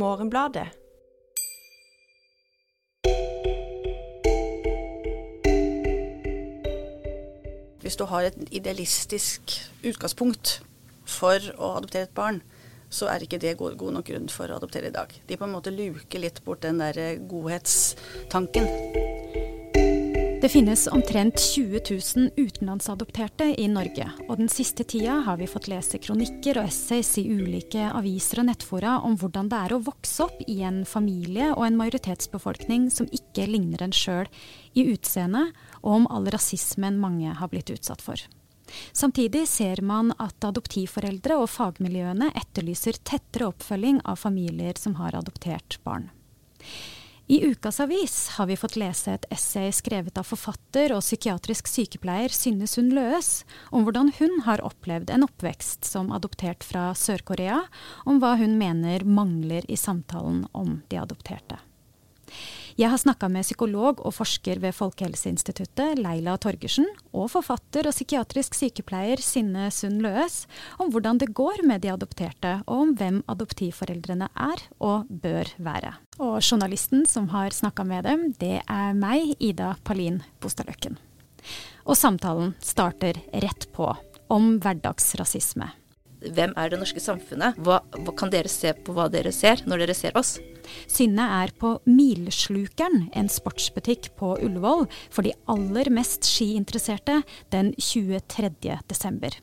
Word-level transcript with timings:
Morgenbladet. 0.00 0.70
Hvis 7.80 7.98
du 7.98 8.06
har 8.06 8.28
et 8.28 8.36
idealistisk 8.54 9.56
utgangspunkt 9.82 10.60
for 11.10 11.42
å 11.58 11.74
adoptere 11.80 12.06
et 12.06 12.14
barn, 12.14 12.40
så 12.90 13.06
er 13.10 13.22
ikke 13.22 13.38
det 13.42 13.56
god, 13.58 13.76
nok 13.94 14.06
grunn 14.06 14.28
for 14.30 14.50
å 14.50 14.58
adoptere 14.58 14.90
i 14.90 14.94
dag. 14.94 15.12
De 15.26 15.38
på 15.38 15.46
en 15.46 15.54
måte 15.54 15.74
luker 15.74 16.22
litt 16.22 16.42
bort 16.46 16.62
den 16.64 16.82
der 16.82 17.18
godhetstanken. 17.30 18.66
Det 20.40 20.48
finnes 20.48 20.86
omtrent 20.86 21.40
20 21.40 21.80
000 22.16 22.30
utenlandsadopterte 22.36 23.44
i 23.60 23.66
Norge, 23.68 24.06
og 24.24 24.38
den 24.40 24.48
siste 24.48 24.86
tida 24.88 25.18
har 25.26 25.36
vi 25.36 25.48
fått 25.50 25.66
lese 25.68 25.98
kronikker 26.00 26.56
og 26.56 26.70
essays 26.70 27.10
i 27.20 27.26
ulike 27.28 27.90
aviser 27.92 28.40
og 28.40 28.46
nettfora 28.48 28.94
om 29.04 29.18
hvordan 29.20 29.50
det 29.52 29.58
er 29.60 29.74
å 29.76 29.82
vokse 29.84 30.24
opp 30.24 30.38
i 30.48 30.62
en 30.64 30.78
familie 30.88 31.50
og 31.50 31.66
en 31.66 31.76
majoritetsbefolkning 31.76 32.86
som 32.88 33.10
ikke 33.12 33.44
ligner 33.50 33.84
en 33.84 33.92
sjøl 33.92 34.30
i 34.72 34.86
utseende, 34.94 35.50
og 35.84 35.98
om 35.98 36.08
all 36.08 36.30
rasismen 36.32 36.96
mange 37.02 37.34
har 37.36 37.52
blitt 37.52 37.72
utsatt 37.74 38.00
for. 38.00 38.16
Samtidig 38.96 39.44
ser 39.44 39.84
man 39.84 40.14
at 40.16 40.40
adoptivforeldre 40.48 41.36
og 41.42 41.50
fagmiljøene 41.52 42.30
etterlyser 42.32 42.96
tettere 43.04 43.50
oppfølging 43.52 44.00
av 44.08 44.16
familier 44.24 44.80
som 44.80 44.96
har 45.02 45.20
adoptert 45.20 45.76
barn. 45.84 46.08
I 47.30 47.46
Ukas 47.46 47.80
avis 47.80 48.28
har 48.28 48.46
vi 48.46 48.56
fått 48.58 48.74
lese 48.80 49.12
et 49.14 49.26
essay 49.30 49.68
skrevet 49.70 50.16
av 50.18 50.26
forfatter 50.26 50.90
og 50.90 51.04
psykiatrisk 51.04 51.68
sykepleier 51.70 52.32
Synne 52.34 52.66
Sund 52.66 52.90
Løes 52.90 53.44
om 53.70 53.84
hvordan 53.86 54.10
hun 54.16 54.40
har 54.48 54.58
opplevd 54.66 55.12
en 55.14 55.22
oppvekst 55.28 55.86
som 55.86 56.10
adoptert 56.10 56.66
fra 56.66 56.88
Sør-Korea, 56.90 57.60
om 58.02 58.18
hva 58.18 58.32
hun 58.40 58.58
mener 58.58 59.06
mangler 59.06 59.62
i 59.70 59.78
samtalen 59.78 60.48
om 60.50 60.80
de 60.90 60.98
adopterte. 60.98 61.60
Jeg 62.80 62.88
har 62.94 63.00
snakka 63.02 63.28
med 63.28 63.44
psykolog 63.44 63.98
og 64.08 64.14
forsker 64.16 64.56
ved 64.62 64.72
Folkehelseinstituttet, 64.72 65.98
Leila 66.00 66.38
Torgersen, 66.40 66.86
og 67.12 67.26
forfatter 67.28 67.84
og 67.84 67.92
psykiatrisk 67.92 68.54
sykepleier 68.56 69.20
Synne 69.20 69.66
Sund 69.74 70.00
Løes 70.00 70.46
om 70.80 70.88
hvordan 70.88 71.20
det 71.20 71.28
går 71.36 71.60
med 71.68 71.82
de 71.84 71.90
adopterte, 71.92 72.54
og 72.64 72.86
om 72.86 72.94
hvem 72.96 73.18
adoptivforeldrene 73.28 74.30
er 74.32 74.62
og 74.80 75.10
bør 75.12 75.50
være. 75.60 75.92
Og 76.24 76.38
journalisten 76.40 77.04
som 77.04 77.28
har 77.34 77.52
snakka 77.52 77.84
med 77.84 78.08
dem, 78.08 78.24
det 78.40 78.62
er 78.64 78.96
meg, 78.96 79.34
Ida 79.36 79.74
Palin 79.84 80.22
Bostadløkken. 80.40 80.96
Og 81.84 82.00
samtalen 82.00 82.54
starter 82.64 83.20
rett 83.44 83.68
på 83.76 83.92
om 84.32 84.54
hverdagsrasisme. 84.56 85.68
Hvem 86.20 86.52
er 86.58 86.68
det 86.70 86.80
norske 86.80 87.00
samfunnet? 87.00 87.56
Hva, 87.64 87.80
hva, 87.96 88.12
kan 88.16 88.32
dere 88.32 88.50
se 88.52 88.74
på 88.76 88.92
hva 88.96 89.08
dere 89.12 89.32
ser, 89.32 89.62
når 89.68 89.84
dere 89.84 89.96
ser 89.96 90.16
oss? 90.20 90.36
Synne 90.90 91.24
er 91.40 91.52
på 91.56 91.72
Milslukeren, 91.88 93.08
en 93.16 93.30
sportsbutikk 93.32 94.12
på 94.20 94.34
Ullevål, 94.44 94.86
for 95.10 95.26
de 95.26 95.32
aller 95.50 95.90
mest 95.94 96.28
skiinteresserte 96.28 97.22
den 97.54 97.72
23. 97.80 98.52
desember. 98.90 99.40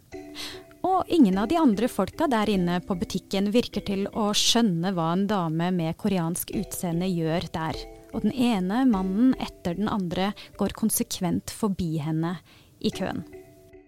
Og 0.88 1.10
ingen 1.12 1.40
av 1.42 1.50
de 1.50 1.58
andre 1.60 1.90
folka 1.92 2.30
der 2.32 2.50
inne 2.54 2.78
på 2.86 2.96
butikken 3.00 3.50
virker 3.52 3.84
til 3.88 4.06
å 4.14 4.30
skjønne 4.38 4.94
hva 4.96 5.10
en 5.16 5.26
dame 5.30 5.72
med 5.76 5.98
koreansk 6.00 6.54
utseende 6.56 7.10
gjør 7.10 7.50
der. 7.58 7.82
Og 8.14 8.24
den 8.24 8.32
ene 8.32 8.86
mannen 8.88 9.34
etter 9.42 9.76
den 9.80 9.90
andre 9.92 10.32
går 10.62 10.78
konsekvent 10.78 11.52
forbi 11.52 11.98
henne 12.06 12.38
i 12.80 12.94
køen. 12.94 13.26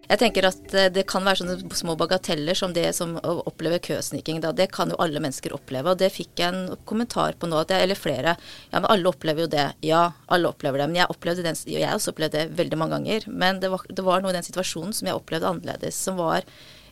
Jeg 0.10 0.18
tenker 0.24 0.48
at 0.48 0.74
eh, 0.74 0.88
det 0.90 1.04
kan 1.10 1.26
være 1.26 1.44
sånne 1.44 1.78
små 1.78 1.94
bagateller 2.00 2.58
som 2.58 2.72
det 2.74 2.88
som 2.98 3.14
å 3.22 3.36
oppleve 3.50 3.78
køsniking. 3.86 4.40
Det 4.42 4.66
kan 4.74 4.90
jo 4.90 4.98
alle 5.04 5.22
mennesker 5.22 5.54
oppleve. 5.54 5.94
Og 5.94 6.00
det 6.02 6.10
fikk 6.16 6.42
jeg 6.42 6.50
en 6.50 6.80
kommentar 6.90 7.38
på 7.38 7.50
nå, 7.50 7.62
jeg, 7.70 7.86
eller 7.86 8.00
flere. 8.00 8.34
Ja, 8.72 8.80
men 8.80 8.90
alle 8.90 9.12
opplever 9.12 9.46
jo 9.46 9.52
det. 9.54 9.68
Ja, 9.86 10.08
alle 10.34 10.50
opplever 10.50 10.82
det. 10.82 10.88
Men 10.90 11.02
jeg 11.04 11.14
opplevde 11.14 11.46
den, 11.46 11.60
jeg 11.70 11.94
også 11.94 12.16
opplevde 12.16 12.42
det 12.42 12.58
veldig 12.58 12.80
mange 12.82 12.98
ganger. 12.98 13.30
Men 13.30 13.62
det 13.62 13.70
var, 13.70 13.86
det 13.86 14.06
var 14.08 14.26
noe 14.26 14.34
i 14.34 14.40
den 14.40 14.48
situasjonen 14.50 14.98
som 14.98 15.12
jeg 15.12 15.20
opplevde 15.20 15.52
annerledes, 15.52 16.02
som 16.10 16.18
var 16.18 16.48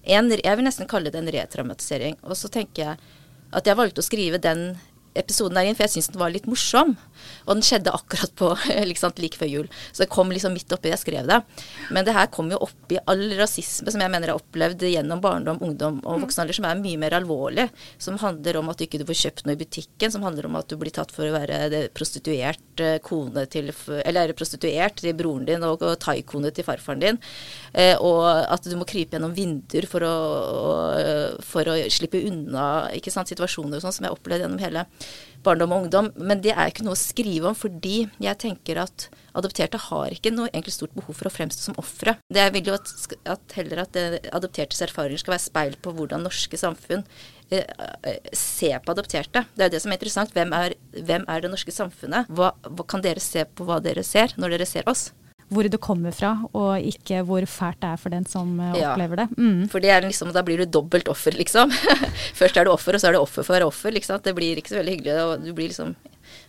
en 0.08 0.30
Jeg 0.32 0.56
vil 0.56 0.64
nesten 0.64 0.88
kalle 0.88 1.10
det 1.12 1.20
en 1.20 1.34
retraumatisering. 1.34 2.20
Og 2.22 2.38
så 2.38 2.54
tenker 2.54 2.84
jeg 2.84 3.16
at 3.58 3.66
jeg 3.66 3.80
valgte 3.80 4.04
å 4.04 4.06
skrive 4.06 4.38
den 4.40 4.78
episoden 5.18 5.58
der 5.58 5.68
inn, 5.68 5.76
for 5.76 5.88
jeg 5.88 5.98
syns 5.98 6.12
den 6.14 6.22
var 6.22 6.32
litt 6.34 6.46
morsom. 6.50 6.94
Og 7.46 7.56
den 7.56 7.66
skjedde 7.66 7.94
akkurat 7.96 8.34
på 8.38 8.52
liksom, 8.92 9.16
like 9.22 9.40
før 9.40 9.52
jul. 9.52 9.70
Så 9.92 10.04
det 10.04 10.12
kom 10.14 10.32
liksom 10.34 10.56
midt 10.58 10.74
oppi 10.76 10.92
jeg 10.92 11.02
skrev 11.02 11.30
det. 11.30 11.40
Men 11.94 12.08
det 12.08 12.16
her 12.18 12.30
kom 12.34 12.52
jo 12.52 12.62
oppi 12.68 13.00
all 13.06 13.26
rasisme 13.40 13.94
som 13.94 14.04
jeg 14.04 14.14
mener 14.14 14.32
er 14.32 14.40
opplevd 14.40 14.86
gjennom 14.88 15.22
barndom, 15.24 15.62
ungdom 15.64 16.00
og 16.06 16.24
voksen 16.26 16.44
alder, 16.44 16.58
som 16.60 16.68
er 16.70 16.82
mye 16.82 17.02
mer 17.02 17.18
alvorlig. 17.18 17.68
Som 18.02 18.20
handler 18.22 18.60
om 18.62 18.72
at 18.72 18.80
du 18.80 18.88
ikke 18.88 19.06
får 19.08 19.22
kjøpt 19.24 19.46
noe 19.48 19.58
i 19.58 19.62
butikken, 19.62 20.14
som 20.14 20.26
handler 20.26 20.50
om 20.50 20.58
at 20.60 20.70
du 20.70 20.78
blir 20.80 20.94
tatt 20.96 21.14
for 21.16 21.28
å 21.28 21.36
være 21.36 21.88
prostituert 21.98 22.84
eh, 22.84 22.98
kone 23.04 23.46
til 23.52 23.72
Eller 24.04 24.34
prostituert 24.38 25.02
til 25.02 25.16
broren 25.18 25.46
din 25.48 25.64
og, 25.66 25.84
og 25.84 25.98
thaikone 26.04 26.52
til 26.56 26.68
farfaren 26.68 27.04
din. 27.04 27.22
Eh, 27.74 27.96
og 28.04 28.26
at 28.28 28.68
du 28.68 28.76
må 28.80 28.88
krype 28.88 29.18
gjennom 29.18 29.36
vinduer 29.36 29.88
for 29.90 30.06
å, 30.06 30.16
for 31.46 31.70
å 31.72 31.78
slippe 31.94 32.22
unna 32.28 32.88
ikke 32.98 33.14
sant, 33.14 33.30
situasjoner 33.32 33.78
og 33.78 33.86
sånn 33.86 33.96
som 33.96 34.06
jeg 34.06 34.12
har 34.12 34.20
opplevd 34.20 34.46
gjennom 34.46 34.62
hele 34.62 34.86
barndom 35.46 35.74
og 35.76 35.86
ungdom. 35.86 36.10
Men 36.18 36.42
det 36.44 36.54
er 36.54 36.72
ikke 36.72 36.86
noe 36.86 36.96
å 36.98 37.00
skrive 37.00 37.50
om, 37.50 37.58
fordi 37.58 38.08
jeg 38.24 38.40
tenker 38.42 38.82
at 38.82 39.08
adopterte 39.38 39.80
har 39.88 40.16
ikke 40.16 40.34
noe 40.34 40.50
egentlig 40.50 40.76
stort 40.76 40.96
behov 40.98 41.18
for 41.20 41.30
å 41.30 41.34
fremstå 41.34 41.68
som 41.68 41.78
ofre. 41.82 42.18
Jeg 42.34 42.54
vil 42.56 42.72
jo 42.72 42.78
at, 42.78 42.94
at 43.36 43.58
heller 43.60 43.84
at 43.84 44.00
adoptertes 44.34 44.82
erfaringer 44.88 45.22
skal 45.22 45.36
være 45.36 45.46
speil 45.46 45.78
på 45.82 45.94
hvordan 45.98 46.26
norske 46.26 46.60
samfunn 46.60 47.06
eh, 47.52 47.64
eh, 47.64 48.34
ser 48.34 48.82
på 48.84 48.96
adopterte. 48.96 49.46
Det 49.54 49.66
er 49.66 49.72
jo 49.72 49.78
det 49.78 49.84
som 49.86 49.94
er 49.94 50.00
interessant. 50.00 50.34
Hvem 50.34 50.58
er, 50.58 50.78
hvem 50.98 51.28
er 51.30 51.46
det 51.46 51.54
norske 51.54 51.76
samfunnet? 51.76 52.34
Hva, 52.34 52.54
hva 52.68 52.90
kan 52.90 53.06
dere 53.06 53.24
se 53.24 53.46
på 53.46 53.68
hva 53.68 53.80
dere 53.84 54.06
ser, 54.08 54.34
når 54.42 54.58
dere 54.58 54.70
ser 54.70 54.90
oss? 54.90 55.12
Hvor 55.48 55.68
det 55.68 55.80
kommer 55.80 56.12
fra, 56.16 56.34
og 56.58 56.88
ikke 56.90 57.22
hvor 57.28 57.46
fælt 57.48 57.80
det 57.84 57.92
er 57.94 58.00
for 58.02 58.14
den 58.14 58.26
som 58.28 58.58
eh, 58.60 58.80
ja, 58.82 58.92
opplever 58.92 59.24
det. 59.24 59.28
Mm. 59.38 59.68
For 59.72 59.84
det 59.84 59.92
er 59.94 60.04
liksom, 60.04 60.34
da 60.36 60.44
blir 60.46 60.60
du 60.60 60.68
dobbelt 60.78 61.08
offer, 61.12 61.36
liksom. 61.40 61.72
Først 62.40 62.58
er 62.58 62.68
du 62.68 62.74
offer, 62.74 62.98
og 62.98 63.04
så 63.04 63.10
er 63.10 63.16
du 63.16 63.22
offer 63.22 63.46
for 63.46 63.54
å 63.54 63.60
være 63.60 63.70
offer. 63.70 63.96
Liksom. 63.96 64.20
Det 64.24 64.36
blir 64.36 64.60
ikke 64.60 64.76
så 64.76 64.82
veldig 64.82 64.98
hyggelig, 64.98 65.22
og 65.24 65.46
du 65.46 65.54
blir 65.56 65.72
liksom 65.72 65.96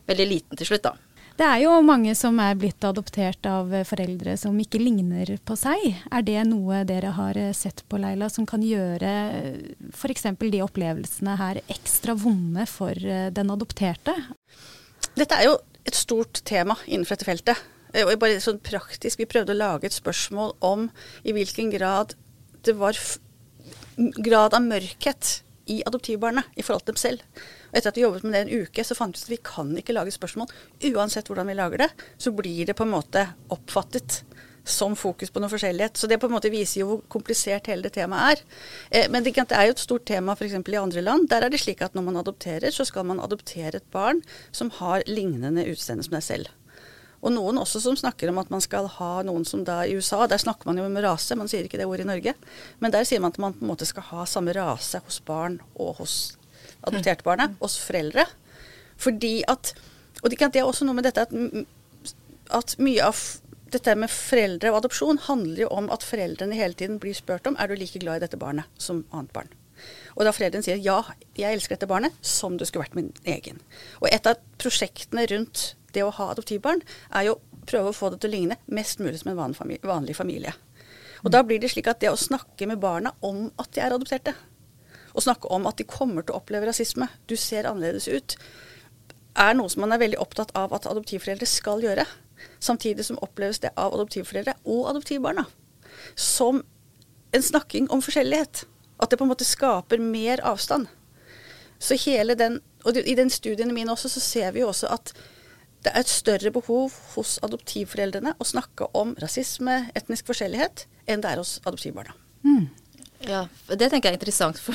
veldig 0.08 0.26
liten 0.32 0.58
til 0.58 0.72
slutt, 0.72 0.88
da. 0.88 0.96
Det 1.38 1.46
er 1.46 1.60
jo 1.62 1.76
mange 1.86 2.16
som 2.18 2.40
er 2.42 2.56
blitt 2.58 2.82
adoptert 2.82 3.46
av 3.46 3.70
foreldre 3.86 4.34
som 4.40 4.56
ikke 4.58 4.80
ligner 4.82 5.36
på 5.46 5.54
seg. 5.54 5.84
Er 6.10 6.26
det 6.26 6.40
noe 6.50 6.82
dere 6.88 7.14
har 7.14 7.38
eh, 7.38 7.54
sett 7.54 7.84
på, 7.86 8.02
Leila, 8.02 8.26
som 8.32 8.48
kan 8.50 8.64
gjøre 8.66 9.14
eh, 9.38 9.62
f.eks. 9.94 10.26
de 10.42 10.66
opplevelsene 10.66 11.38
her 11.38 11.62
ekstra 11.70 12.18
vonde 12.18 12.66
for 12.66 12.98
den 12.98 13.54
adopterte? 13.54 14.18
Dette 15.14 15.38
er 15.38 15.52
jo 15.52 15.58
et 15.86 15.94
stort 15.94 16.42
tema 16.42 16.74
innenfor 16.88 17.14
dette 17.14 17.30
feltet. 17.30 17.68
Eh, 17.94 18.16
bare 18.20 18.40
sånn 18.40 18.60
praktisk, 18.60 19.18
Vi 19.18 19.26
prøvde 19.26 19.54
å 19.54 19.58
lage 19.58 19.88
et 19.88 19.96
spørsmål 19.96 20.56
om 20.60 20.90
i 21.24 21.32
hvilken 21.32 21.70
grad 21.72 22.14
det 22.62 22.74
var 22.76 22.96
grad 23.96 24.54
av 24.54 24.62
mørkhet 24.62 25.42
i 25.68 25.82
adoptivbarna 25.86 26.44
i 26.56 26.62
forhold 26.62 26.84
til 26.84 26.94
dem 26.94 27.00
selv. 27.00 27.22
Og 27.70 27.78
etter 27.78 27.90
at 27.90 27.98
vi 27.98 28.04
jobbet 28.04 28.24
med 28.24 28.34
det 28.34 28.40
en 28.44 28.64
uke, 28.64 28.84
så 28.84 28.96
fant 28.96 29.16
vi 29.16 29.20
ut 29.20 29.24
at 29.24 29.32
vi 29.32 29.40
kan 29.44 29.72
ikke 29.76 29.96
lage 29.96 30.14
spørsmål. 30.14 30.48
Uansett 30.92 31.28
hvordan 31.28 31.48
vi 31.50 31.56
lager 31.58 31.84
det, 31.84 31.90
så 32.16 32.32
blir 32.32 32.68
det 32.68 32.76
på 32.78 32.86
en 32.86 32.94
måte 32.94 33.26
oppfattet 33.52 34.22
som 34.68 34.96
fokus 34.96 35.32
på 35.32 35.40
noe 35.40 35.50
forskjellighet. 35.52 35.96
Så 35.96 36.08
det 36.08 36.18
på 36.20 36.28
en 36.28 36.34
måte 36.36 36.52
viser 36.52 36.82
jo 36.82 36.88
hvor 36.90 37.02
komplisert 37.16 37.70
hele 37.72 37.86
det 37.86 37.94
temaet 37.96 38.36
er. 38.36 38.44
Eh, 38.90 39.10
men 39.12 39.24
det, 39.24 39.34
er 39.36 39.68
jo 39.68 39.76
et 39.76 39.84
stort 39.84 40.06
tema 40.08 40.36
f.eks. 40.36 40.56
i 40.60 40.80
andre 40.80 41.04
land. 41.04 41.28
Der 41.32 41.46
er 41.46 41.52
det 41.52 41.62
slik 41.62 41.82
at 41.84 41.96
når 41.96 42.08
man 42.10 42.20
adopterer, 42.20 42.70
så 42.74 42.84
skal 42.88 43.08
man 43.08 43.20
adoptere 43.24 43.80
et 43.80 43.90
barn 43.92 44.22
som 44.52 44.72
har 44.80 45.06
lignende 45.08 45.64
utseende 45.68 46.04
som 46.04 46.18
deg 46.18 46.26
selv. 46.26 46.52
Og 47.18 47.32
noen 47.34 47.58
også 47.58 47.80
som 47.82 47.96
snakker 47.98 48.30
om 48.30 48.38
at 48.42 48.50
man 48.52 48.62
skal 48.62 48.86
ha 48.98 49.10
noen 49.26 49.46
som 49.48 49.64
da 49.66 49.80
i 49.82 49.96
USA 49.98 50.20
Der 50.30 50.38
snakker 50.38 50.68
man 50.68 50.78
jo 50.78 50.84
om 50.86 50.98
rase, 51.02 51.34
man 51.38 51.50
sier 51.50 51.66
ikke 51.66 51.80
det 51.80 51.88
ordet 51.88 52.06
i 52.06 52.10
Norge. 52.12 52.34
Men 52.78 52.94
der 52.94 53.06
sier 53.08 53.22
man 53.22 53.34
at 53.34 53.40
man 53.42 53.56
på 53.56 53.64
en 53.64 53.72
måte 53.72 53.88
skal 53.88 54.06
ha 54.12 54.26
samme 54.28 54.54
rase 54.54 55.02
hos 55.04 55.18
barn 55.26 55.58
og 55.74 55.98
hos 56.02 56.14
adopterte 56.86 57.26
barnet, 57.26 57.56
hos 57.60 57.78
foreldre. 57.82 58.26
Fordi 58.98 59.42
at 59.48 59.74
Og 60.22 60.32
det 60.32 60.42
er 60.42 60.66
også 60.66 60.82
noe 60.82 60.98
med 60.98 61.06
dette 61.06 61.22
at, 61.22 61.30
at 62.50 62.72
mye 62.82 63.04
av 63.06 63.18
dette 63.70 63.94
med 63.94 64.10
foreldre 64.10 64.72
og 64.72 64.80
adopsjon 64.80 65.20
handler 65.28 65.60
jo 65.62 65.68
om 65.70 65.86
at 65.94 66.02
foreldrene 66.02 66.56
hele 66.58 66.74
tiden 66.74 66.98
blir 66.98 67.14
spurt 67.14 67.46
om 67.46 67.54
er 67.58 67.68
du 67.68 67.76
like 67.78 68.00
glad 68.02 68.18
i 68.18 68.24
dette 68.24 68.40
barnet 68.40 68.66
som 68.82 69.04
annet 69.12 69.30
barn. 69.36 69.52
Og 70.16 70.24
da 70.26 70.32
foreldrene 70.34 70.66
sier 70.66 70.80
ja, 70.82 70.98
jeg 71.38 71.54
elsker 71.54 71.76
dette 71.76 71.90
barnet 71.90 72.16
som 72.24 72.56
det 72.58 72.66
skulle 72.66 72.88
vært 72.88 72.98
min 72.98 73.12
egen. 73.30 73.60
Og 74.02 74.08
et 74.10 74.26
av 74.26 74.40
prosjektene 74.58 75.28
rundt 75.30 75.74
det 75.98 76.06
å 76.06 76.14
ha 76.14 76.30
adoptivbarn, 76.32 76.84
er 77.12 77.28
jo 77.28 77.36
å 77.36 77.66
prøve 77.68 77.92
å 77.92 77.96
få 77.96 78.12
det 78.14 78.22
til 78.22 78.30
å 78.30 78.36
ligne 78.36 78.58
mest 78.72 79.02
mulig 79.02 79.20
som 79.20 79.34
en 79.34 79.58
vanlig 79.82 80.16
familie. 80.16 80.54
Og 81.26 81.32
da 81.34 81.42
blir 81.44 81.60
det 81.60 81.72
slik 81.72 81.90
at 81.90 82.00
det 82.00 82.12
å 82.12 82.20
snakke 82.20 82.68
med 82.70 82.80
barna 82.80 83.12
om 83.26 83.48
at 83.58 83.74
de 83.74 83.82
er 83.82 83.94
adopterte, 83.94 84.36
og 85.12 85.24
snakke 85.24 85.50
om 85.50 85.66
at 85.66 85.80
de 85.80 85.86
kommer 85.88 86.22
til 86.22 86.36
å 86.36 86.40
oppleve 86.40 86.68
rasisme, 86.68 87.08
du 87.26 87.34
ser 87.36 87.66
annerledes 87.66 88.06
ut, 88.08 88.36
er 89.38 89.54
noe 89.54 89.70
som 89.70 89.82
man 89.84 89.94
er 89.94 90.02
veldig 90.02 90.20
opptatt 90.22 90.52
av 90.58 90.72
at 90.74 90.86
adoptivforeldre 90.90 91.46
skal 91.46 91.82
gjøre. 91.82 92.04
Samtidig 92.62 93.06
som 93.06 93.18
oppleves 93.22 93.60
det 93.62 93.72
av 93.78 93.94
adoptivforeldre 93.94 94.56
og 94.66 94.88
adoptivbarna 94.90 95.44
som 96.14 96.62
en 97.34 97.42
snakking 97.42 97.90
om 97.90 98.02
forskjellighet. 98.02 98.64
At 98.98 99.10
det 99.10 99.18
på 99.18 99.26
en 99.26 99.30
måte 99.30 99.46
skaper 99.46 100.02
mer 100.02 100.42
avstand. 100.46 100.88
Så 101.78 101.94
hele 102.02 102.34
den, 102.34 102.60
og 102.84 102.96
I 102.96 103.14
den 103.14 103.30
studien 103.30 103.74
min 103.74 103.90
også, 103.90 104.10
så 104.10 104.20
ser 104.20 104.52
vi 104.52 104.64
jo 104.64 104.72
også 104.72 104.90
at 104.90 105.12
det 105.86 105.92
er 105.92 106.02
et 106.02 106.10
større 106.10 106.52
behov 106.54 106.94
hos 107.14 107.36
adoptivforeldrene 107.46 108.34
å 108.38 108.46
snakke 108.46 108.88
om 108.98 109.14
rasisme, 109.22 109.84
etnisk 109.98 110.26
forskjellighet, 110.30 110.86
enn 111.06 111.22
det 111.22 111.32
er 111.32 111.42
hos 111.42 111.58
adoptivbarna. 111.64 112.16
Mm. 112.46 112.68
Ja, 113.26 113.46
Det 113.66 113.88
tenker 113.90 114.08
jeg 114.08 114.14
er 114.14 114.18
interessant. 114.20 114.60
For, 114.62 114.74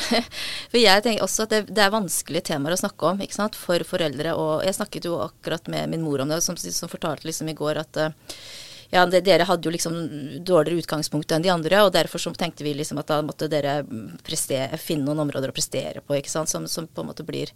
for 0.71 0.79
jeg 0.79 1.03
tenker 1.05 1.23
også 1.23 1.45
at 1.45 1.53
det, 1.53 1.61
det, 1.71 1.83
er 1.85 1.93
vanskelige 1.93 2.49
temaer 2.51 2.75
å 2.75 2.81
snakke 2.81 3.13
om 3.13 3.23
ikke 3.23 3.37
sant, 3.37 3.55
for 3.59 3.83
foreldre. 3.87 4.35
Og 4.39 4.65
jeg 4.67 4.77
snakket 4.79 5.07
jo 5.07 5.21
akkurat 5.23 5.69
med 5.71 5.93
min 5.93 6.03
mor 6.03 6.23
om 6.23 6.31
det, 6.31 6.41
som, 6.43 6.59
som 6.59 6.91
fortalte 6.91 7.27
liksom 7.29 7.51
i 7.51 7.57
går 7.57 7.79
at 7.83 8.03
ja, 8.93 9.05
det, 9.09 9.23
dere 9.25 9.47
hadde 9.49 9.65
jo 9.65 9.73
liksom 9.73 9.95
dårligere 10.45 10.83
utgangspunkt 10.83 11.31
enn 11.33 11.41
de 11.41 11.49
andre, 11.49 11.79
og 11.81 11.95
derfor 11.95 12.21
så 12.21 12.33
tenkte 12.37 12.65
vi 12.65 12.75
liksom 12.77 12.99
at 13.01 13.09
da 13.09 13.23
måtte 13.25 13.49
dere 13.49 13.79
prestere, 14.21 14.77
finne 14.77 15.07
noen 15.07 15.23
områder 15.25 15.49
å 15.49 15.55
prestere 15.55 16.03
på, 16.05 16.19
ikke 16.19 16.29
sant, 16.29 16.51
som, 16.51 16.67
som 16.69 16.85
på 16.85 17.01
en 17.01 17.09
måte 17.09 17.25
blir 17.25 17.49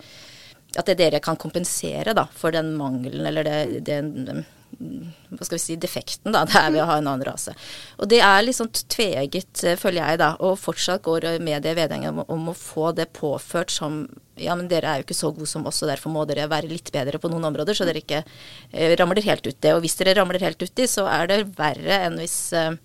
At 0.76 0.90
det 0.90 0.98
dere 1.00 1.24
kan 1.24 1.40
kompensere 1.40 2.14
da, 2.18 2.28
for 2.36 2.54
den 2.54 2.74
mangelen 2.78 3.26
eller 3.30 3.48
det, 3.48 3.86
den 3.88 4.46
hva 4.78 5.46
skal 5.46 5.56
vi 5.56 5.62
si, 5.62 5.76
defekten 5.80 6.34
da, 6.36 6.44
det 6.50 6.58
er 6.60 6.74
ved 6.74 6.84
å 6.84 6.88
ha 6.90 6.98
en 7.00 7.08
annen 7.10 7.26
rase. 7.26 7.54
Og 7.98 8.10
det 8.12 8.20
er 8.24 8.44
litt 8.44 8.58
sånn 8.58 8.72
tveegget, 8.72 9.64
eh, 9.64 9.78
føler 9.80 10.04
jeg, 10.04 10.20
da. 10.22 10.34
Og 10.44 10.58
fortsatt 10.60 11.04
går 11.08 11.30
mediet 11.40 11.72
i 11.72 11.78
vedhenget 11.80 12.14
om, 12.14 12.24
om, 12.36 12.50
å 12.52 12.58
få 12.58 12.92
det 12.98 13.10
påført 13.18 13.74
som 13.74 14.04
ja, 14.38 14.54
men 14.54 14.68
dere 14.70 14.92
er 14.92 15.00
jo 15.00 15.08
ikke 15.08 15.18
så 15.18 15.32
gode 15.34 15.50
som 15.50 15.66
oss, 15.66 15.82
og 15.82 15.90
derfor 15.90 16.14
må 16.14 16.28
dere 16.30 16.50
være 16.52 16.70
litt 16.70 16.92
bedre 16.94 17.18
på 17.18 17.32
noen 17.32 17.48
områder, 17.50 17.78
så 17.78 17.88
dere 17.88 18.04
ikke 18.04 18.22
eh, 18.22 18.94
ramler 19.00 19.24
helt 19.26 19.48
uti. 19.48 19.74
Og 19.74 19.82
hvis 19.86 19.98
dere 20.02 20.18
ramler 20.20 20.44
helt 20.44 20.62
uti, 20.62 20.86
så 20.90 21.08
er 21.10 21.32
det 21.32 21.42
verre 21.58 22.04
enn 22.06 22.20
hvis 22.22 22.38
eh, 22.58 22.76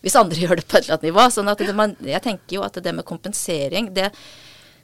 hvis 0.00 0.16
andre 0.16 0.40
gjør 0.44 0.60
det 0.60 0.68
på 0.68 0.78
et 0.78 0.84
eller 0.84 0.98
annet 0.98 1.08
nivå. 1.10 1.26
sånn 1.32 1.52
at 1.52 1.64
det, 1.64 1.74
man, 1.76 1.96
Jeg 2.04 2.24
tenker 2.26 2.58
jo 2.58 2.66
at 2.66 2.78
det 2.82 2.94
med 2.96 3.08
kompensering, 3.08 3.92
det 3.96 4.10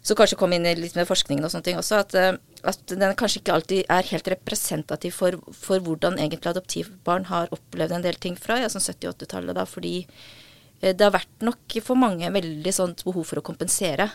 så 0.06 0.14
kanskje 0.14 0.38
kom 0.38 0.54
inn 0.54 0.66
litt 0.78 0.94
med 0.94 1.08
forskningen 1.08 1.46
og 1.46 1.50
sånne 1.50 1.66
ting 1.66 1.78
også, 1.80 2.00
at, 2.04 2.14
eh, 2.14 2.36
at 2.70 2.94
den 2.94 3.14
kanskje 3.18 3.40
ikke 3.42 3.54
alltid 3.56 3.90
er 3.90 4.10
helt 4.12 4.28
representativ 4.36 5.16
for, 5.18 5.38
for, 5.50 5.82
hvordan 5.82 6.18
egentlig 6.20 6.52
adoptivbarn 6.52 7.26
har 7.30 7.50
opplevd 7.54 7.96
en 7.96 8.04
del 8.04 8.18
ting 8.22 8.36
fra 8.38 8.60
ja, 8.60 8.70
sånn 8.70 8.84
70-80-tallet. 8.84 9.56
da, 9.58 9.64
fordi 9.66 9.96
eh, 10.04 10.92
det 10.94 11.02
har 11.02 11.14
vært 11.16 11.42
nok 11.48 11.78
for 11.82 11.98
mange 11.98 12.30
veldig 12.30 12.74
sånt 12.74 13.02
behov 13.06 13.26
for 13.32 13.40
å 13.40 13.44
kompensere. 13.48 14.06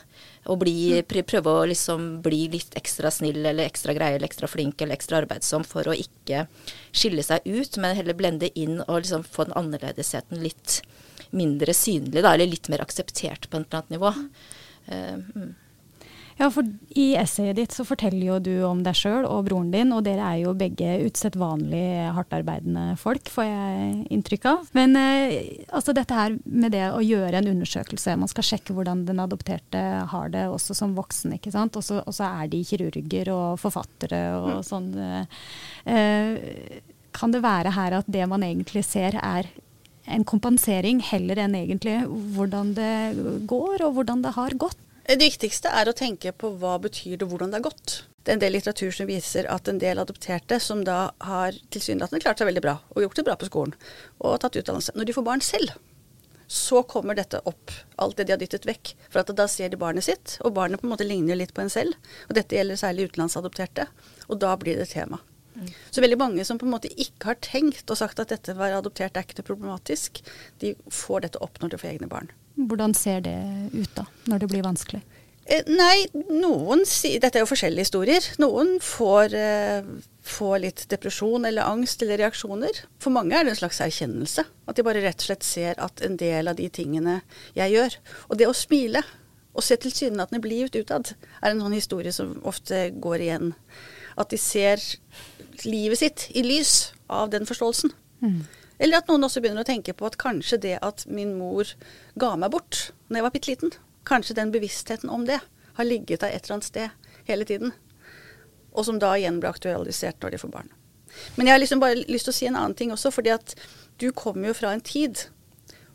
Og 0.47 0.61
bli, 0.61 0.77
mm. 1.01 1.11
prøve 1.27 1.55
å 1.59 1.65
liksom 1.67 2.07
bli 2.23 2.45
litt 2.55 2.77
ekstra 2.79 3.11
snill 3.11 3.41
eller 3.41 3.67
ekstra 3.67 3.95
grei 3.97 4.13
eller 4.15 4.29
ekstra 4.29 4.47
flink 4.47 4.79
eller 4.79 4.95
ekstra 4.95 5.19
arbeidsom 5.25 5.67
for 5.67 5.91
å 5.91 5.97
ikke 5.97 6.45
skille 6.95 7.25
seg 7.27 7.43
ut, 7.49 7.75
men 7.83 7.97
heller 7.99 8.15
blende 8.15 8.47
inn 8.55 8.79
og 8.85 9.01
liksom 9.01 9.27
få 9.27 9.49
den 9.49 9.59
annerledesheten 9.59 10.39
litt 10.39 10.79
mindre 11.35 11.75
synlig, 11.75 12.23
da, 12.23 12.31
eller 12.31 12.47
litt 12.47 12.71
mer 12.71 12.83
akseptert 12.83 13.49
på 13.49 13.59
et 13.59 13.67
eller 13.67 13.81
annet 13.81 13.93
nivå. 13.97 14.13
Uh, 14.91 15.19
mm. 15.35 15.51
Ja, 16.41 16.47
for 16.49 16.65
I 16.97 17.11
essayet 17.21 17.59
ditt 17.59 17.73
så 17.75 17.83
forteller 17.85 18.23
jo 18.25 18.37
du 18.41 18.53
om 18.65 18.79
deg 18.81 18.97
sjøl 18.97 19.27
og 19.29 19.45
broren 19.45 19.69
din, 19.73 19.91
og 19.93 20.01
dere 20.07 20.25
er 20.25 20.39
jo 20.41 20.55
begge 20.57 20.95
utsettvanlig 21.05 21.83
hardtarbeidende 22.15 22.95
folk, 22.97 23.29
får 23.29 23.45
jeg 23.45 23.91
inntrykk 24.15 24.47
av. 24.49 24.71
Men 24.73 24.97
eh, 24.97 25.35
altså 25.69 25.93
dette 25.93 26.17
her 26.17 26.39
med 26.49 26.73
det 26.73 26.87
å 26.89 27.03
gjøre 27.05 27.37
en 27.37 27.51
undersøkelse, 27.53 28.17
man 28.17 28.31
skal 28.31 28.47
sjekke 28.47 28.73
hvordan 28.73 29.05
den 29.05 29.21
adopterte 29.21 29.85
har 30.09 30.33
det 30.33 30.47
også 30.49 30.79
som 30.81 30.97
voksen, 30.97 31.37
ikke 31.37 31.53
sant. 31.53 31.77
Og 31.77 31.85
så 31.85 32.25
er 32.31 32.49
de 32.49 32.65
kirurger 32.65 33.29
og 33.35 33.61
forfattere 33.61 34.25
og 34.39 34.51
mm. 34.57 34.65
sånn. 34.65 34.91
Eh, 35.85 36.81
kan 37.13 37.35
det 37.35 37.45
være 37.45 37.77
her 37.77 38.01
at 38.01 38.09
det 38.09 38.25
man 38.31 38.41
egentlig 38.47 38.87
ser 38.87 39.19
er 39.21 39.53
en 40.09 40.23
kompensering 40.25 41.03
heller 41.05 41.37
enn 41.43 41.53
egentlig 41.59 41.99
hvordan 42.33 42.73
det 42.73 42.93
går 43.45 43.85
og 43.85 43.99
hvordan 43.99 44.25
det 44.25 44.39
har 44.39 44.57
gått? 44.57 44.87
Det 45.11 45.17
viktigste 45.19 45.67
er 45.75 45.89
å 45.89 45.91
tenke 45.97 46.31
på 46.31 46.53
hva 46.55 46.77
betyr 46.79 47.17
det, 47.19 47.25
hvordan 47.27 47.51
det 47.51 47.57
er 47.57 47.65
gått. 47.65 47.93
Det 48.23 48.31
er 48.31 48.37
en 48.37 48.43
del 48.45 48.53
litteratur 48.55 48.93
som 48.95 49.09
viser 49.09 49.47
at 49.51 49.67
en 49.67 49.81
del 49.81 49.99
adopterte 49.99 50.55
som 50.63 50.85
da 50.87 51.09
har 51.27 51.57
tilsynelatende 51.75 52.21
klart 52.23 52.39
seg 52.39 52.47
veldig 52.47 52.63
bra 52.63 52.77
og 52.93 53.01
gjort 53.03 53.19
det 53.19 53.25
bra 53.27 53.35
på 53.35 53.49
skolen 53.49 53.73
og 54.21 54.37
tatt 54.39 54.55
utdannelse, 54.61 54.93
når 54.95 55.09
de 55.09 55.15
får 55.17 55.25
barn 55.27 55.43
selv, 55.43 55.73
så 56.47 56.79
kommer 56.87 57.19
dette 57.19 57.41
opp, 57.43 57.75
alt 57.99 58.15
det 58.21 58.29
de 58.29 58.37
har 58.37 58.39
dyttet 58.39 58.69
vekk. 58.69 58.93
For 59.11 59.19
at 59.19 59.33
da 59.35 59.49
ser 59.51 59.73
de 59.73 59.81
barnet 59.81 60.07
sitt, 60.07 60.37
og 60.47 60.55
barnet 60.55 60.79
på 60.79 60.87
en 60.87 60.93
måte 60.93 61.07
ligner 61.07 61.35
litt 61.35 61.51
på 61.57 61.65
en 61.65 61.71
selv. 61.71 61.95
Og 62.29 62.35
dette 62.39 62.55
gjelder 62.55 62.79
særlig 62.79 63.09
utenlandsadopterte. 63.09 63.89
Og 64.29 64.39
da 64.39 64.53
blir 64.59 64.79
det 64.79 64.89
tema. 64.93 65.19
Mm. 65.55 65.67
Så 65.91 66.03
veldig 66.03 66.19
mange 66.23 66.47
som 66.47 66.59
på 66.59 66.67
en 66.67 66.75
måte 66.77 66.91
ikke 66.91 67.33
har 67.33 67.39
tenkt 67.43 67.91
og 67.91 67.99
sagt 67.99 68.23
at 68.23 68.31
dette 68.31 68.55
var 68.55 68.77
adoptert 68.77 69.19
er 69.19 69.27
ikke 69.27 69.41
det 69.41 69.47
problematisk, 69.47 70.23
de 70.63 70.77
får 70.91 71.27
dette 71.27 71.43
opp 71.43 71.59
når 71.59 71.75
de 71.75 71.81
får 71.83 71.93
egne 71.97 72.11
barn. 72.11 72.31
Hvordan 72.69 72.93
ser 72.97 73.23
det 73.25 73.37
ut 73.73 73.91
da, 73.97 74.05
når 74.29 74.43
det 74.43 74.51
blir 74.51 74.65
vanskelig? 74.65 75.01
Eh, 75.51 75.65
nei, 75.67 76.05
noen 76.29 76.83
Dette 76.85 77.39
er 77.39 77.43
jo 77.43 77.49
forskjellige 77.49 77.87
historier. 77.87 78.25
Noen 78.39 78.75
får, 78.83 79.33
eh, 79.33 79.87
får, 80.21 80.57
litt 80.63 80.83
depresjon 80.91 81.45
eller 81.45 81.65
angst 81.65 82.03
eller 82.03 82.21
reaksjoner. 82.21 82.83
For 83.01 83.11
mange 83.11 83.35
er 83.35 83.43
det 83.43 83.55
en 83.55 83.61
slags 83.63 83.81
erkjennelse. 83.81 84.45
At 84.67 84.77
de 84.77 84.85
bare 84.85 85.01
rett 85.01 85.19
og 85.19 85.27
slett 85.27 85.43
ser 85.43 85.81
at 85.81 86.01
en 86.05 86.15
del 86.17 86.47
av 86.47 86.55
de 86.55 86.69
tingene 86.69 87.21
jeg 87.55 87.73
gjør 87.73 87.97
Og 88.29 88.37
det 88.37 88.47
å 88.47 88.53
smile 88.53 89.03
og 89.53 89.63
se 89.63 89.75
tilsynelatende 89.75 90.39
blid 90.39 90.69
ut 90.69 90.75
utad, 90.85 91.11
er 91.43 91.51
en 91.51 91.59
sånn 91.59 91.75
historie 91.75 92.11
som 92.15 92.39
ofte 92.47 92.91
går 93.03 93.19
igjen. 93.19 93.53
At 94.17 94.29
de 94.29 94.37
ser 94.37 94.79
livet 95.65 95.99
sitt 95.99 96.29
i 96.31 96.43
lys 96.45 96.93
av 97.09 97.29
den 97.33 97.45
forståelsen. 97.45 97.91
Mm. 98.21 98.47
Eller 98.81 98.97
at 98.97 99.09
noen 99.11 99.27
også 99.27 99.43
begynner 99.43 99.61
å 99.61 99.69
tenke 99.69 99.93
på 99.93 100.07
at 100.09 100.17
kanskje 100.21 100.57
det 100.63 100.75
at 100.81 101.05
min 101.05 101.35
mor 101.37 101.69
ga 102.19 102.33
meg 102.39 102.53
bort 102.55 102.87
da 103.11 103.19
jeg 103.19 103.25
var 103.27 103.33
bitte 103.35 103.51
liten, 103.51 103.73
kanskje 104.09 104.37
den 104.39 104.53
bevisstheten 104.53 105.11
om 105.13 105.27
det 105.27 105.37
har 105.77 105.87
ligget 105.87 106.23
der 106.23 106.33
et 106.33 106.45
eller 106.45 106.57
annet 106.57 106.69
sted 106.69 107.09
hele 107.27 107.45
tiden. 107.45 107.75
Og 108.73 108.87
som 108.87 108.97
da 108.99 109.13
igjen 109.19 109.37
ble 109.43 109.51
aktualisert 109.51 110.23
når 110.23 110.33
de 110.33 110.41
får 110.41 110.53
barn. 110.55 110.71
Men 111.35 111.47
jeg 111.47 111.53
har 111.53 111.61
liksom 111.61 111.83
bare 111.83 112.01
lyst 112.07 112.29
til 112.29 112.33
å 112.33 112.37
si 112.39 112.47
en 112.49 112.57
annen 112.57 112.75
ting 112.79 112.93
også, 112.95 113.11
fordi 113.13 113.33
at 113.35 113.53
du 114.01 114.09
kommer 114.15 114.49
jo 114.49 114.57
fra 114.57 114.71
en 114.73 114.81
tid 114.81 115.27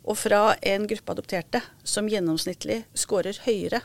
og 0.07 0.15
fra 0.21 0.41
en 0.61 0.87
gruppe 0.87 1.15
adopterte 1.17 1.61
som 1.83 2.07
gjennomsnittlig 2.07 2.83
scorer 2.95 3.41
høyere 3.43 3.81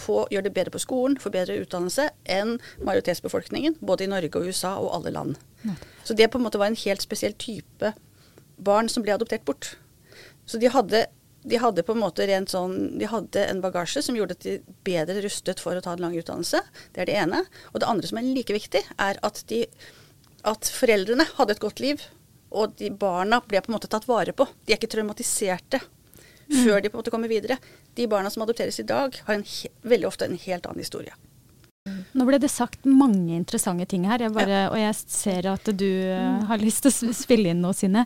på, 0.00 0.22
gjør 0.32 0.46
det 0.46 0.54
bedre 0.56 0.72
på 0.74 0.80
skolen, 0.82 1.18
får 1.20 1.34
bedre 1.34 1.58
utdannelse 1.62 2.08
enn 2.24 2.56
majoritetsbefolkningen, 2.82 3.76
både 3.84 4.06
i 4.06 4.10
Norge 4.10 4.40
og 4.40 4.48
USA 4.48 4.72
og 4.80 4.94
alle 4.96 5.12
land. 5.14 5.36
Så 6.02 6.16
det 6.18 6.30
på 6.32 6.40
en 6.40 6.46
måte 6.48 6.58
var 6.58 6.72
en 6.72 6.80
helt 6.82 7.04
spesiell 7.04 7.36
type 7.38 7.92
barn 8.64 8.88
som 8.92 9.04
ble 9.04 9.14
adoptert 9.14 9.44
bort. 9.48 9.74
Så 10.46 10.58
de 10.58 10.70
hadde, 10.72 11.04
de 11.42 11.60
hadde 11.62 11.84
på 11.86 11.94
en 11.94 12.02
måte 12.02 12.26
rent 12.28 12.52
sånn, 12.52 12.98
de 12.98 13.08
hadde 13.10 13.44
en 13.46 13.62
bagasje 13.62 14.02
som 14.06 14.18
gjorde 14.18 14.36
at 14.38 14.46
de 14.46 14.56
bedre 14.86 15.22
rustet 15.24 15.62
for 15.62 15.78
å 15.78 15.84
ta 15.84 15.94
en 15.96 16.02
lang 16.04 16.16
utdannelse. 16.18 16.62
Det 16.94 17.04
er 17.04 17.10
det 17.10 17.18
ene. 17.24 17.44
Og 17.72 17.82
det 17.82 17.90
andre 17.90 18.10
som 18.10 18.20
er 18.20 18.28
like 18.28 18.56
viktig, 18.56 18.84
er 19.00 19.20
at, 19.26 19.42
de, 19.50 19.64
at 20.48 20.72
foreldrene 20.74 21.28
hadde 21.36 21.56
et 21.56 21.64
godt 21.64 21.82
liv. 21.84 22.04
Og 22.52 22.76
de 22.78 22.90
barna 22.92 23.40
ble 23.46 23.62
på 23.62 23.72
en 23.72 23.78
måte 23.78 23.90
tatt 23.92 24.08
vare 24.10 24.34
på. 24.36 24.46
De 24.66 24.74
er 24.74 24.80
ikke 24.80 24.92
traumatiserte 24.92 25.80
mm. 25.80 26.58
før 26.64 26.82
de 26.82 26.90
på 26.90 26.98
en 26.98 27.04
måte 27.04 27.14
kommer 27.14 27.32
videre. 27.32 27.58
De 27.96 28.08
barna 28.10 28.32
som 28.32 28.44
adopteres 28.44 28.80
i 28.82 28.88
dag, 28.88 29.16
har 29.26 29.38
en, 29.38 29.46
veldig 29.82 30.10
ofte 30.10 30.28
en 30.28 30.40
helt 30.42 30.68
annen 30.68 30.84
historie. 30.84 31.16
Nå 32.12 32.26
ble 32.28 32.38
det 32.38 32.50
sagt 32.52 32.84
mange 32.86 33.32
interessante 33.34 33.86
ting 33.88 34.04
her, 34.06 34.22
jeg 34.22 34.34
bare, 34.36 34.66
og 34.70 34.76
jeg 34.78 34.96
ser 35.00 35.48
at 35.50 35.70
du 35.74 35.88
uh, 35.88 36.42
har 36.50 36.60
lyst 36.60 36.84
til 36.84 37.08
å 37.08 37.14
spille 37.16 37.52
inn 37.52 37.62
noe, 37.64 37.74
Synne. 37.76 38.04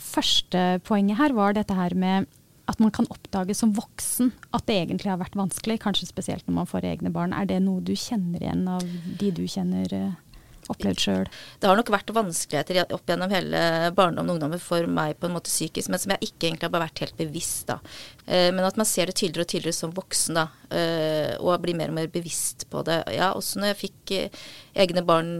Første 0.00 0.78
poenget 0.86 1.18
her 1.18 1.34
var 1.36 1.56
dette 1.58 1.74
her 1.76 1.96
med 1.98 2.30
at 2.70 2.78
man 2.78 2.92
kan 2.94 3.08
oppdage 3.10 3.56
som 3.58 3.72
voksen 3.74 4.30
at 4.54 4.64
det 4.70 4.76
egentlig 4.78 5.10
har 5.10 5.18
vært 5.18 5.36
vanskelig, 5.38 5.80
kanskje 5.82 6.06
spesielt 6.06 6.46
når 6.46 6.60
man 6.60 6.70
får 6.70 6.86
egne 6.86 7.10
barn. 7.12 7.34
Er 7.34 7.48
det 7.50 7.58
noe 7.64 7.82
du 7.82 7.96
kjenner 7.98 8.44
igjen 8.44 8.62
av 8.70 8.86
de 9.18 9.32
du 9.34 9.42
kjenner? 9.50 9.96
Opplevd 10.70 11.02
sjøl? 11.02 11.28
Det 11.58 11.66
har 11.66 11.78
nok 11.78 11.90
vært 11.90 12.12
vanskeligheter 12.14 12.94
opp 12.94 13.08
gjennom 13.10 13.32
hele 13.32 13.60
barndommen 13.96 14.30
og 14.30 14.36
ungdommen 14.36 14.62
for 14.62 14.86
meg 14.90 15.16
på 15.18 15.26
en 15.26 15.34
måte 15.34 15.50
psykisk, 15.50 15.90
men 15.90 16.02
som 16.02 16.14
jeg 16.14 16.30
ikke 16.30 16.48
egentlig 16.48 16.68
har 16.68 16.84
vært 16.84 17.02
helt 17.02 17.16
bevisst. 17.18 17.66
da. 17.70 17.80
Eh, 18.26 18.50
men 18.54 18.62
at 18.66 18.78
man 18.78 18.88
ser 18.88 19.10
det 19.10 19.16
tydeligere 19.18 19.48
og 19.48 19.52
tydeligere 19.52 19.78
som 19.80 19.94
voksen, 19.96 20.38
da, 20.38 20.46
eh, 20.70 21.32
og 21.40 21.58
blir 21.64 21.78
mer 21.78 21.90
og 21.90 21.98
mer 21.98 22.12
bevisst 22.12 22.68
på 22.70 22.84
det. 22.86 23.00
Ja, 23.16 23.32
også 23.34 23.60
når 23.60 23.72
jeg 23.72 23.80
fikk 23.80 24.14
eh, 24.16 24.44
egne 24.86 25.02
barn, 25.06 25.32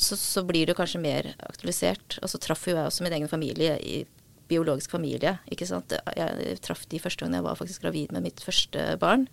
så, 0.00 0.16
så 0.16 0.44
blir 0.48 0.70
det 0.70 0.78
kanskje 0.78 1.02
mer 1.02 1.34
aktualisert. 1.50 2.18
Og 2.22 2.32
så 2.32 2.40
traff 2.40 2.64
jo 2.68 2.78
jeg 2.78 2.86
også 2.86 3.04
min 3.04 3.18
egen 3.20 3.30
familie 3.30 3.76
i 3.84 4.00
biologisk 4.50 4.90
familie. 4.90 5.36
ikke 5.52 5.68
sant? 5.68 5.92
Jeg 6.16 6.56
traff 6.64 6.86
de 6.90 6.98
første 6.98 7.22
gang 7.22 7.36
jeg 7.38 7.46
var 7.46 7.58
faktisk 7.58 7.84
gravid 7.84 8.10
med 8.14 8.24
mitt 8.26 8.42
første 8.42 8.96
barn. 8.98 9.28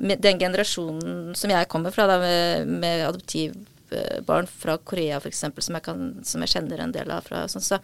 Den 0.00 0.40
generasjonen 0.40 1.34
som 1.36 1.52
jeg 1.52 1.68
kommer 1.72 1.92
fra, 1.92 2.06
da, 2.08 2.16
med, 2.22 2.72
med 2.80 3.04
adoptiv 3.10 3.58
barn 4.26 4.48
fra 4.48 4.76
Korea 4.78 5.18
f.eks., 5.20 5.42
som, 5.42 5.78
som 6.26 6.44
jeg 6.44 6.52
kjenner 6.54 6.82
en 6.84 6.94
del 6.94 7.10
av 7.14 7.26
fra 7.26 7.44
sånn, 7.50 7.64
så, 7.64 7.78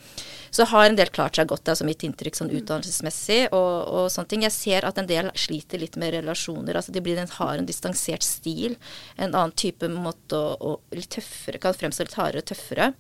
så, 0.51 0.67
har 0.73 0.89
en 0.89 0.99
del 0.99 1.11
klart 1.15 1.39
seg 1.39 1.51
godt, 1.51 1.69
altså 1.69 1.87
mitt 1.89 2.05
inntrykk 2.07 2.39
sånn 2.39 2.53
utdannelsesmessig 2.53 3.41
og, 3.51 3.73
og, 3.89 4.09
sånne 4.13 4.33
ting. 4.33 4.47
Jeg 4.47 4.57
ser 4.57 4.89
at 4.89 5.01
en 5.01 5.11
del 5.11 5.31
sliter 5.39 5.83
litt 5.83 5.99
med 6.01 6.15
relasjoner. 6.17 6.79
altså 6.79 6.95
De 6.95 7.03
blir 7.05 7.19
har 7.19 7.59
en 7.59 7.69
distansert 7.69 8.25
stil. 8.27 8.77
En 9.17 9.33
annen 9.33 9.55
type 9.59 9.89
måte 9.93 10.39
å, 10.39 10.55
å 10.59 10.97
litt 10.97 11.11
tøffere, 11.15 11.61
kan 11.63 11.77
fremstå 11.77 12.07
litt 12.07 12.19
hardere 12.19 12.45
og 12.45 12.51
tøffere. 12.51 12.93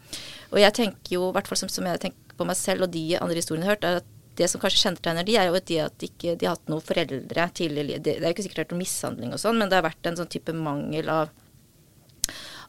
Og 0.53 0.63
jeg 0.63 0.77
tenker 0.77 1.17
jo, 1.17 1.29
i 1.29 1.37
hvert 1.37 1.51
fall 1.51 1.61
som, 1.61 1.73
som 1.73 1.87
jeg 1.89 2.03
tenker 2.03 2.39
på 2.39 2.47
meg 2.47 2.59
selv 2.59 2.87
og 2.87 2.95
de 2.95 3.05
andre 3.19 3.41
historiene 3.41 3.67
jeg 3.67 3.71
har 3.71 3.79
hørt, 3.79 3.89
er 3.89 4.01
at 4.03 4.15
det 4.39 4.47
som 4.51 4.63
kanskje 4.63 4.85
kjennetegner 4.85 5.27
de, 5.27 5.35
er 5.35 5.49
jo 5.49 5.59
de 5.59 5.81
at 5.83 5.99
de 5.99 6.09
ikke 6.11 6.37
de 6.39 6.47
har 6.47 6.57
hatt 6.57 6.71
noen 6.71 6.85
foreldre 6.85 7.49
tidligere. 7.59 7.99
Det, 7.99 8.19
det 8.21 8.23
er 8.23 8.31
jo 8.31 8.37
ikke 8.37 8.47
sikkert 8.47 8.59
det 8.59 8.63
har 8.63 8.69
vært 8.69 8.77
noen 8.77 8.85
mishandling 8.85 9.35
og 9.35 9.43
sånn, 9.43 9.59
men 9.59 9.71
det 9.71 9.79
har 9.79 9.87
vært 9.89 10.11
en 10.11 10.19
sånn 10.21 10.31
type 10.31 10.55
mangel 10.55 11.11
av 11.13 11.33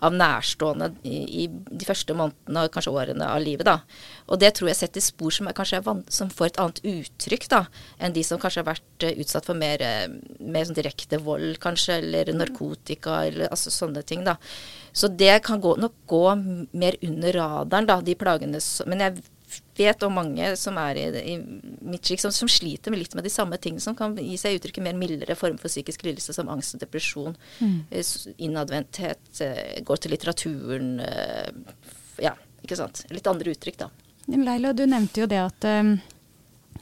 av 0.06 0.16
nærstående 0.16 0.90
i, 1.04 1.44
i, 1.44 1.48
de 1.50 1.88
første 1.88 2.16
månedene 2.16 2.66
og 2.66 2.74
kanskje 2.74 2.94
årene 2.96 3.28
av 3.28 3.42
livet. 3.44 3.68
da. 3.68 3.80
Og 4.28 4.40
det 4.42 4.54
tror 4.56 4.72
jeg 4.72 4.80
setter 4.80 5.04
spor 5.04 5.34
som, 5.36 5.50
er, 5.50 5.58
kanskje 5.58 5.82
som 6.14 6.32
får 6.34 6.52
et 6.52 6.60
annet 6.64 6.82
uttrykk 6.94 7.48
da, 7.52 7.64
enn 8.00 8.16
de 8.16 8.24
som 8.26 8.40
kanskje 8.42 8.64
har 8.64 8.70
vært 8.72 9.08
uh, 9.08 9.12
utsatt 9.24 9.50
for 9.50 9.60
mer, 9.60 9.84
uh, 9.84 10.38
mer 10.40 10.68
sånn 10.68 10.78
direkte 10.78 11.20
vold, 11.24 11.60
kanskje, 11.64 12.00
eller 12.00 12.32
narkotika, 12.36 13.24
eller 13.28 13.52
altså 13.52 13.74
sånne 13.74 14.06
ting. 14.08 14.24
da. 14.28 14.38
Så 14.94 15.12
det 15.12 15.42
kan 15.48 15.62
gå, 15.62 15.76
nok 15.80 16.00
gå 16.10 16.24
mer 16.80 16.98
under 17.06 17.42
radaren, 17.42 17.90
da, 17.90 18.00
de 18.04 18.16
plagene. 18.20 18.64
Men 18.90 19.06
jeg 19.06 19.28
vet 19.80 20.04
om 20.06 20.16
mange 20.20 20.52
som 20.60 20.78
er 20.82 21.00
i, 21.00 21.06
i 21.34 21.38
mitt 21.40 22.06
slik, 22.06 22.22
som, 22.22 22.34
som, 22.36 22.50
sliter 22.52 22.92
med 22.94 23.04
litt 23.04 23.16
med 23.18 23.26
de 23.28 23.32
samme 23.34 23.58
tingene, 23.62 23.84
som 23.84 23.96
kan 23.98 24.18
gi 24.20 24.36
seg 24.40 24.60
uttrykk 24.60 24.82
i 24.82 24.86
mer 24.90 25.00
mildere 25.00 25.38
form 25.40 25.58
for 25.62 25.72
psykisk 25.72 26.04
lidelse, 26.08 26.36
som 26.36 26.52
angst 26.52 26.76
og 26.78 26.84
depresjon, 26.84 27.38
mm. 27.60 27.80
Eh, 27.90 28.14
innadvendthet, 28.46 29.26
eh, 29.46 29.80
går 29.86 30.04
til 30.04 30.16
litteraturen 30.16 30.94
eh, 31.06 31.50
Ja, 32.20 32.36
ikke 32.66 32.78
sant. 32.80 33.06
Litt 33.14 33.28
andre 33.30 33.54
uttrykk, 33.56 33.84
da. 33.86 33.92
Leila, 34.30 34.74
du 34.74 34.86
nevnte 34.86 35.24
jo 35.24 35.28
det 35.30 35.40
at 35.42 35.66
um, 35.66 35.94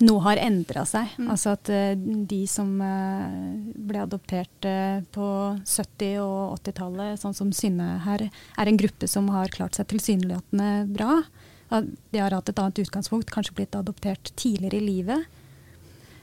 noe 0.04 0.24
har 0.26 0.42
endra 0.42 0.84
seg. 0.90 1.14
Mm. 1.18 1.30
Altså 1.32 1.54
at 1.56 1.72
uh, 1.72 1.94
de 1.98 2.42
som 2.50 2.74
uh, 2.82 3.54
ble 3.88 4.02
adoptert 4.04 4.68
uh, 4.68 5.00
på 5.16 5.28
70- 5.64 6.18
og 6.24 6.58
80-tallet, 6.60 7.22
sånn 7.22 7.38
som 7.38 7.54
Synne 7.56 7.94
her, 8.04 8.28
er 8.28 8.72
en 8.72 8.80
gruppe 8.80 9.08
som 9.10 9.30
har 9.36 9.54
klart 9.54 9.78
seg 9.80 9.90
tilsynelatende 9.94 10.88
bra 10.92 11.22
de 11.70 12.22
har 12.22 12.36
hatt 12.36 12.50
et 12.50 12.60
annet 12.62 12.84
utgangspunkt, 12.86 13.32
kanskje 13.34 13.56
blitt 13.58 13.76
adoptert 13.76 14.32
tidligere 14.40 14.80
i 14.80 14.86
livet. 14.86 15.40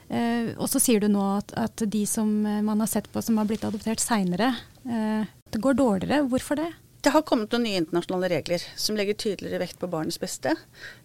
Eh, 0.09 0.53
og 0.57 0.69
så 0.71 0.81
sier 0.83 1.01
du 1.01 1.09
nå 1.09 1.23
at, 1.39 1.53
at, 1.59 1.85
de 1.91 2.05
som 2.09 2.29
man 2.45 2.81
har 2.81 2.91
sett 2.91 3.11
på 3.13 3.23
som 3.25 3.41
har 3.41 3.49
blitt 3.49 3.65
adoptert 3.67 4.03
seinere, 4.03 4.53
eh, 4.85 5.29
det 5.51 5.63
går 5.63 5.79
dårligere. 5.79 6.25
Hvorfor 6.29 6.61
det? 6.61 6.71
Det 7.05 7.13
har 7.13 7.21
kommet 7.29 7.53
noen 7.53 7.67
nye 7.67 7.81
internasjonale 7.83 8.31
regler 8.33 8.63
som 8.81 8.97
legger 8.97 9.17
tydeligere 9.21 9.61
vekt 9.61 9.77
på 9.83 9.91
barnets 9.93 10.17
beste. 10.23 10.55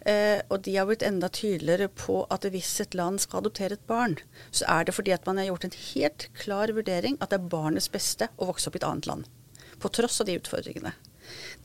Eh, 0.08 0.40
og 0.48 0.62
de 0.64 0.78
har 0.78 0.88
blitt 0.88 1.04
enda 1.04 1.28
tydeligere 1.28 1.90
på 1.92 2.22
at 2.32 2.48
hvis 2.48 2.72
et 2.86 2.96
land 2.96 3.20
skal 3.20 3.42
adoptere 3.42 3.76
et 3.76 3.84
barn, 3.90 4.16
så 4.48 4.64
er 4.78 4.88
det 4.88 4.96
fordi 4.96 5.12
at 5.12 5.28
man 5.28 5.42
har 5.42 5.50
gjort 5.50 5.68
en 5.68 5.76
helt 5.82 6.30
klar 6.40 6.72
vurdering 6.78 7.20
at 7.20 7.34
det 7.34 7.42
er 7.42 7.52
barnets 7.52 7.92
beste 7.92 8.30
å 8.40 8.48
vokse 8.48 8.72
opp 8.72 8.80
i 8.80 8.82
et 8.82 8.88
annet 8.88 9.12
land. 9.12 9.28
På 9.84 9.92
tross 9.92 10.22
av 10.24 10.32
de 10.32 10.40
utfordringene. 10.40 10.96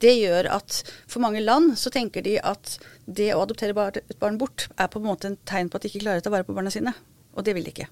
Det 0.03 0.13
gjør 0.19 0.49
at 0.57 0.81
for 1.07 1.23
mange 1.25 1.43
land 1.45 1.77
så 1.81 1.93
tenker 1.95 2.25
de 2.25 2.39
at 2.43 2.79
det 3.07 3.31
å 3.35 3.43
adoptere 3.45 3.75
et 4.01 4.17
barn 4.21 4.39
bort 4.41 4.69
er 4.75 4.91
på 4.91 5.01
en 5.01 5.07
måte 5.07 5.31
en 5.31 5.39
tegn 5.47 5.71
på 5.71 5.79
at 5.79 5.85
de 5.85 5.93
ikke 5.93 6.05
klarer 6.07 6.23
å 6.23 6.27
ta 6.27 6.33
vare 6.35 6.47
på 6.47 6.57
barna 6.57 6.73
sine. 6.73 6.95
Og 7.35 7.47
det 7.47 7.55
vil 7.57 7.67
de 7.67 7.73
ikke. 7.75 7.91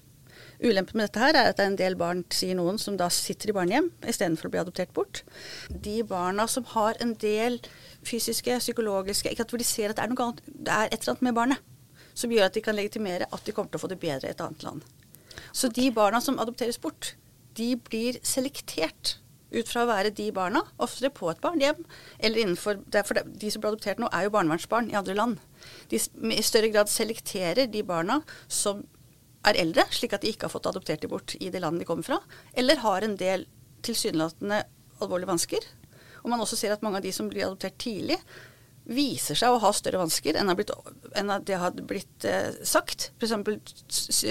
Ulempen 0.63 0.95
med 0.95 1.09
dette 1.09 1.19
her 1.19 1.35
er 1.35 1.49
at 1.49 1.57
det 1.57 1.65
er 1.65 1.71
en 1.71 1.79
del 1.79 1.95
barn, 1.99 2.21
sier 2.31 2.55
noen, 2.55 2.77
som 2.79 2.95
da 2.99 3.09
sitter 3.11 3.51
i 3.51 3.55
barnehjem 3.55 3.89
istedenfor 4.07 4.47
å 4.47 4.53
bli 4.53 4.61
adoptert 4.61 4.93
bort. 4.95 5.23
De 5.67 5.97
barna 6.07 6.45
som 6.47 6.67
har 6.75 6.99
en 7.03 7.15
del 7.19 7.59
fysiske, 8.07 8.59
psykologiske 8.61 9.31
Ikke 9.31 9.47
at 9.47 9.51
Hvor 9.51 9.61
de 9.61 9.67
ser 9.67 9.91
at 9.91 9.99
det 9.99 10.05
er 10.05 10.11
noe 10.11 10.19
galt, 10.19 10.43
det 10.47 10.71
er 10.71 10.91
et 10.91 10.99
eller 11.01 11.15
annet 11.15 11.27
med 11.29 11.39
barnet 11.39 11.69
som 12.13 12.31
gjør 12.31 12.47
at 12.47 12.53
de 12.53 12.61
kan 12.61 12.77
legitimere 12.77 13.25
at 13.33 13.45
de 13.45 13.53
kommer 13.55 13.73
til 13.73 13.79
å 13.79 13.83
få 13.83 13.89
det 13.91 13.99
bedre 14.01 14.29
i 14.29 14.35
et 14.35 14.41
annet 14.43 14.63
land. 14.65 14.83
Så 15.53 15.69
de 15.73 15.89
barna 15.93 16.21
som 16.21 16.39
adopteres 16.41 16.79
bort, 16.81 17.15
de 17.57 17.73
blir 17.89 18.19
selektert 18.25 19.17
ut 19.53 19.69
fra 19.69 19.83
å 19.83 19.89
være 19.89 20.13
de 20.15 20.27
barna, 20.35 20.63
oftere 20.81 21.11
på 21.13 21.29
et 21.31 21.41
barnehjem, 21.43 21.83
eller 22.19 22.43
innenfor 22.43 22.81
For 23.05 23.21
de 23.21 23.51
som 23.51 23.61
blir 23.61 23.73
adoptert 23.73 24.01
nå, 24.01 24.09
er 24.11 24.25
jo 24.25 24.33
barnevernsbarn 24.33 24.89
i 24.91 24.97
andre 24.97 25.15
land. 25.17 25.39
De 25.91 25.99
i 25.99 26.45
større 26.45 26.71
grad 26.73 26.91
selekterer 26.91 27.69
de 27.71 27.83
barna 27.87 28.21
som 28.47 28.83
er 29.47 29.59
eldre, 29.59 29.85
slik 29.91 30.15
at 30.15 30.23
de 30.23 30.31
ikke 30.31 30.47
har 30.47 30.53
fått 30.53 30.69
adoptert 30.71 31.03
de 31.03 31.11
bort 31.11 31.35
i 31.39 31.51
det 31.51 31.61
landet 31.63 31.83
de 31.83 31.89
kommer 31.89 32.07
fra, 32.07 32.19
eller 32.55 32.81
har 32.83 33.05
en 33.05 33.17
del 33.19 33.45
tilsynelatende 33.83 34.63
alvorlige 35.03 35.31
vansker. 35.33 35.69
Og 36.23 36.31
man 36.31 36.43
også 36.43 36.57
ser 36.59 36.73
at 36.75 36.83
mange 36.85 37.01
av 37.01 37.05
de 37.05 37.11
som 37.15 37.27
blir 37.31 37.45
adoptert 37.47 37.75
tidlig, 37.81 38.19
viser 38.83 39.37
seg 39.39 39.53
å 39.53 39.59
ha 39.63 39.71
større 39.75 40.01
vansker 40.01 40.35
enn, 40.39 40.51
blitt, 40.57 40.71
enn 41.15 41.31
det 41.47 41.59
hadde 41.59 41.85
blitt 41.87 42.27
eh, 42.27 42.51
sagt. 42.67 43.11
F.eks. 43.21 43.33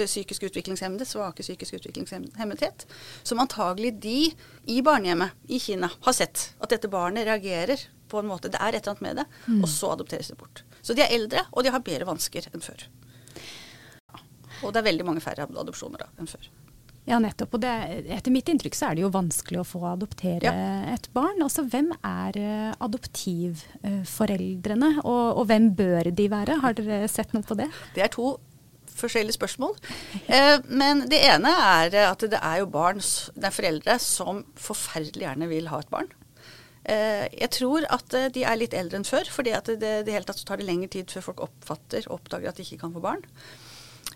psykisk 0.05 0.45
utviklingshemmede, 0.49 1.07
svake 1.09 1.45
psykisk 1.45 1.79
utviklingshemmethet. 1.79 2.85
Som 3.25 3.41
antagelig 3.43 3.95
de 4.03 4.19
i 4.69 4.79
barnehjemmet 4.85 5.33
i 5.49 5.59
Kina 5.63 5.89
har 6.05 6.17
sett 6.17 6.51
at 6.59 6.73
dette 6.73 6.91
barnet 6.91 7.27
reagerer 7.29 7.87
på 8.13 8.21
en 8.21 8.29
måte 8.29 8.51
Det 8.51 8.59
er 8.61 8.75
et 8.75 8.83
eller 8.83 8.91
annet 8.91 9.01
med 9.01 9.15
det, 9.17 9.23
mm. 9.47 9.61
og 9.63 9.69
så 9.71 9.93
adopteres 9.95 10.27
det 10.29 10.37
bort. 10.37 10.61
Så 10.85 10.93
de 10.93 11.01
er 11.01 11.15
eldre, 11.15 11.47
og 11.49 11.65
de 11.65 11.71
har 11.73 11.81
bedre 11.81 12.05
vansker 12.05 12.45
enn 12.51 12.61
før. 12.61 12.83
Og 14.61 14.69
det 14.69 14.83
er 14.83 14.91
veldig 14.91 15.07
mange 15.07 15.23
færre 15.23 15.47
adopsjoner 15.49 16.03
da 16.03 16.11
enn 16.21 16.29
før. 16.29 16.45
Ja, 17.09 17.17
nettopp. 17.19 17.57
Og 17.57 17.61
det, 17.63 17.71
etter 18.15 18.31
mitt 18.31 18.47
inntrykk 18.51 18.75
så 18.77 18.85
er 18.89 18.93
det 18.95 19.03
jo 19.03 19.09
vanskelig 19.13 19.59
å 19.59 19.65
få 19.67 19.81
adoptere 19.91 20.47
ja. 20.47 20.53
et 20.93 21.09
barn. 21.15 21.41
Altså, 21.43 21.61
hvem 21.67 21.89
er 21.99 22.31
uh, 22.39 22.71
adoptivforeldrene, 22.85 24.91
og, 25.03 25.25
og, 25.35 25.45
hvem 25.51 25.65
bør 25.75 26.03
de 26.15 26.25
være? 26.31 26.61
Har 26.63 26.73
dere 26.79 27.07
sett 27.11 27.33
noe 27.35 27.43
på 27.47 27.55
det? 27.59 27.67
Det 27.97 28.03
er 28.05 28.11
to 28.13 28.27
forskjellige 28.93 29.39
spørsmål. 29.39 29.73
Eh, 30.29 30.57
men 30.69 31.09
det 31.09 31.17
ene 31.25 31.49
er 31.49 31.89
at 32.05 32.21
det 32.29 32.39
er 32.39 32.57
jo 32.61 32.67
barn, 32.71 33.01
det 33.33 33.47
er 33.49 33.55
foreldre 33.55 33.99
som 34.01 34.43
forferdelig 34.53 35.25
gjerne 35.25 35.47
vil 35.49 35.67
ha 35.71 35.79
et 35.81 35.89
barn. 35.89 36.09
Eh, 36.83 37.25
jeg 37.31 37.49
tror 37.57 37.81
at 37.95 38.13
de 38.35 38.43
er 38.45 38.59
litt 38.59 38.73
eldre 38.77 38.97
enn 38.99 39.07
før, 39.07 39.25
fordi 39.33 39.51
at 39.57 39.65
det, 39.81 40.05
det 40.05 40.13
hele 40.13 40.27
tatt 40.29 40.45
tar 40.45 40.57
det 40.61 40.69
lengre 40.69 40.91
tid 40.93 41.09
før 41.09 41.23
folk 41.31 41.41
oppfatter 41.47 42.05
og 42.05 42.13
oppdager 42.19 42.49
at 42.51 42.57
de 42.59 42.63
ikke 42.67 42.83
kan 42.85 42.93
få 42.93 43.01
barn. 43.03 43.23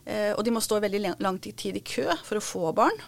Eh, 0.08 0.32
og 0.34 0.44
de 0.48 0.54
må 0.56 0.64
stå 0.64 0.80
veldig 0.84 1.18
lang 1.20 1.40
tid 1.44 1.76
i 1.76 1.84
kø 1.84 2.08
for 2.24 2.40
å 2.40 2.44
få 2.44 2.74
barn. 2.76 3.00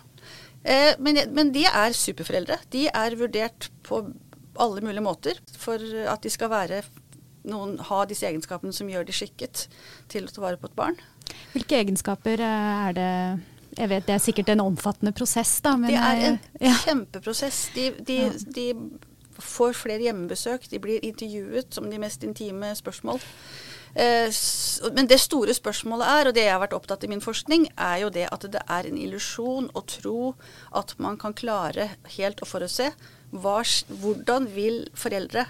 Eh, 0.64 0.96
men, 1.00 1.22
men, 1.32 1.54
de 1.56 1.64
er 1.70 1.96
superforeldre. 1.96 2.60
De 2.74 2.88
er 2.92 3.20
vurdert 3.20 3.70
på 3.88 4.04
alle 4.60 4.84
mulige 4.84 5.06
måter 5.06 5.40
for 5.56 5.80
at 6.12 6.26
de 6.26 6.32
skal 6.34 6.52
være 6.52 6.82
noen, 7.48 7.78
ha 7.88 8.02
disse 8.10 8.28
egenskapene 8.28 8.76
som 8.76 8.90
gjør 8.92 9.08
de 9.08 9.16
skikket 9.16 9.70
til 10.12 10.28
å 10.28 10.34
ta 10.34 10.44
vare 10.44 10.60
på 10.60 10.68
et 10.68 10.76
barn. 10.76 11.00
Hvilke 11.54 11.80
egenskaper 11.80 12.44
eh, 12.44 12.90
er 12.90 12.98
det 12.98 13.14
jeg 13.80 13.88
vet 13.92 14.08
Det 14.08 14.16
er 14.16 14.22
sikkert 14.24 14.50
en 14.52 14.64
omfattende 14.64 15.14
prosess, 15.16 15.52
da. 15.64 15.76
det 15.80 15.96
er 15.96 16.24
en 16.26 16.40
ja. 16.60 16.74
kjempeprosess. 16.82 17.60
De, 17.76 17.86
de, 18.04 18.18
ja. 18.26 18.32
de, 18.56 18.66
får 19.40 19.78
flere 19.78 20.04
hjemmebesøk. 20.04 20.66
De 20.68 20.82
blir 20.84 21.06
intervjuet 21.06 21.72
som 21.72 21.86
de 21.88 22.00
mest 22.02 22.26
intime 22.28 22.74
spørsmål. 22.76 23.22
Eh, 23.96 24.30
men 24.94 25.10
det 25.10 25.20
store 25.22 25.56
spørsmålet 25.56 26.12
er, 26.14 26.30
og 26.30 26.38
det 26.38 26.46
jeg 26.46 26.54
har 26.54 26.62
vært 26.64 26.78
opptatt 26.78 27.04
i 27.06 27.12
min 27.12 27.24
forskning, 27.24 27.70
er 27.78 28.04
jo 28.04 28.12
det 28.14 28.28
at 28.30 28.46
det 28.52 28.62
er 28.66 28.90
en 28.90 29.00
illusjon 29.00 29.72
å 29.74 29.86
tro 29.90 30.34
at 30.78 30.96
man 31.02 31.18
kan 31.22 31.34
klare 31.34 31.92
helt 32.18 32.44
å 32.44 32.50
forutse 32.50 32.92
hva, 33.30 33.60
hvordan 34.02 34.48
vil 34.56 34.88
foreldre 34.98 35.46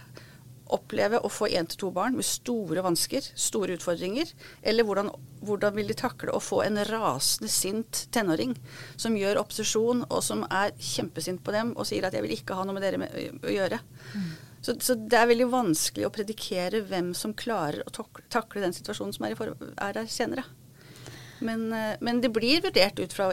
oppleve 0.69 1.17
å 1.25 1.29
få 1.31 1.47
én 1.57 1.67
til 1.69 1.79
to 1.81 1.87
barn 1.93 2.17
med 2.17 2.27
store 2.27 2.83
vansker, 2.85 3.25
store 3.33 3.75
utfordringer? 3.77 4.29
Eller 4.61 4.85
hvordan, 4.85 5.09
hvordan, 5.45 5.73
vil 5.77 5.89
de 5.89 5.97
takle 5.97 6.35
å 6.35 6.41
få 6.43 6.61
en 6.65 6.77
rasende 6.89 7.49
sint 7.51 8.03
tenåring 8.13 8.53
som 8.99 9.17
gjør 9.17 9.41
opposisjon, 9.41 10.05
og 10.09 10.21
som 10.25 10.45
er 10.45 10.75
kjempesint 10.77 11.41
på 11.45 11.55
dem 11.55 11.73
og 11.75 11.89
sier 11.89 12.05
at 12.05 12.13
'jeg 12.13 12.23
vil 12.23 12.37
ikke 12.37 12.55
ha 12.55 12.63
noe 12.63 12.77
med 12.77 12.83
dere 12.83 13.01
med, 13.01 13.09
å 13.43 13.49
gjøre'? 13.49 13.81
Mm. 14.13 14.29
Så, 14.61 14.75
så, 14.83 14.95
det 14.95 15.15
er 15.15 15.29
veldig 15.29 15.49
vanskelig 15.51 16.07
å 16.07 16.13
predikere 16.13 16.83
hvem 16.87 17.13
som 17.15 17.35
klarer 17.37 17.83
å 17.87 17.93
takle 17.93 18.63
den 18.63 18.75
situasjonen 18.75 19.15
som 19.15 19.27
er, 19.27 19.37
for, 19.39 19.55
er 19.79 19.95
der 19.95 20.09
senere. 20.11 20.43
Men, 21.39 21.69
eh, 21.73 21.95
men, 22.03 22.19
det 22.21 22.33
blir 22.35 22.63
vurdert 22.65 22.99
ut 22.99 23.15
fra 23.15 23.29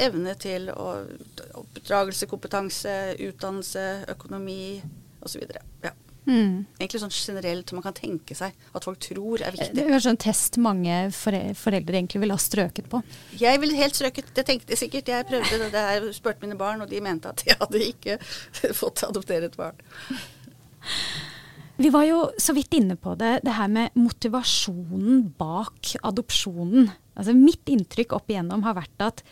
evne 0.00 0.34
til 0.40 0.70
oppdragelse, 0.72 2.28
kompetanse, 2.30 2.94
utdannelse, 3.20 3.88
økonomi 4.14 4.80
osv. 5.20 5.44
Ja. 5.84 5.92
Mm. 6.28 6.66
Egentlig 6.78 7.00
sånn 7.00 7.12
generelt 7.14 7.72
man 7.74 7.84
kan 7.84 7.96
tenke 7.96 8.36
seg 8.36 8.56
at 8.76 8.84
folk 8.86 9.00
tror 9.02 9.42
er 9.42 9.54
viktig. 9.54 9.72
Det 9.76 9.86
er 9.86 10.08
en 10.10 10.20
test 10.20 10.58
mange 10.62 10.96
foreldre 11.16 11.96
egentlig 11.96 12.22
ville 12.22 12.36
ha 12.36 12.42
strøket 12.42 12.90
på. 12.92 13.00
Jeg 13.40 13.60
ville 13.62 13.78
helt 13.78 13.96
strøket, 13.96 14.32
det 14.36 14.44
tenkte 14.48 14.76
jeg 14.76 14.82
sikkert. 14.84 15.12
Jeg 15.12 15.28
prøvde 15.30 15.62
det 15.64 15.70
der, 15.74 16.10
spurte 16.16 16.44
mine 16.44 16.58
barn, 16.60 16.84
og 16.84 16.92
de 16.92 17.00
mente 17.04 17.32
at 17.32 17.44
jeg 17.46 17.58
hadde 17.60 17.82
ikke 17.88 18.18
fått 18.82 19.04
adoptere 19.08 19.50
et 19.50 19.58
barn. 19.58 19.80
Vi 21.80 21.88
var 21.92 22.04
jo 22.04 22.24
så 22.36 22.52
vidt 22.52 22.74
inne 22.76 22.96
på 23.00 23.14
det, 23.16 23.38
det 23.46 23.54
her 23.56 23.70
med 23.72 23.94
motivasjonen 23.96 25.30
bak 25.40 25.94
adopsjonen. 26.04 26.90
Altså 27.16 27.32
mitt 27.36 27.70
inntrykk 27.72 28.12
opp 28.18 28.28
igjennom 28.28 28.66
har 28.66 28.76
vært 28.76 29.06
at 29.06 29.22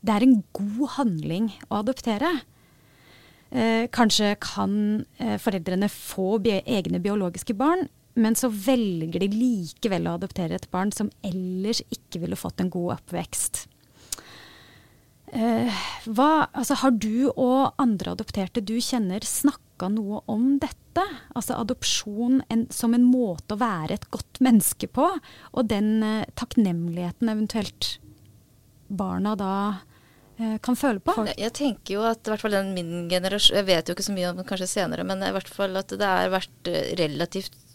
det 0.00 0.14
er 0.14 0.24
en 0.24 0.38
god 0.56 0.94
handling 0.94 1.50
å 1.68 1.82
adoptere. 1.82 2.30
Eh, 3.50 3.88
kanskje 3.92 4.34
kan 4.40 4.72
eh, 5.20 5.36
foreldrene 5.40 5.88
få 5.92 6.38
bi 6.44 6.58
egne 6.60 7.00
biologiske 7.04 7.56
barn, 7.58 7.86
men 8.18 8.36
så 8.36 8.50
velger 8.50 9.22
de 9.22 9.30
likevel 9.32 10.08
å 10.08 10.16
adoptere 10.18 10.56
et 10.58 10.68
barn 10.72 10.92
som 10.94 11.10
ellers 11.24 11.80
ikke 11.92 12.22
ville 12.24 12.38
fått 12.38 12.60
en 12.64 12.72
god 12.72 12.98
oppvekst. 12.98 13.66
Eh, 15.32 15.80
hva, 16.08 16.48
altså, 16.56 16.78
har 16.82 16.96
du 16.96 17.28
og 17.34 17.76
andre 17.80 18.16
adopterte 18.16 18.64
du 18.64 18.78
kjenner 18.80 19.24
snakka 19.78 19.88
noe 19.94 20.22
om 20.26 20.58
dette? 20.58 21.04
Altså 21.34 21.54
adopsjon 21.54 22.42
en, 22.50 22.66
som 22.70 22.94
en 22.94 23.04
måte 23.04 23.54
å 23.54 23.58
være 23.58 23.94
et 23.94 24.10
godt 24.10 24.40
menneske 24.40 24.88
på, 24.88 25.06
og 25.52 25.68
den 25.68 26.02
eh, 26.02 26.26
takknemligheten 26.34 27.28
eventuelt 27.28 27.98
barna 28.88 29.36
da 29.36 29.82
kan 30.62 30.76
føle 30.78 31.00
på. 31.02 31.26
Jeg 31.34 31.50
tenker 31.50 31.96
jo 31.96 32.02
at 32.06 32.22
i 32.22 32.30
hvert 32.30 32.40
fall 32.40 32.52
den 32.54 32.68
min 32.70 33.08
generasjon 33.10 33.56
Jeg 33.58 33.66
vet 33.66 33.88
jo 33.88 33.94
ikke 33.96 34.04
så 34.06 34.12
mye 34.14 34.28
om 34.30 34.36
det 34.38 34.44
kanskje 34.46 34.68
senere, 34.70 35.02
men 35.02 35.18
i 35.18 35.32
hvert 35.34 35.50
fall 35.50 35.74
at 35.76 35.90
det 35.90 36.06
har 36.06 36.30
vært 36.30 36.70
relativt 36.94 37.56
Eh, 37.58 37.67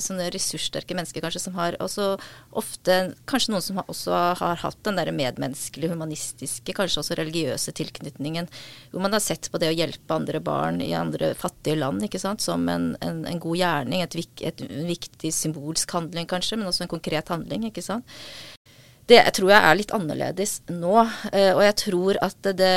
sånne 0.00 0.30
ressurssterke 0.32 0.96
mennesker 0.96 1.20
kanskje 1.20 1.42
som 1.42 1.56
har 1.58 1.76
også 1.84 2.14
ofte 2.56 2.94
Kanskje 3.28 3.52
noen 3.52 3.64
som 3.64 3.80
også 3.82 4.16
har 4.40 4.60
hatt 4.62 4.78
den 4.86 4.96
der 4.96 5.10
medmenneskelige, 5.12 5.92
humanistiske, 5.92 6.72
kanskje 6.76 7.02
også 7.02 7.18
religiøse 7.18 7.74
tilknytningen. 7.76 8.48
Hvor 8.92 9.04
man 9.04 9.12
har 9.12 9.22
sett 9.24 9.50
på 9.52 9.60
det 9.60 9.68
å 9.70 9.76
hjelpe 9.76 10.16
andre 10.16 10.40
barn 10.44 10.80
i 10.84 10.94
andre 10.96 11.34
fattige 11.38 11.78
land 11.80 12.04
ikke 12.06 12.20
sant, 12.22 12.44
som 12.44 12.64
en, 12.72 12.90
en, 13.04 13.20
en 13.28 13.42
god 13.42 13.60
gjerning. 13.60 14.04
Et, 14.04 14.16
et, 14.48 14.64
viktig 14.88 15.32
symbolsk 15.34 15.92
handling 15.96 16.28
kanskje, 16.30 16.56
men 16.58 16.70
også 16.70 16.86
en 16.86 16.94
konkret 16.94 17.28
handling. 17.32 17.68
ikke 17.68 17.84
sant. 17.84 18.08
Det 19.08 19.20
tror 19.36 19.52
jeg 19.52 19.64
er 19.64 19.78
litt 19.78 19.94
annerledes 19.96 20.58
nå. 20.72 20.96
Eh, 21.32 21.52
og 21.54 21.62
jeg 21.64 21.76
tror 21.84 22.18
at 22.24 22.50
det, 22.56 22.74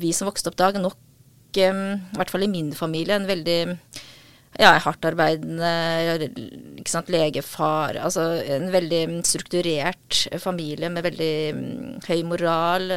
vi 0.00 0.12
som 0.16 0.28
vokste 0.28 0.52
opp 0.52 0.60
da, 0.60 0.70
nok, 0.76 0.96
eh, 1.56 1.82
i 1.96 2.20
hvert 2.20 2.32
fall 2.32 2.44
i 2.44 2.52
min 2.52 2.72
familie, 2.76 3.16
en 3.16 3.28
veldig 3.28 3.60
ja, 4.58 4.72
hardtarbeidende 4.82 5.68
ikke 6.80 6.90
sant, 6.90 7.08
legefar. 7.12 7.94
Altså 8.02 8.42
en 8.42 8.72
veldig 8.72 9.22
strukturert 9.28 10.26
familie 10.42 10.88
med 10.90 11.02
veldig 11.06 11.54
um, 11.54 11.60
høy 12.08 12.22
moral. 12.26 12.90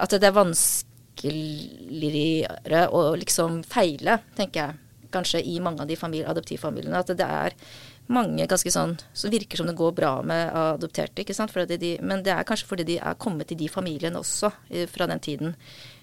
At 0.00 0.10
det 0.16 0.26
er 0.26 0.38
vanskeligere 0.38 2.88
å 2.88 3.16
liksom 3.20 3.62
feile, 3.68 4.18
tenker 4.38 4.60
jeg. 4.64 4.74
Kanskje 5.10 5.42
i 5.42 5.60
mange 5.62 5.82
av 5.82 5.88
de 5.90 5.96
adoptivfamiliene. 5.98 6.98
At 7.02 7.16
det 7.18 7.26
er 7.26 7.50
mange 8.10 8.42
ganske 8.50 8.70
sånn 8.74 8.96
som 9.14 9.30
virker 9.30 9.56
som 9.58 9.66
det 9.68 9.78
går 9.78 9.92
bra 9.94 10.22
med 10.26 10.50
adopterte. 10.56 11.20
ikke 11.22 11.34
sant? 11.36 11.54
De, 11.54 11.98
men 12.02 12.22
det 12.26 12.32
er 12.34 12.44
kanskje 12.46 12.68
fordi 12.70 12.84
de 12.94 12.98
er 12.98 13.14
kommet 13.18 13.52
i 13.52 13.58
de 13.58 13.68
familiene 13.70 14.18
også 14.18 14.50
fra 14.90 15.06
den 15.10 15.20
tiden 15.22 15.54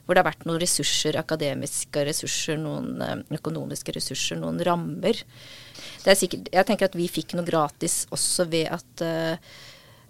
hvor 0.08 0.16
det 0.16 0.24
har 0.24 0.30
vært 0.30 0.46
noen 0.48 0.62
ressurser, 0.64 1.18
akademiske 1.20 2.04
ressurser, 2.08 2.60
noen 2.62 3.02
eh, 3.04 3.18
økonomiske 3.36 3.92
ressurser, 3.98 4.40
noen 4.40 4.62
rammer. 4.64 5.20
Det 6.04 6.14
er 6.14 6.20
sikkert, 6.20 6.48
jeg 6.54 6.68
tenker 6.70 6.88
at 6.88 6.96
vi 6.96 7.10
fikk 7.12 7.36
noe 7.36 7.48
gratis 7.48 8.06
også 8.16 8.48
ved 8.50 8.72
at 8.80 9.04
uh, 9.06 9.58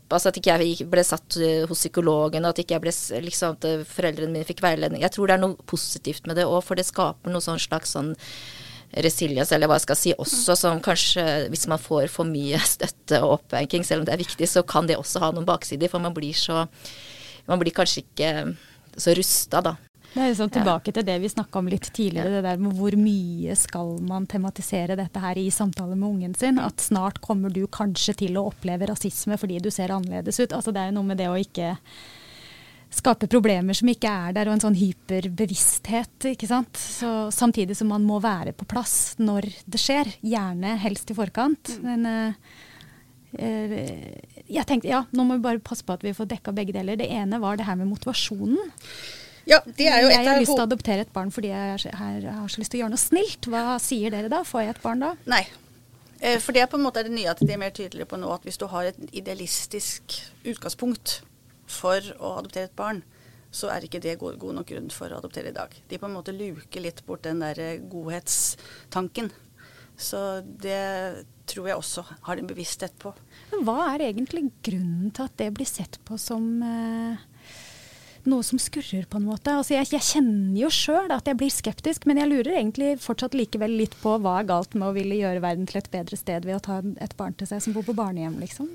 Altså 0.08 0.30
at 0.32 0.38
ikke 0.40 0.54
jeg 0.56 0.86
ble 0.88 1.04
satt 1.04 1.36
eh, 1.44 1.66
hos 1.68 1.82
psykologen, 1.82 2.46
og 2.48 2.54
at 2.54 2.62
ikke 2.62 2.78
jeg 2.78 2.84
ble, 2.86 2.92
liksom, 3.26 3.58
at 3.58 3.90
foreldrene 3.92 4.32
mine 4.32 4.48
fikk 4.48 4.62
veiledning. 4.64 5.02
Jeg 5.04 5.12
tror 5.12 5.28
det 5.28 5.36
er 5.36 5.42
noe 5.42 5.66
positivt 5.68 6.30
med 6.32 6.40
det 6.40 6.46
òg, 6.48 6.62
for 6.64 6.80
det 6.80 6.86
skaper 6.88 7.34
noe 7.34 7.44
sånn 7.44 7.60
slags 7.60 7.92
sånn 7.92 8.14
resilience, 9.04 9.52
eller 9.52 9.68
hva 9.68 9.76
jeg 9.76 9.84
skal 9.84 10.00
si, 10.00 10.14
også 10.16 10.56
som 10.56 10.80
kanskje 10.80 11.26
hvis 11.52 11.68
man 11.68 11.82
får 11.84 12.08
for 12.14 12.30
mye 12.30 12.62
støtte 12.64 13.20
og 13.20 13.42
oppbanking, 13.42 13.84
selv 13.84 14.06
om 14.06 14.08
det 14.08 14.16
er 14.16 14.24
viktig, 14.24 14.48
så 14.48 14.64
kan 14.64 14.88
det 14.88 14.96
også 14.96 15.26
ha 15.26 15.34
noen 15.36 15.50
baksider. 15.50 15.92
For 15.92 16.00
man 16.00 16.16
blir 16.16 16.38
så 16.38 16.64
Man 17.48 17.62
blir 17.62 17.72
kanskje 17.72 18.02
ikke 18.04 18.32
så 19.00 19.14
rusta, 19.16 19.62
da. 19.64 19.78
Det 20.14 20.24
er 20.24 20.36
sånn 20.38 20.54
tilbake 20.54 20.94
til 20.96 21.06
det 21.06 21.18
vi 21.22 21.30
snakka 21.30 21.60
om 21.60 21.68
litt 21.70 21.90
tidligere, 21.94 22.38
det 22.38 22.46
der 22.46 22.62
med 22.62 22.78
hvor 22.80 22.96
mye 22.98 23.56
skal 23.60 23.98
man 24.08 24.26
tematisere 24.30 24.98
dette 24.98 25.22
her 25.22 25.38
i 25.38 25.50
samtale 25.54 25.98
med 25.98 26.08
ungen 26.08 26.38
sin. 26.38 26.62
At 26.64 26.82
snart 26.82 27.20
kommer 27.22 27.54
du 27.54 27.66
kanskje 27.68 28.16
til 28.24 28.40
å 28.40 28.48
oppleve 28.50 28.90
rasisme 28.90 29.38
fordi 29.38 29.60
du 29.62 29.70
ser 29.74 29.94
annerledes 29.94 30.40
ut. 30.40 30.56
Altså 30.56 30.74
det 30.74 30.82
er 30.82 30.90
jo 30.92 30.98
noe 31.00 31.12
med 31.12 31.22
det 31.22 31.30
å 31.30 31.38
ikke 31.38 31.76
skape 32.98 33.28
problemer 33.30 33.76
som 33.76 33.90
ikke 33.92 34.10
er 34.10 34.38
der, 34.38 34.48
og 34.48 34.58
en 34.58 34.64
sånn 34.64 34.80
hyperbevissthet. 34.80 36.30
ikke 36.32 36.50
sant? 36.50 36.80
Så, 36.80 37.12
samtidig 37.36 37.78
som 37.78 37.92
man 37.92 38.06
må 38.08 38.22
være 38.24 38.56
på 38.58 38.68
plass 38.70 39.18
når 39.20 39.50
det 39.68 39.82
skjer. 39.82 40.14
Gjerne 40.24 40.78
helst 40.82 41.12
i 41.12 41.18
forkant. 41.18 41.76
Mm. 41.78 41.88
Men 41.92 42.08
uh, 42.08 42.56
jeg 44.48 44.66
tenkte 44.66 44.90
ja, 44.90 45.04
nå 45.12 45.28
må 45.28 45.38
vi 45.38 45.46
bare 45.46 45.64
passe 45.64 45.86
på 45.86 45.98
at 45.98 46.06
vi 46.06 46.16
får 46.16 46.32
dekka 46.32 46.56
begge 46.56 46.76
deler. 46.80 47.00
Det 47.00 47.12
ene 47.12 47.42
var 47.44 47.60
det 47.60 47.68
her 47.68 47.78
med 47.80 47.92
motivasjonen. 47.92 48.72
Ja, 49.48 49.62
det 49.64 49.88
er 49.88 50.04
jo 50.04 50.10
et 50.10 50.18
jeg 50.18 50.28
har 50.28 50.42
lyst 50.42 50.52
til 50.52 50.60
å 50.60 50.68
adoptere 50.68 51.06
et 51.06 51.14
barn 51.16 51.32
fordi 51.32 51.54
jeg 51.54 51.94
har, 51.96 52.26
så 52.52 52.60
lyst 52.60 52.74
til 52.74 52.82
å 52.82 52.84
gjøre 52.84 52.94
noe 52.94 53.02
snilt. 53.02 53.48
Hva 53.48 53.78
sier 53.80 54.12
dere 54.12 54.32
da? 54.32 54.42
Får 54.48 54.66
jeg 54.66 54.76
et 54.76 54.82
barn 54.84 55.06
da? 55.06 55.14
Nei. 55.30 55.46
Eh, 56.20 56.40
for 56.44 56.56
det 56.56 56.66
er 56.66 56.72
på 56.72 56.80
en 56.80 56.84
måte 56.84 57.06
det 57.06 57.14
nye 57.14 57.32
at 57.32 57.40
de 57.40 57.54
er 57.54 57.62
mer 57.62 57.72
tydeligere 57.76 58.10
på 58.12 58.20
nå 58.20 58.32
at 58.34 58.48
hvis 58.48 58.60
du 58.60 58.66
har 58.72 58.90
et 58.90 59.00
idealistisk 59.16 60.18
utgangspunkt 60.44 61.22
for 61.70 62.04
å 62.18 62.38
adoptere 62.42 62.68
et 62.68 62.76
barn, 62.80 63.04
så 63.54 63.72
er 63.72 63.88
ikke 63.88 64.02
det 64.04 64.18
god, 64.20 64.36
god 64.42 64.60
nok 64.60 64.72
grunn 64.74 64.92
for 64.92 65.14
å 65.14 65.22
adoptere 65.22 65.54
i 65.54 65.56
dag. 65.56 65.72
De 65.88 66.00
på 66.00 66.10
en 66.10 66.18
måte 66.18 66.36
luker 66.36 66.84
litt 66.84 67.00
bort 67.08 67.24
den 67.28 67.40
der 67.46 67.60
eh, 67.64 67.80
godhetstanken. 67.88 69.32
Så 69.98 70.44
det 70.44 71.24
tror 71.50 71.72
jeg 71.72 71.80
også 71.80 72.04
har 72.28 72.38
en 72.38 72.50
bevissthet 72.50 72.94
på. 73.02 73.16
Men 73.54 73.64
hva 73.66 73.94
er 73.94 74.10
egentlig 74.10 74.44
grunnen 74.66 75.10
til 75.16 75.26
at 75.26 75.40
det 75.40 75.48
blir 75.56 75.70
sett 75.70 75.98
på 76.06 76.20
som 76.22 76.52
eh 76.62 77.26
noe 78.30 78.46
som 78.46 78.60
skurrer, 78.62 79.08
på 79.10 79.20
en 79.20 79.28
måte. 79.28 79.54
Altså, 79.56 79.76
jeg, 79.76 79.90
jeg 79.96 80.06
kjenner 80.06 80.58
jo 80.60 80.70
sjøl 80.74 81.12
at 81.14 81.28
jeg 81.30 81.40
blir 81.40 81.54
skeptisk, 81.54 82.08
men 82.10 82.20
jeg 82.22 82.32
lurer 82.32 82.60
egentlig 82.60 82.96
fortsatt 83.04 83.38
likevel 83.38 83.78
litt 83.80 83.96
på 84.02 84.18
hva 84.24 84.40
er 84.42 84.50
galt 84.50 84.76
med 84.78 84.90
å 84.90 84.96
ville 84.96 85.20
gjøre 85.20 85.44
verden 85.44 85.68
til 85.70 85.80
et 85.82 85.92
bedre 85.94 86.20
sted 86.20 86.48
ved 86.48 86.60
å 86.60 86.64
ta 86.64 86.80
et 87.04 87.16
barn 87.20 87.38
til 87.38 87.50
seg 87.50 87.64
som 87.64 87.76
bor 87.76 87.86
på 87.88 87.96
barnehjem, 87.98 88.40
liksom. 88.44 88.70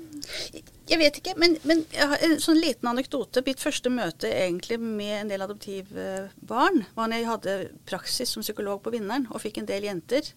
Jeg 0.89 0.99
vet 0.99 1.19
ikke, 1.19 1.35
men, 1.39 1.55
men 1.67 1.83
en 1.95 2.35
sånn 2.43 2.59
liten 2.59 2.89
anekdote. 2.91 3.43
Mitt 3.45 3.61
første 3.63 3.91
møte 3.93 4.29
egentlig 4.29 4.79
med 4.83 5.15
en 5.21 5.31
del 5.31 5.45
adoptivbarn 5.45 6.83
var 6.97 7.09
når 7.09 7.21
jeg 7.21 7.29
hadde 7.29 7.57
praksis 7.89 8.33
som 8.35 8.43
psykolog 8.43 8.81
på 8.83 8.93
Vinneren 8.95 9.29
og 9.31 9.43
fikk 9.43 9.61
en 9.61 9.69
del 9.69 9.87
jenter, 9.87 10.27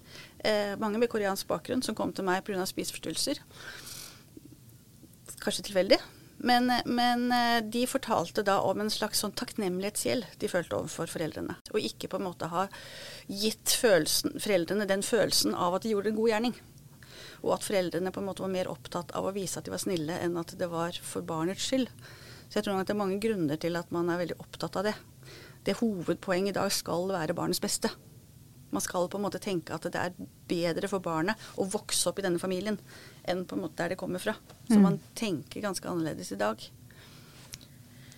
eh, 0.47 0.75
mange 0.83 1.03
med 1.03 1.11
koreansk 1.13 1.49
bakgrunn, 1.51 1.83
som 1.83 1.99
kom 1.99 2.15
til 2.15 2.27
meg 2.29 2.45
pga. 2.47 2.67
spiseforstyrrelser. 2.67 3.43
Kanskje 5.43 5.69
tilfeldig. 5.69 6.01
Men, 6.39 6.69
men, 6.85 7.33
eh, 7.33 7.65
de 7.65 7.87
fortalte 7.89 8.45
da 8.45 8.59
om 8.61 8.81
en 8.81 8.93
slags 8.93 9.23
sånn 9.25 9.35
takknemlighetsgjeld 9.39 10.27
de 10.41 10.51
følte 10.53 10.77
overfor 10.77 11.09
foreldrene. 11.09 11.57
Og 11.73 11.81
ikke 11.81 12.11
på 12.13 12.21
en 12.21 12.27
måte 12.29 12.51
ha 12.53 12.67
gitt 13.27 13.73
følelsen, 13.81 14.37
foreldrene 14.43 14.89
den 14.89 15.05
følelsen 15.07 15.57
av 15.57 15.79
at 15.79 15.87
de 15.87 15.95
gjorde 15.95 16.13
en 16.13 16.19
god 16.21 16.33
gjerning. 16.35 16.59
Og 17.41 17.57
at 17.57 17.65
foreldrene 17.65 18.13
på 18.13 18.21
en 18.21 18.29
måte 18.29 18.45
var 18.45 18.53
mer 18.53 18.69
opptatt 18.69 19.15
av 19.17 19.29
å 19.29 19.35
vise 19.37 19.59
at 19.59 19.67
de 19.69 19.73
var 19.73 19.83
snille, 19.83 20.21
enn 20.21 20.37
at 20.41 20.53
det 20.61 20.69
var 20.73 20.99
for 21.03 21.25
barnets 21.27 21.65
skyld. 21.71 21.89
Så 22.47 22.59
jeg 22.59 22.67
tror 22.67 22.77
nok 22.77 22.89
det 22.89 22.95
er 22.95 23.01
mange 23.01 23.23
grunner 23.23 23.61
til 23.61 23.79
at 23.81 23.93
man 23.95 24.11
er 24.13 24.21
veldig 24.21 24.39
opptatt 24.43 24.77
av 24.79 24.91
det. 24.91 24.97
Det 25.67 25.81
hovedpoenget 25.81 26.53
i 26.53 26.59
dag 26.61 26.71
skal 26.71 27.09
være 27.11 27.35
barnets 27.35 27.63
beste. 27.65 27.91
Man 28.71 28.83
skal 28.83 29.09
på 29.09 29.19
en 29.19 29.25
måte 29.25 29.41
tenke 29.43 29.75
at 29.75 29.87
det 29.89 29.99
er 29.99 30.15
bedre 30.51 30.91
for 30.91 31.03
barnet 31.03 31.39
å 31.57 31.67
vokse 31.71 32.11
opp 32.11 32.21
i 32.21 32.25
denne 32.27 32.43
familien 32.43 32.79
enn 33.31 33.45
på 33.49 33.57
en 33.57 33.67
måte 33.67 33.83
der 33.83 33.95
det 33.95 34.01
kommer 34.01 34.23
fra. 34.23 34.37
Så 34.67 34.79
mm. 34.79 34.83
man 34.83 34.99
tenker 35.19 35.65
ganske 35.65 35.89
annerledes 35.89 36.33
i 36.33 36.41
dag. 36.41 36.69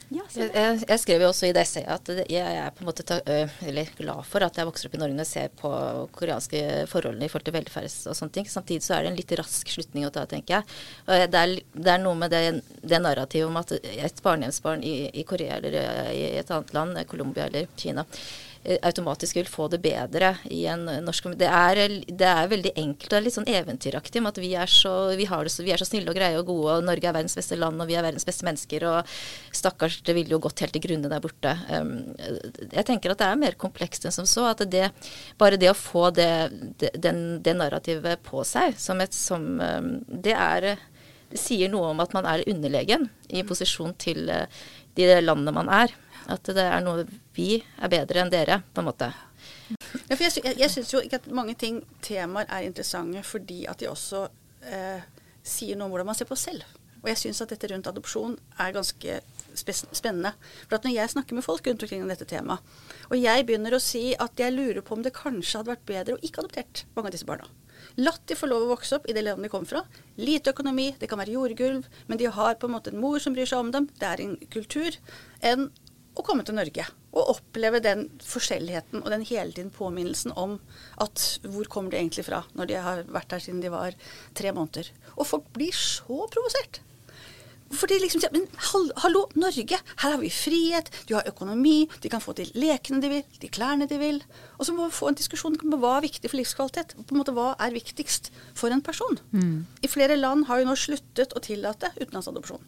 Ja, 0.08 0.22
jeg, 0.32 0.48
jeg, 0.54 0.76
jeg, 0.88 1.00
skrev 1.02 1.20
jo 1.20 1.28
også 1.28 1.50
i 1.50 1.52
det 1.52 1.62
essayet 1.66 2.08
at 2.08 2.30
jeg, 2.32 2.40
er 2.40 2.70
på 2.72 2.80
en 2.80 2.88
måte 2.88 3.04
ta, 3.04 3.18
eller 3.28 3.90
glad 3.98 4.24
for 4.24 4.44
at 4.46 4.56
jeg 4.56 4.64
vokser 4.64 4.88
opp 4.88 4.96
i 4.96 5.00
Norge 5.02 5.20
og 5.20 5.28
ser 5.28 5.50
på 5.52 5.72
koreanske 6.16 6.62
forholdene 6.88 7.28
i 7.28 7.28
forhold 7.28 7.44
til 7.50 7.56
velferds 7.58 7.98
og 8.08 8.16
sånne 8.16 8.36
ting. 8.38 8.48
Samtidig 8.48 8.86
så 8.86 8.96
er 8.96 9.04
det 9.04 9.12
en 9.12 9.18
litt 9.20 9.34
rask 9.36 9.68
slutning 9.68 10.08
å 10.08 10.12
ta, 10.14 10.24
tenker 10.30 10.56
jeg. 10.56 10.78
Det 11.04 11.42
er, 11.42 11.54
det 11.76 11.92
er, 11.92 12.00
noe 12.00 12.16
med 12.16 12.32
det, 12.32 12.42
det 12.80 13.02
narrativet 13.04 13.50
om 13.50 13.60
at 13.60 13.76
et 13.76 14.24
barnehjemsbarn 14.24 14.86
i, 14.88 14.96
i 15.12 15.26
Korea 15.28 15.60
eller 15.60 15.76
i 16.14 16.24
et 16.40 16.56
annet 16.56 16.72
land, 16.78 17.02
Colombia 17.12 17.50
eller 17.50 17.68
Kina, 17.76 18.08
automatisk 18.82 19.36
vil 19.38 19.48
få 19.48 19.68
det 19.72 19.78
bedre 19.84 20.34
i 20.52 20.64
en 20.68 20.84
norsk 21.04 21.28
det 21.38 21.48
er, 21.48 21.78
det 22.08 22.26
er 22.26 22.50
veldig 22.50 22.72
enkelt 22.80 23.14
og 23.16 23.24
litt 23.24 23.36
sånn 23.36 23.48
eventyraktig 23.48 24.20
med 24.22 24.34
at 24.34 24.40
vi 24.42 24.50
er, 24.58 24.70
så, 24.70 24.92
vi, 25.18 25.26
så, 25.28 25.64
vi 25.64 25.72
er, 25.72 25.80
så, 25.80 25.88
snille 25.88 26.10
og 26.12 26.18
greie 26.18 26.38
og 26.40 26.48
gode, 26.50 26.76
og 26.78 26.86
Norge 26.86 27.08
er 27.08 27.16
verdens 27.16 27.36
beste 27.38 27.56
land, 27.58 27.80
og 27.80 27.88
vi 27.88 27.96
er 27.98 28.04
verdens 28.04 28.26
beste 28.28 28.46
mennesker, 28.48 28.84
og 28.88 29.14
stakkars, 29.56 30.00
det 30.06 30.16
ville 30.16 30.34
jo 30.34 30.40
gått 30.44 30.64
helt 30.64 30.74
til 30.76 30.84
grunne 30.84 31.10
der 31.10 31.22
borte. 31.24 31.54
Um, 31.70 31.94
jeg 32.72 32.86
tenker 32.88 33.14
at 33.14 33.22
det 33.22 33.30
er 33.30 33.40
mer 33.40 33.58
komplekst 33.60 34.08
enn 34.08 34.14
som 34.14 34.28
så. 34.28 34.48
At 34.52 34.64
det, 34.70 34.88
bare 35.40 35.60
det 35.60 35.70
å 35.72 35.78
få 35.78 36.08
det, 36.14 36.30
det, 36.80 36.92
den, 36.98 37.40
det 37.44 37.56
narrativet 37.58 38.22
på 38.26 38.44
seg 38.46 38.76
som 38.80 39.00
et 39.04 39.16
som 39.16 39.44
um, 39.60 39.90
Det 40.06 40.34
er 40.34 40.72
det 41.28 41.36
sier 41.36 41.68
noe 41.68 41.90
om 41.92 41.98
at 42.00 42.14
man 42.16 42.24
er 42.24 42.46
underlegen 42.48 43.08
i 43.28 43.42
posisjon 43.44 43.92
til 44.00 44.30
uh, 44.32 44.46
de 44.96 45.08
landene 45.22 45.54
man 45.54 45.68
er. 45.72 45.92
At 46.28 46.50
det 46.52 46.64
er 46.64 46.82
noe 46.84 47.06
vi 47.36 47.56
er 47.58 47.92
bedre 47.92 48.22
enn 48.22 48.32
dere, 48.32 48.60
på 48.74 48.82
en 48.82 48.88
måte. 48.90 49.12
Ja, 50.08 50.16
jeg, 50.16 50.32
jeg, 50.44 50.56
jeg 50.58 50.72
syns 50.72 50.92
jo 50.92 51.00
ikke 51.04 51.20
at 51.22 51.30
mange 51.32 51.54
ting, 51.58 51.80
temaer, 52.04 52.48
er 52.48 52.66
interessante 52.66 53.22
fordi 53.26 53.62
at 53.70 53.80
de 53.80 53.88
også 53.90 54.26
eh, 54.68 55.06
sier 55.44 55.78
noe 55.78 55.88
om 55.88 55.94
hvordan 55.94 56.10
man 56.10 56.18
ser 56.18 56.28
på 56.28 56.38
selv. 56.38 56.66
Og 56.98 57.10
jeg 57.12 57.20
syns 57.20 57.40
at 57.44 57.52
dette 57.52 57.68
rundt 57.70 57.86
adopsjon 57.86 58.34
er 58.58 58.74
ganske 58.74 59.20
spennende. 59.58 60.32
For 60.66 60.78
at 60.78 60.86
når 60.86 60.96
jeg 60.96 61.12
snakker 61.14 61.38
med 61.38 61.46
folk 61.46 61.66
rundt 61.66 61.84
omkring 61.84 62.02
om 62.02 62.10
dette 62.10 62.26
temaet, 62.28 62.74
og 63.08 63.16
jeg 63.18 63.46
begynner 63.46 63.76
å 63.76 63.82
si 63.82 64.10
at 64.18 64.40
jeg 64.40 64.54
lurer 64.54 64.82
på 64.84 64.96
om 64.96 65.04
det 65.06 65.14
kanskje 65.16 65.60
hadde 65.60 65.72
vært 65.72 65.88
bedre 65.88 66.18
å 66.18 66.22
ikke 66.26 66.42
adoptert 66.42 66.84
mange 66.96 67.10
av 67.10 67.14
disse 67.14 67.28
barna. 67.28 67.48
Latt 68.02 68.24
de 68.30 68.36
få 68.38 68.48
lov 68.50 68.66
å 68.66 68.72
vokse 68.72 68.98
opp 68.98 69.06
i 69.08 69.14
det 69.14 69.22
landet 69.24 69.46
de 69.46 69.52
kommer 69.52 69.70
fra. 69.70 69.84
Lite 70.18 70.52
økonomi, 70.54 70.90
det 70.98 71.08
kan 71.10 71.20
være 71.20 71.34
jordgulv, 71.36 71.86
men 72.10 72.20
de 72.20 72.30
har 72.34 72.58
på 72.58 72.68
en 72.68 72.74
måte 72.74 72.92
en 72.92 73.00
mor 73.00 73.22
som 73.22 73.34
bryr 73.34 73.48
seg 73.48 73.62
om 73.62 73.70
dem. 73.74 73.88
Det 73.98 74.08
er 74.10 74.22
en 74.24 74.34
kultur. 74.50 74.98
Enn 75.46 75.68
å 76.18 76.24
komme 76.26 76.44
til 76.46 76.56
Norge 76.58 76.84
og 77.14 77.32
oppleve 77.36 77.80
den 77.84 78.08
forskjelligheten 78.26 79.04
og 79.04 79.12
den 79.14 79.24
hele 79.28 79.54
tiden 79.54 79.70
påminnelsen 79.74 80.34
om 80.38 80.58
at 81.02 81.24
hvor 81.46 81.70
kommer 81.70 81.94
de 81.94 82.00
egentlig 82.00 82.26
fra, 82.26 82.42
når 82.58 82.70
de 82.70 82.82
har 82.84 83.06
vært 83.08 83.36
her 83.36 83.44
siden 83.44 83.62
de 83.64 83.72
var 83.72 83.96
tre 84.38 84.52
måneder. 84.54 84.90
Og 85.16 85.26
folk 85.30 85.48
blir 85.54 85.74
så 85.74 86.26
provosert. 86.32 86.82
For 87.68 87.90
de 87.90 87.98
liksom, 88.00 88.22
sier 88.22 88.32
men 88.32 88.46
hallo, 89.02 89.26
Norge, 89.36 89.76
her 89.76 90.14
har 90.14 90.20
vi 90.22 90.30
frihet, 90.32 90.88
de 91.08 91.16
har 91.18 91.28
økonomi, 91.28 91.82
de 92.00 92.12
kan 92.12 92.22
få 92.24 92.32
de 92.38 92.46
lekene 92.56 93.02
de 93.04 93.10
vil, 93.12 93.26
de 93.42 93.50
klærne 93.52 93.88
de 93.90 93.98
vil. 94.00 94.22
Og 94.56 94.64
så 94.64 94.72
må 94.72 94.86
vi 94.88 94.96
få 94.96 95.10
en 95.10 95.18
diskusjon 95.18 95.58
om 95.58 95.76
hva 95.82 95.98
er 95.98 96.06
viktig 96.06 96.30
for 96.30 96.40
livskvalitet. 96.40 96.96
på 96.96 97.14
en 97.14 97.20
måte 97.20 97.36
Hva 97.36 97.50
er 97.60 97.76
viktigst 97.76 98.32
for 98.56 98.72
en 98.72 98.84
person? 98.84 99.20
Mm. 99.32 99.66
I 99.84 99.92
flere 99.92 100.16
land 100.16 100.48
har 100.48 100.62
jo 100.62 100.70
nå 100.70 100.78
sluttet 100.80 101.36
å 101.36 101.44
tillate 101.44 101.92
utenlandsadopsjon. 102.00 102.64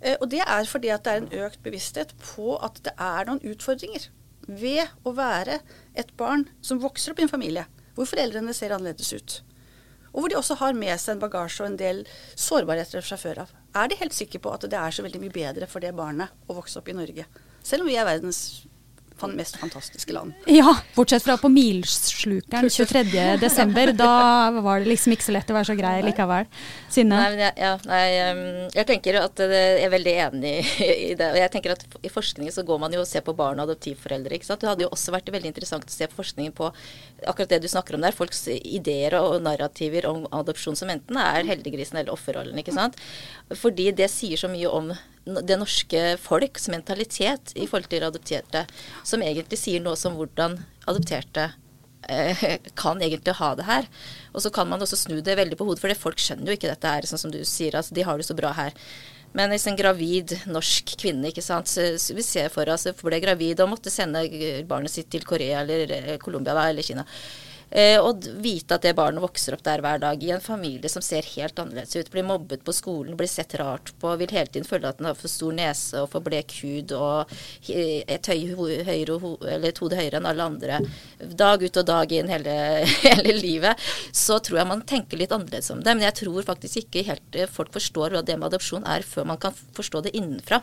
Eh, 0.00 0.16
og 0.20 0.28
det 0.30 0.44
er 0.44 0.70
fordi 0.70 0.92
at 0.94 1.04
det 1.04 1.12
er 1.12 1.22
en 1.22 1.46
økt 1.46 1.62
bevissthet 1.64 2.14
på 2.22 2.56
at 2.62 2.80
det 2.86 2.94
er 2.94 3.28
noen 3.28 3.42
utfordringer 3.42 4.08
ved 4.48 4.86
å 5.04 5.12
være 5.16 5.58
et 5.98 6.14
barn 6.16 6.46
som 6.64 6.80
vokser 6.80 7.12
opp 7.12 7.20
i 7.20 7.26
en 7.26 7.32
familie 7.32 7.66
hvor 7.98 8.08
foreldrene 8.08 8.54
ser 8.54 8.72
annerledes 8.72 9.10
ut. 9.12 9.40
Og 10.14 10.22
hvor 10.22 10.30
de 10.30 10.38
også 10.38 10.56
har 10.60 10.76
med 10.78 10.94
seg 11.02 11.16
en 11.16 11.22
bagasje 11.24 11.64
og 11.64 11.72
en 11.72 11.80
del 11.80 12.04
sårbarheter 12.38 13.02
fra 13.04 13.18
før 13.20 13.42
av. 13.44 13.52
Er 13.76 13.90
de 13.90 13.98
helt 13.98 14.14
sikre 14.16 14.40
på 14.42 14.52
at 14.54 14.64
det 14.70 14.78
er 14.78 14.94
så 14.94 15.04
veldig 15.04 15.20
mye 15.24 15.34
bedre 15.34 15.68
for 15.70 15.84
det 15.84 15.92
barnet 15.98 16.32
å 16.48 16.56
vokse 16.56 16.78
opp 16.80 16.88
i 16.88 16.96
Norge? 16.96 17.26
Selv 17.66 17.84
om 17.84 17.90
vi 17.90 17.98
er 17.98 18.06
verdens 18.08 18.40
mest 19.26 19.56
fantastiske 19.58 20.12
land. 20.14 20.32
Ja, 20.46 20.76
bortsett 20.94 21.24
fra 21.24 21.36
på 21.40 21.48
Milslukeren 21.50 22.68
23.12. 22.70 23.92
Da 23.98 24.50
var 24.62 24.80
det 24.80 24.92
liksom 24.92 25.12
ikke 25.16 25.26
så 25.26 25.34
lett 25.34 25.50
å 25.50 25.56
være 25.56 25.70
så 25.72 25.76
grei 25.78 25.96
likevel. 26.06 26.46
Synne? 26.92 27.18
Nei, 27.18 27.40
jeg, 27.42 27.52
ja, 27.58 27.72
nei, 27.88 28.04
jeg 28.76 28.88
tenker 28.88 29.18
at 29.24 29.42
jeg 29.42 29.82
er 29.84 29.92
veldig 29.92 30.14
enig 30.28 30.54
i 30.86 31.14
det. 31.18 31.32
Og 31.32 31.40
jeg 31.40 31.52
tenker 31.54 31.74
at 31.74 31.84
i 32.04 32.12
forskningen 32.12 32.54
så 32.54 32.64
går 32.68 32.82
man 32.84 32.94
jo 32.94 33.02
og 33.02 33.10
ser 33.10 33.26
på 33.26 33.34
barn 33.38 33.58
og 33.58 33.68
adoptivforeldre. 33.68 34.38
ikke 34.38 34.48
sant? 34.48 34.62
Det 34.62 34.70
hadde 34.70 34.86
jo 34.86 34.92
også 34.94 35.14
vært 35.14 35.32
veldig 35.34 35.52
interessant 35.52 35.88
å 35.88 35.92
se 35.94 36.08
på 36.08 36.18
forskningen 36.20 36.54
på 36.56 36.70
akkurat 37.26 37.56
det 37.56 37.62
du 37.64 37.68
snakker 37.70 37.98
om 37.98 38.06
der. 38.06 38.16
Folks 38.16 38.46
ideer 38.48 39.18
og 39.20 39.40
narrativer 39.44 40.06
om 40.10 40.26
adopsjon 40.30 40.78
som 40.78 40.90
enten 40.92 41.18
er 41.20 41.48
heldiggrisen 41.48 42.00
eller 42.00 42.14
offerrollen. 42.14 42.58
ikke 42.62 42.76
sant? 42.76 42.98
Fordi 43.54 43.90
det 43.96 44.10
sier 44.12 44.40
så 44.40 44.50
mye 44.52 44.70
om 44.70 44.92
det 45.28 45.58
norske 45.60 46.02
folks 46.22 46.68
mentalitet 46.72 47.54
i 47.56 47.66
forhold 47.68 47.90
til 47.92 48.06
adopterte, 48.06 48.64
som 49.06 49.24
egentlig 49.24 49.60
sier 49.60 49.82
noe 49.84 49.98
som 49.98 50.16
hvordan 50.18 50.58
adopterte 50.88 51.50
eh, 52.08 52.46
kan 52.82 53.02
egentlig 53.02 53.36
ha 53.40 53.52
det 53.58 53.68
her. 53.68 53.90
Og 54.32 54.44
så 54.44 54.52
kan 54.54 54.70
man 54.70 54.82
også 54.84 54.98
snu 55.04 55.20
det 55.20 55.38
veldig 55.38 55.58
på 55.58 55.68
hodet, 55.68 55.82
for 55.84 56.08
folk 56.08 56.22
skjønner 56.22 56.52
jo 56.52 56.58
ikke 56.58 56.72
dette 56.72 56.96
her, 56.96 57.08
sånn 57.08 57.26
som 57.26 57.34
du 57.34 57.40
sier. 57.44 57.76
altså 57.76 57.96
De 57.96 58.06
har 58.06 58.18
det 58.18 58.28
så 58.28 58.38
bra 58.38 58.54
her. 58.56 58.76
Men 59.36 59.52
hvis 59.52 59.66
en 59.68 59.76
gravid 59.76 60.32
norsk 60.48 60.94
kvinne 61.02 61.28
ikke 61.28 61.44
sant, 61.44 61.68
så 61.68 62.14
vi 62.16 62.24
ser 62.24 62.48
for 62.52 62.68
oss 62.72 62.88
ble 63.02 63.20
gravid 63.20 63.60
og 63.60 63.74
måtte 63.74 63.92
sende 63.92 64.24
barnet 64.68 64.94
sitt 64.94 65.10
til 65.12 65.26
Korea 65.28 65.60
eller 65.60 65.92
eh, 65.98 66.16
Colombia 66.22 66.56
eller 66.64 66.86
Kina 66.86 67.04
og 68.00 68.24
vite 68.40 68.76
at 68.78 68.84
det 68.86 68.94
barnet 68.96 69.22
vokser 69.22 69.54
opp 69.54 69.62
der 69.66 69.82
hver 69.84 70.00
dag 70.00 70.22
i 70.24 70.30
en 70.32 70.40
familie 70.40 70.88
som 70.88 71.04
ser 71.04 71.26
helt 71.34 71.58
annerledes 71.60 71.96
ut. 71.96 72.10
Blir 72.12 72.24
mobbet 72.24 72.64
på 72.64 72.72
skolen, 72.72 73.16
blir 73.18 73.28
sett 73.28 73.54
rart 73.60 73.92
på, 74.00 74.14
vil 74.20 74.32
hele 74.32 74.48
tiden 74.48 74.68
føle 74.68 74.88
at 74.88 75.00
den 75.00 75.10
har 75.10 75.18
for 75.18 75.28
stor 75.32 75.52
nese 75.56 76.02
og 76.02 76.08
for 76.14 76.24
blek 76.24 76.54
hud 76.62 76.94
og 76.96 77.34
et, 77.68 78.30
høy, 78.30 78.54
høyre, 78.88 79.18
et 79.68 79.82
hode 79.82 80.00
høyere 80.00 80.20
enn 80.20 80.30
alle 80.30 80.48
andre. 80.48 80.80
Dag 81.18 81.62
ut 81.62 81.82
og 81.82 81.88
dag 81.88 82.16
inn 82.16 82.32
hele, 82.32 82.56
hele, 83.04 83.36
livet. 83.36 83.88
Så 84.16 84.40
tror 84.40 84.62
jeg 84.62 84.72
man 84.72 84.86
tenker 84.88 85.20
litt 85.20 85.34
annerledes 85.34 85.70
om 85.74 85.82
det. 85.82 85.92
Men 85.94 86.08
jeg 86.08 86.18
tror 86.22 86.48
faktisk 86.48 86.82
ikke 86.82 87.06
helt 87.10 87.40
folk 87.52 87.72
forstår 87.76 88.16
hva 88.16 88.24
det 88.24 88.38
med 88.38 88.48
adopsjon 88.50 88.88
er 88.88 89.06
før 89.06 89.28
man 89.34 89.40
kan 89.42 89.56
forstå 89.76 90.06
det 90.08 90.16
innenfra. 90.16 90.62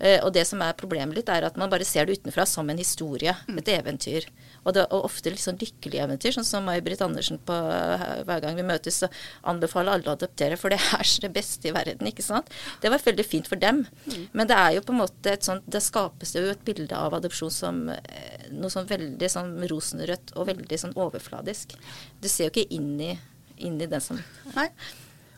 Eh, 0.00 0.18
og 0.24 0.32
det 0.32 0.46
som 0.48 0.62
er 0.64 0.76
problemet 0.78 1.18
litt, 1.18 1.28
er 1.28 1.44
at 1.44 1.58
man 1.60 1.70
bare 1.72 1.86
ser 1.86 2.08
det 2.08 2.18
utenfra 2.20 2.46
som 2.48 2.70
en 2.72 2.80
historie, 2.80 3.34
mm. 3.48 3.58
et 3.60 3.70
eventyr. 3.74 4.28
Og 4.64 4.74
det 4.76 4.84
er 4.84 4.94
ofte 4.96 5.32
litt 5.32 5.42
sånn 5.42 5.60
lykkelig 5.60 6.00
eventyr, 6.04 6.34
sånn 6.36 6.46
som 6.48 6.66
May-Britt 6.68 7.02
Andersen 7.04 7.40
på 7.44 7.56
eh, 7.74 8.06
hver 8.28 8.44
gang 8.44 8.56
vi 8.56 8.66
møtes, 8.66 9.02
så 9.02 9.10
anbefaler 9.52 9.98
alle 9.98 10.08
å 10.08 10.16
adoptere, 10.16 10.58
for 10.60 10.72
det 10.72 10.80
er 10.96 11.12
det 11.26 11.32
beste 11.36 11.68
i 11.68 11.74
verden, 11.76 12.08
ikke 12.08 12.24
sant. 12.24 12.48
Det 12.80 12.92
var 12.92 13.04
veldig 13.04 13.26
fint 13.26 13.50
for 13.50 13.60
dem. 13.60 13.84
Mm. 14.06 14.24
Men 14.32 14.50
det 14.50 14.56
er 14.56 14.78
jo 14.78 14.84
på 14.86 14.96
en 14.96 15.02
måte 15.02 15.34
et 15.34 15.44
sånt 15.46 15.66
Det 15.70 15.80
skapes 15.84 16.32
jo 16.34 16.42
et 16.50 16.62
bilde 16.64 16.96
av 16.96 17.14
adopsjon 17.18 17.52
som 17.52 17.82
eh, 17.92 18.48
noe 18.54 18.72
sånn 18.72 18.88
veldig 18.88 19.28
sånn 19.30 19.52
rosenrødt 19.70 20.34
og 20.36 20.48
veldig 20.48 20.80
sånn 20.80 20.96
overfladisk. 20.98 21.76
Du 22.20 22.28
ser 22.30 22.48
jo 22.48 22.54
ikke 22.54 22.76
inn 22.76 22.94
i, 23.04 23.12
inn 23.60 23.78
i 23.80 23.88
den 23.90 24.02
som 24.04 24.20
Nei. 24.56 24.70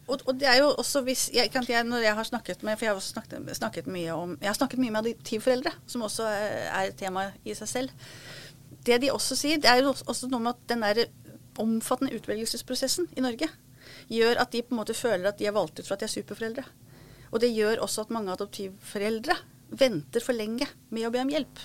Og, 0.08 0.18
og, 0.26 0.34
det 0.34 0.48
er 0.50 0.58
jo 0.58 0.72
også 0.74 1.04
hvis 1.06 1.28
jeg, 1.30 1.50
jeg, 1.54 1.84
Når 1.86 2.02
jeg 2.02 2.14
har 2.18 2.26
snakket 2.26 2.62
med 2.66 2.74
For 2.76 2.88
jeg 2.88 2.94
har 2.94 3.00
snakket, 3.00 3.56
snakket, 3.56 3.86
mye 3.86 4.10
om 4.10 4.32
Jeg 4.40 4.48
har 4.48 4.56
snakket 4.58 4.80
mye 4.82 4.90
med 4.90 5.00
adoptivforeldre, 5.06 5.70
som 5.86 6.02
også 6.02 6.26
er 6.26 6.88
et 6.88 6.96
tema 6.98 7.28
i 7.44 7.54
seg 7.54 7.70
selv. 7.70 8.08
Det 8.82 8.98
de 9.02 9.12
også 9.14 9.38
sier, 9.38 9.60
det 9.62 9.70
er 9.70 9.78
jo 9.78 9.92
også 9.92 10.26
noe 10.26 10.42
med 10.42 10.56
at 10.56 10.64
den 10.72 10.82
der 10.82 11.04
omfattende 11.62 12.16
utvelgelsesprosessen 12.16 13.06
i 13.14 13.22
Norge 13.22 13.46
gjør 14.10 14.40
at 14.42 14.50
de 14.52 14.62
på 14.64 14.74
en 14.74 14.80
måte 14.80 14.96
føler 14.96 15.28
at 15.28 15.38
de 15.38 15.46
er 15.46 15.54
valgt 15.54 15.78
ut 15.78 15.86
for 15.86 15.94
at 15.94 16.02
de 16.02 16.08
er 16.08 16.14
superforeldre. 16.16 16.64
Og 17.30 17.40
det 17.44 17.52
gjør 17.54 17.84
også 17.84 18.06
at 18.06 18.12
mange 18.14 18.32
adoptivforeldre 18.34 19.36
venter 19.70 20.24
for 20.24 20.36
lenge 20.36 20.66
med 20.90 21.06
å 21.06 21.12
be 21.12 21.22
om 21.22 21.30
hjelp. 21.32 21.62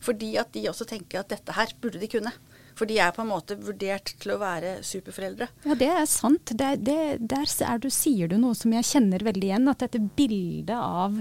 Fordi 0.00 0.34
at 0.40 0.52
de 0.56 0.66
også 0.70 0.88
tenker 0.88 1.20
at 1.20 1.30
dette 1.32 1.54
her 1.56 1.72
burde 1.80 2.00
de 2.00 2.08
kunne. 2.10 2.32
For 2.80 2.88
de 2.88 2.96
er 2.96 3.12
på 3.12 3.20
en 3.20 3.28
måte 3.28 3.58
vurdert 3.60 4.14
til 4.22 4.32
å 4.32 4.38
være 4.40 4.78
superforeldre. 4.86 5.50
Ja, 5.68 5.76
det 5.76 5.90
er 5.92 6.06
sant. 6.08 6.54
Det, 6.56 6.70
det, 6.86 6.96
der 7.28 7.82
du, 7.82 7.90
sier 7.92 8.30
du 8.30 8.38
noe 8.40 8.56
som 8.56 8.72
jeg 8.72 8.88
kjenner 8.88 9.26
veldig 9.26 9.50
igjen. 9.50 9.68
At 9.68 9.84
dette 9.84 10.00
bildet 10.00 10.78
av 10.78 11.20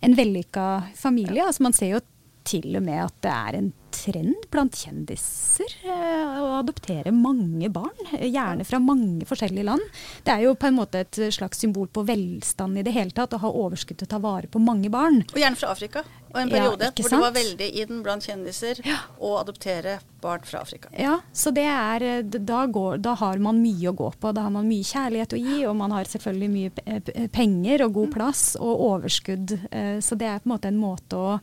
en 0.00 0.16
vellykka 0.16 0.66
familie 0.96 1.44
altså 1.44 1.66
Man 1.66 1.74
ser 1.76 1.96
jo 1.96 2.00
til 2.46 2.78
og 2.78 2.84
med 2.86 3.02
at 3.02 3.16
det 3.26 3.32
er 3.34 3.56
en 3.58 3.66
trend 3.92 4.46
blant 4.52 4.78
kjendiser 4.78 5.74
eh, 5.84 6.38
å 6.40 6.54
adoptere 6.60 7.12
mange 7.12 7.68
barn. 7.74 7.98
Gjerne 8.14 8.64
fra 8.64 8.80
mange 8.82 9.26
forskjellige 9.28 9.66
land. 9.66 9.84
Det 10.24 10.32
er 10.32 10.46
jo 10.46 10.54
på 10.58 10.70
en 10.70 10.78
måte 10.78 11.02
et 11.04 11.20
slags 11.34 11.60
symbol 11.60 11.90
på 11.92 12.06
velstand 12.08 12.80
i 12.80 12.86
det 12.86 12.94
hele 12.96 13.14
tatt, 13.14 13.34
å 13.36 13.42
ha 13.42 13.52
overskudd 13.66 14.00
til 14.00 14.08
å 14.08 14.14
ta 14.14 14.22
vare 14.22 14.50
på 14.50 14.62
mange 14.62 14.90
barn. 14.92 15.20
Og 15.34 15.42
gjerne 15.42 15.60
fra 15.60 15.74
Afrika. 15.74 16.06
Og 16.30 16.38
en 16.38 16.52
periode 16.52 16.86
ja, 16.86 16.92
hvor 16.94 17.10
det 17.10 17.20
var 17.24 17.34
veldig 17.34 17.68
inn 17.82 18.04
blant 18.06 18.26
kjendiser 18.26 18.78
ja. 18.86 19.00
å 19.18 19.32
adoptere 19.40 19.98
barn 20.22 20.44
fra 20.46 20.60
Afrika. 20.62 20.92
Ja, 20.94 21.16
så 21.32 21.50
det 21.54 21.66
er, 21.66 22.04
da, 22.22 22.60
går, 22.70 23.00
da, 23.02 23.16
har 23.18 23.40
man 23.42 23.58
mye 23.62 23.90
å 23.90 23.96
gå 23.98 24.12
på. 24.20 24.32
Da 24.36 24.44
har 24.46 24.54
man 24.54 24.68
mye 24.68 24.86
kjærlighet 24.86 25.34
å 25.34 25.40
gi, 25.40 25.58
og 25.66 25.74
man 25.80 25.96
har 25.96 26.10
selvfølgelig 26.10 26.50
mye 26.54 27.28
penger 27.34 27.86
og 27.86 27.98
god 27.98 28.12
mm. 28.12 28.14
plass 28.14 28.44
og 28.60 28.86
overskudd. 28.92 29.56
Eh, 29.70 29.98
så 30.04 30.18
det 30.20 30.30
er 30.30 30.40
på 30.42 30.50
en 30.50 30.54
måte 30.54 30.70
en 30.70 30.80
måte 30.80 31.18
å 31.18 31.34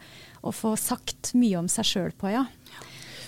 å 0.47 0.54
få 0.56 0.76
sagt 0.80 1.34
mye 1.38 1.60
om 1.60 1.69
seg 1.71 1.88
sjøl 1.88 2.15
på, 2.17 2.32
ja. 2.34 2.47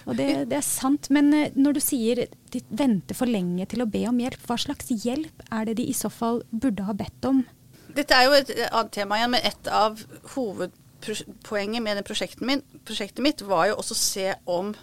Og 0.09 0.15
det, 0.17 0.27
det, 0.49 0.57
er 0.57 0.65
sant. 0.65 1.09
Men 1.13 1.29
eh, 1.35 1.55
når 1.59 1.77
du 1.77 1.81
sier 1.83 2.23
de 2.53 2.61
venter 2.69 3.17
for 3.17 3.29
lenge 3.29 3.67
til 3.69 3.83
å 3.83 3.89
be 3.89 4.05
om 4.09 4.19
hjelp, 4.21 4.41
hva 4.47 4.57
slags 4.57 4.89
hjelp 5.03 5.43
er 5.53 5.67
det 5.69 5.77
de 5.81 5.85
i 5.91 5.95
så 5.97 6.09
fall 6.09 6.41
burde 6.49 6.87
ha 6.87 6.95
bedt 6.97 7.29
om? 7.29 7.43
Dette 7.93 8.15
er 8.15 8.25
jo 8.29 8.37
et 8.37 8.53
annet 8.69 8.93
tema 8.95 9.19
igjen, 9.19 9.35
men 9.35 9.45
et 9.45 9.69
av 9.73 10.01
hovedpoenget 11.05 11.83
med 11.85 12.01
prosjektet, 12.07 12.45
min, 12.45 12.63
prosjektet 12.87 13.23
mitt 13.23 13.43
var 13.45 13.69
jo 13.69 13.77
også 13.79 13.95
å 13.95 13.99
se 13.99 14.27
om, 14.49 14.73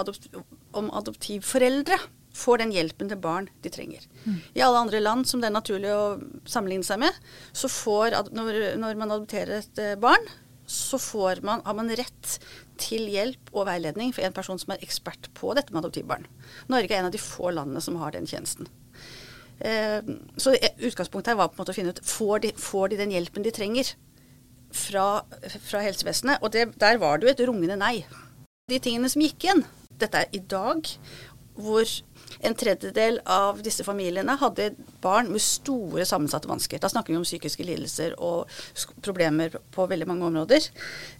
adopt, 0.00 0.28
om 0.76 0.90
adoptivforeldre 0.92 1.98
får 2.36 2.62
den 2.62 2.72
hjelpen 2.72 3.10
til 3.10 3.20
barn 3.20 3.48
de 3.64 3.72
trenger. 3.72 4.04
Mm. 4.24 4.38
I 4.56 4.62
alle 4.64 4.84
andre 4.86 5.02
land 5.02 5.28
som 5.28 5.42
det 5.42 5.50
er 5.50 5.56
naturlig 5.56 5.92
å 5.92 6.18
sammenligne 6.48 6.86
seg 6.86 7.02
med, 7.02 7.18
så 7.52 7.68
får, 7.68 8.16
når, 8.32 8.60
når 8.80 9.00
man 9.00 9.12
adopterer 9.12 9.60
et 9.60 9.82
eh, 9.82 9.98
barn, 10.00 10.24
så 10.72 10.96
man, 11.44 11.60
har 11.66 11.74
man 11.76 11.90
rett 11.92 12.36
til 12.80 13.04
hjelp 13.12 13.50
og 13.52 13.66
veiledning 13.68 14.14
for 14.14 14.24
en 14.24 14.32
person 14.32 14.60
som 14.60 14.72
er 14.72 14.84
ekspert 14.84 15.28
på 15.36 15.52
dette 15.58 15.74
med 15.74 15.82
adoptivbarn. 15.82 16.24
Norge 16.72 16.94
er 16.94 17.02
en 17.02 17.10
av 17.10 17.12
de 17.12 17.20
få 17.20 17.50
landene 17.52 17.82
som 17.84 17.98
har 18.00 18.14
den 18.14 18.28
tjenesten. 18.30 18.70
Eh, 19.60 20.00
så 20.40 20.54
utgangspunktet 20.56 21.34
her 21.34 21.40
var 21.42 21.50
på 21.50 21.58
en 21.58 21.62
måte 21.62 21.74
å 21.74 21.76
finne 21.76 21.92
ut 21.92 22.00
får 22.06 22.46
de, 22.46 22.54
får 22.56 22.92
de 22.92 23.02
den 23.02 23.12
hjelpen 23.14 23.44
de 23.44 23.52
trenger 23.54 23.92
fra, 24.76 25.06
fra 25.68 25.82
helsevesenet. 25.84 26.42
Og 26.42 26.52
det, 26.54 26.70
der 26.80 27.00
var 27.02 27.18
det 27.18 27.28
jo 27.28 27.34
et 27.34 27.44
rungende 27.48 27.78
nei. 27.80 27.96
De 28.70 28.80
tingene 28.82 29.10
som 29.12 29.24
gikk 29.24 29.46
igjen, 29.46 29.64
dette 30.00 30.24
er 30.24 30.34
i 30.34 30.40
dag, 30.40 30.88
hvor 31.52 31.84
en 32.42 32.54
tredjedel 32.58 33.18
av 33.28 33.60
disse 33.64 33.84
familiene 33.84 34.34
hadde 34.40 34.70
barn 35.04 35.28
med 35.30 35.42
store 35.44 36.06
sammensatte 36.08 36.48
vansker. 36.50 36.80
Da 36.80 36.88
snakker 36.90 37.12
vi 37.12 37.18
om 37.20 37.26
psykiske 37.26 37.66
lidelser 37.66 38.16
og 38.16 38.50
problemer 39.04 39.52
på 39.74 39.86
veldig 39.90 40.08
mange 40.08 40.26
områder. 40.30 40.70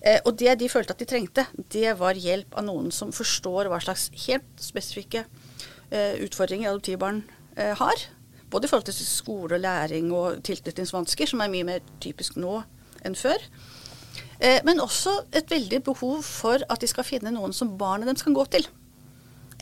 Eh, 0.01 0.21
og 0.25 0.39
det 0.41 0.57
de 0.63 0.71
følte 0.73 0.97
at 0.97 1.03
de 1.03 1.09
trengte, 1.11 1.47
det 1.75 1.93
var 2.01 2.19
hjelp 2.19 2.57
av 2.57 2.67
noen 2.67 2.91
som 2.95 3.13
forstår 3.15 3.71
hva 3.71 3.83
slags 3.85 4.09
helt 4.25 4.49
spesifikke 4.63 5.27
eh, 5.91 6.17
utfordringer 6.25 6.73
adoptivbarn 6.73 7.23
eh, 7.57 7.77
har. 7.79 8.07
Både 8.53 8.67
i 8.69 8.73
forhold 8.73 8.89
til 8.89 8.99
skole 8.99 9.57
og 9.57 9.65
læring 9.65 10.11
og 10.17 10.43
tilknytningsvansker, 10.49 11.29
som 11.29 11.45
er 11.45 11.53
mye 11.53 11.69
mer 11.69 11.85
typisk 12.05 12.41
nå 12.41 12.63
enn 13.07 13.19
før. 13.19 13.43
Eh, 14.43 14.61
men 14.67 14.83
også 14.83 15.15
et 15.33 15.51
veldig 15.51 15.83
behov 15.87 16.23
for 16.27 16.63
at 16.69 16.83
de 16.83 16.91
skal 16.91 17.07
finne 17.07 17.35
noen 17.35 17.55
som 17.57 17.77
barnet 17.79 18.11
deres 18.11 18.27
kan 18.27 18.37
gå 18.37 18.47
til. 18.53 18.67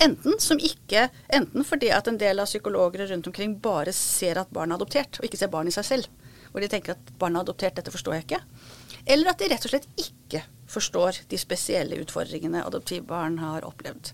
Enten, 0.00 0.38
ikke, 0.56 1.08
enten 1.28 1.66
fordi 1.66 1.90
at 1.92 2.08
en 2.08 2.16
del 2.20 2.40
av 2.40 2.48
psykologer 2.48 3.10
rundt 3.10 3.26
omkring 3.28 3.58
bare 3.60 3.92
ser 3.92 4.40
at 4.40 4.52
barnet 4.54 4.78
er 4.78 4.80
adoptert, 4.80 5.18
og 5.20 5.26
ikke 5.28 5.40
ser 5.40 5.52
barnet 5.52 5.74
i 5.74 5.76
seg 5.76 5.88
selv. 5.90 6.30
Hvor 6.50 6.64
de 6.64 6.70
tenker 6.72 6.96
at 6.96 7.12
barnet 7.20 7.42
er 7.42 7.48
adoptert, 7.48 7.76
dette 7.76 7.92
forstår 7.92 8.16
jeg 8.16 8.26
ikke. 8.26 8.40
Eller 9.06 9.32
at 9.32 9.42
de 9.42 9.50
rett 9.50 9.66
og 9.66 9.74
slett 9.74 9.90
ikke 10.00 10.42
forstår 10.70 11.20
de 11.30 11.38
spesielle 11.40 11.98
utfordringene 12.02 12.62
adoptivbarn 12.66 13.38
har 13.42 13.66
opplevd. 13.66 14.12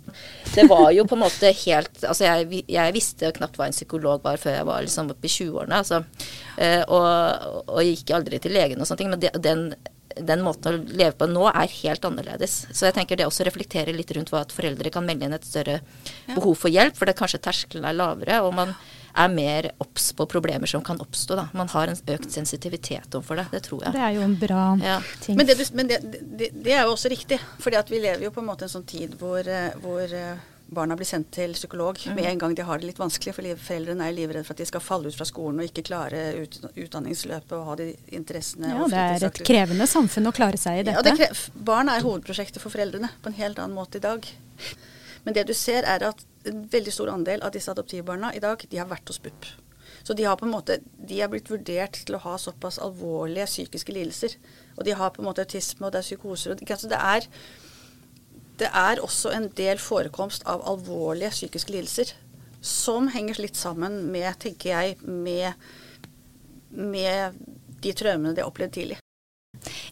Det 0.55 0.67
var 0.71 0.89
jo 0.97 1.05
på 1.09 1.17
en 1.19 1.25
måte 1.27 1.51
helt 1.65 2.05
Altså 2.07 2.25
jeg, 2.27 2.63
jeg 2.71 2.95
visste 2.97 3.33
knapt 3.37 3.59
hva 3.59 3.69
en 3.69 3.77
psykolog 3.77 4.25
var 4.25 4.41
før 4.41 4.59
jeg 4.59 4.69
var 4.69 4.85
liksom 4.85 5.13
oppe 5.13 5.29
i 5.29 5.33
20-årene. 5.33 5.83
Altså. 5.83 6.03
Eh, 6.57 6.83
og, 6.87 7.69
og 7.69 7.83
gikk 7.85 8.15
aldri 8.17 8.41
til 8.43 8.57
legen 8.57 8.81
og 8.81 8.89
sånne 8.89 9.03
ting. 9.03 9.13
Men 9.13 9.23
det, 9.23 9.33
den, 9.45 9.65
den 10.17 10.45
måten 10.45 10.73
å 10.73 10.85
leve 10.87 11.15
på 11.19 11.29
nå 11.31 11.47
er 11.51 11.79
helt 11.83 12.07
annerledes. 12.09 12.59
Så 12.73 12.89
jeg 12.89 12.97
tenker 12.97 13.19
det 13.19 13.29
også 13.29 13.47
reflekterer 13.49 13.97
litt 13.97 14.13
rundt 14.17 14.33
hva 14.33 14.45
at 14.47 14.55
foreldre 14.55 14.93
kan 14.95 15.07
melde 15.07 15.29
inn 15.29 15.37
et 15.37 15.49
større 15.49 15.81
ja. 15.83 16.35
behov 16.35 16.57
for 16.63 16.73
hjelp. 16.73 16.97
For 16.97 17.09
det 17.09 17.19
kanskje 17.19 17.43
terskelen 17.45 17.89
er 17.89 17.99
lavere. 17.99 18.41
og 18.47 18.55
man 18.57 18.77
er 19.17 19.33
mer 19.33 19.71
obs 19.83 20.11
på 20.17 20.27
problemer 20.31 20.69
som 20.71 20.83
kan 20.85 21.01
oppstå. 21.01 21.37
Da. 21.39 21.47
Man 21.57 21.71
har 21.73 21.93
en 21.93 22.01
økt 22.17 22.33
sensitivitet 22.33 23.15
overfor 23.15 23.41
det. 23.41 23.47
Det 23.53 23.63
tror 23.69 23.87
jeg. 23.87 23.95
Det 23.97 24.03
er 24.09 24.17
jo 24.17 24.27
en 24.27 24.37
bra 24.41 24.65
ja. 24.83 24.99
ting. 25.25 25.39
Men, 25.39 25.49
det, 25.49 25.71
men 25.73 25.89
det, 25.89 26.03
det, 26.05 26.51
det, 26.53 26.75
er 26.75 26.85
jo 26.85 26.93
også 26.97 27.13
riktig. 27.13 27.41
fordi 27.59 27.81
vi 27.89 28.03
lever 28.03 28.29
jo 28.29 28.35
på 28.35 28.45
en 28.45 28.51
måte 28.51 28.69
en 28.69 28.75
sånn 28.77 28.87
tid 28.89 29.17
hvor, 29.21 29.41
eh, 29.41 29.73
hvor 29.83 30.13
eh, 30.13 30.45
barna 30.67 30.97
blir 30.99 31.07
sendt 31.07 31.31
til 31.37 31.55
psykolog 31.55 31.99
mm. 32.03 32.15
med 32.17 32.29
en 32.31 32.39
gang 32.39 32.55
de 32.59 32.67
har 32.67 32.83
det 32.83 32.91
litt 32.91 33.01
vanskelig. 33.01 33.35
For 33.37 33.63
foreldrene 33.69 34.09
er 34.09 34.17
livredde 34.17 34.45
for 34.47 34.57
at 34.57 34.63
de 34.63 34.69
skal 34.69 34.85
falle 34.85 35.11
ut 35.11 35.19
fra 35.19 35.29
skolen 35.29 35.63
og 35.63 35.71
ikke 35.71 35.87
klare 35.87 36.23
ut, 36.43 36.59
utdanningsløpet 36.75 37.57
og 37.57 37.71
ha 37.71 37.79
de 37.81 37.91
interessene. 38.19 38.75
Ja, 38.75 38.91
det 38.91 39.05
er 39.07 39.29
et 39.31 39.43
krevende 39.47 39.89
samfunn 39.91 40.29
å 40.29 40.35
klare 40.37 40.61
seg 40.61 40.83
i 40.83 40.87
dette. 40.91 41.17
Ja, 41.23 41.31
barn 41.73 41.93
er 41.93 42.05
hovedprosjektet 42.05 42.63
for 42.63 42.75
foreldrene 42.75 43.13
på 43.23 43.33
en 43.33 43.41
helt 43.41 43.63
annen 43.63 43.79
måte 43.79 44.01
i 44.01 44.05
dag. 44.05 44.27
Men 45.27 45.35
det 45.35 45.49
du 45.49 45.55
ser, 45.59 45.87
er 45.89 46.05
at 46.07 46.21
en 46.51 46.67
veldig 46.73 46.93
stor 46.95 47.13
andel 47.13 47.45
av 47.47 47.55
disse 47.55 47.71
adoptivbarna 47.73 48.33
i 48.35 48.43
dag, 48.43 48.63
de 48.71 48.81
har 48.81 48.91
vært 48.91 49.09
hos 49.11 49.23
BUP. 49.23 49.49
Så 50.07 50.15
de 50.15 50.27
har 50.27 50.37
på 50.39 50.47
en 50.47 50.55
måte, 50.55 50.79
de 51.09 51.21
er 51.23 51.31
blitt 51.31 51.51
vurdert 51.51 51.99
til 52.07 52.17
å 52.19 52.23
ha 52.23 52.37
såpass 52.39 52.79
alvorlige 52.83 53.49
psykiske 53.49 53.95
lidelser. 53.95 54.37
Og 54.77 54.85
de 54.87 54.95
har 54.99 55.13
på 55.15 55.23
en 55.23 55.29
måte 55.29 55.47
autisme, 55.47 55.87
og 55.87 55.95
det 55.95 56.03
er 56.03 56.07
psykoser. 56.07 56.55
Og 56.55 56.71
altså 56.77 56.91
det, 56.91 57.01
er, 57.01 57.27
det 58.63 58.71
er 58.71 59.03
også 59.03 59.33
en 59.35 59.49
del 59.59 59.83
forekomst 59.83 60.47
av 60.47 60.63
alvorlige 60.69 61.33
psykiske 61.35 61.75
lidelser 61.75 62.15
som 62.67 63.11
henger 63.15 63.39
litt 63.43 63.59
sammen 63.59 63.99
med, 64.11 64.31
tenker 64.43 64.73
jeg, 64.73 64.97
med, 65.03 65.55
med 66.71 67.43
de 67.83 67.93
traumene 67.95 68.35
de 68.35 68.43
har 68.43 68.51
opplevd 68.51 68.79
tidlig. 68.79 69.03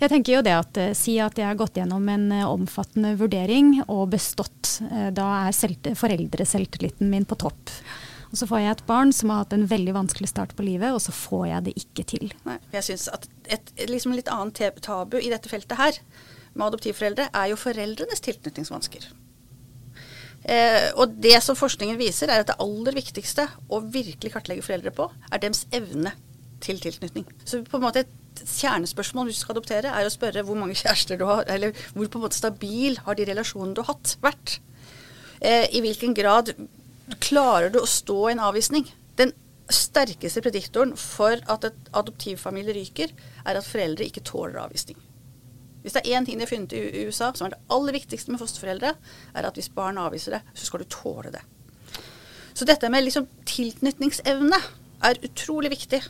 Jeg 0.05 0.13
tenker 0.13 0.35
jo 0.35 0.45
det 0.45 0.53
at 0.53 0.81
uh, 0.81 0.91
Si 0.99 1.15
at 1.23 1.39
jeg 1.41 1.49
har 1.49 1.57
gått 1.57 1.79
gjennom 1.81 2.05
en 2.13 2.27
uh, 2.35 2.51
omfattende 2.53 3.15
vurdering 3.17 3.79
og 3.87 4.11
bestått. 4.13 4.77
Uh, 4.91 5.09
da 5.17 5.31
er 5.47 5.57
selv, 5.57 5.95
foreldreselvtilliten 5.97 7.09
min 7.09 7.25
på 7.25 7.39
topp. 7.41 7.73
Og 8.29 8.37
så 8.37 8.49
får 8.51 8.61
jeg 8.61 8.75
et 8.75 8.85
barn 8.89 9.15
som 9.15 9.31
har 9.31 9.45
hatt 9.45 9.55
en 9.57 9.69
veldig 9.71 9.95
vanskelig 9.95 10.29
start 10.33 10.53
på 10.59 10.67
livet, 10.67 10.91
og 10.91 11.01
så 11.01 11.15
får 11.15 11.45
jeg 11.53 11.67
det 11.69 11.75
ikke 11.81 12.05
til. 12.11 12.33
Nei, 12.45 12.59
jeg 12.75 12.89
synes 12.91 13.07
at 13.15 13.29
et 13.57 13.71
liksom 13.87 14.17
litt 14.17 14.29
annet 14.33 14.81
tabu 14.83 15.21
i 15.21 15.31
dette 15.31 15.49
feltet 15.49 15.79
her 15.79 16.01
med 16.55 16.67
adoptivforeldre 16.67 17.29
er 17.31 17.53
jo 17.53 17.61
foreldrenes 17.61 18.25
tilknytningsvansker. 18.27 19.07
Eh, 20.45 20.91
og 21.01 21.15
det 21.25 21.39
som 21.47 21.57
forskningen 21.57 21.97
viser, 22.01 22.29
er 22.29 22.43
at 22.43 22.51
det 22.51 22.59
aller 22.61 22.99
viktigste 22.99 23.47
å 23.73 23.81
virkelig 23.81 24.35
kartlegge 24.35 24.67
foreldre 24.67 24.93
på, 24.99 25.09
er 25.31 25.41
deres 25.41 25.65
evne 25.75 26.13
til 26.63 26.81
tilknytning. 26.83 27.27
Så 27.45 27.63
på 27.67 27.79
en 27.79 27.85
måte 27.87 28.05
et 28.05 28.43
kjernespørsmål 28.43 29.29
hvis 29.29 29.41
du 29.41 29.45
skal 29.45 29.57
adoptere, 29.57 29.93
er 29.93 30.07
å 30.07 30.13
spørre 30.13 30.45
hvor 30.47 30.59
mange 30.59 30.77
kjærester 30.79 31.19
du 31.21 31.27
har, 31.29 31.45
eller 31.51 31.75
hvor 31.95 32.11
på 32.11 32.21
en 32.21 32.27
måte 32.27 32.39
stabil 32.39 32.99
har 33.07 33.19
de 33.19 33.29
relasjonene 33.31 33.77
du 33.77 33.83
har 33.83 33.93
hatt, 33.95 34.17
vært. 34.25 34.59
Eh, 35.41 35.69
I 35.77 35.83
hvilken 35.85 36.15
grad 36.17 36.55
klarer 37.21 37.73
du 37.73 37.81
å 37.83 37.89
stå 37.89 38.19
i 38.29 38.35
en 38.35 38.45
avvisning? 38.49 38.87
Den 39.19 39.35
sterkeste 39.71 40.43
prediktoren 40.45 40.95
for 41.01 41.41
at 41.51 41.67
et 41.69 41.91
adoptivfamilie 41.97 42.77
ryker, 42.77 43.13
er 43.45 43.59
at 43.59 43.69
foreldre 43.69 44.09
ikke 44.09 44.25
tåler 44.25 44.63
avvisning. 44.65 44.99
Hvis 45.85 45.97
det 45.97 46.01
er 46.07 46.17
én 46.17 46.25
ting 46.25 46.39
de 46.41 46.47
har 46.47 46.49
funnet 46.49 46.73
i 46.73 47.05
USA 47.05 47.29
som 47.37 47.47
er 47.47 47.55
det 47.55 47.65
aller 47.75 47.93
viktigste 47.93 48.33
med 48.33 48.41
fosterforeldre, 48.41 48.95
er 49.37 49.47
at 49.47 49.59
hvis 49.59 49.69
barn 49.73 50.01
avviser 50.01 50.39
det, 50.39 50.41
så 50.57 50.69
skal 50.69 50.81
du 50.81 50.89
tåle 50.89 51.33
det. 51.35 51.43
Så 52.57 52.65
dette 52.65 52.89
med 52.89 53.05
liksom 53.05 53.27
tilknytningsevne 53.51 54.61
er 55.05 55.21
utrolig 55.27 55.75
viktig 55.75 56.01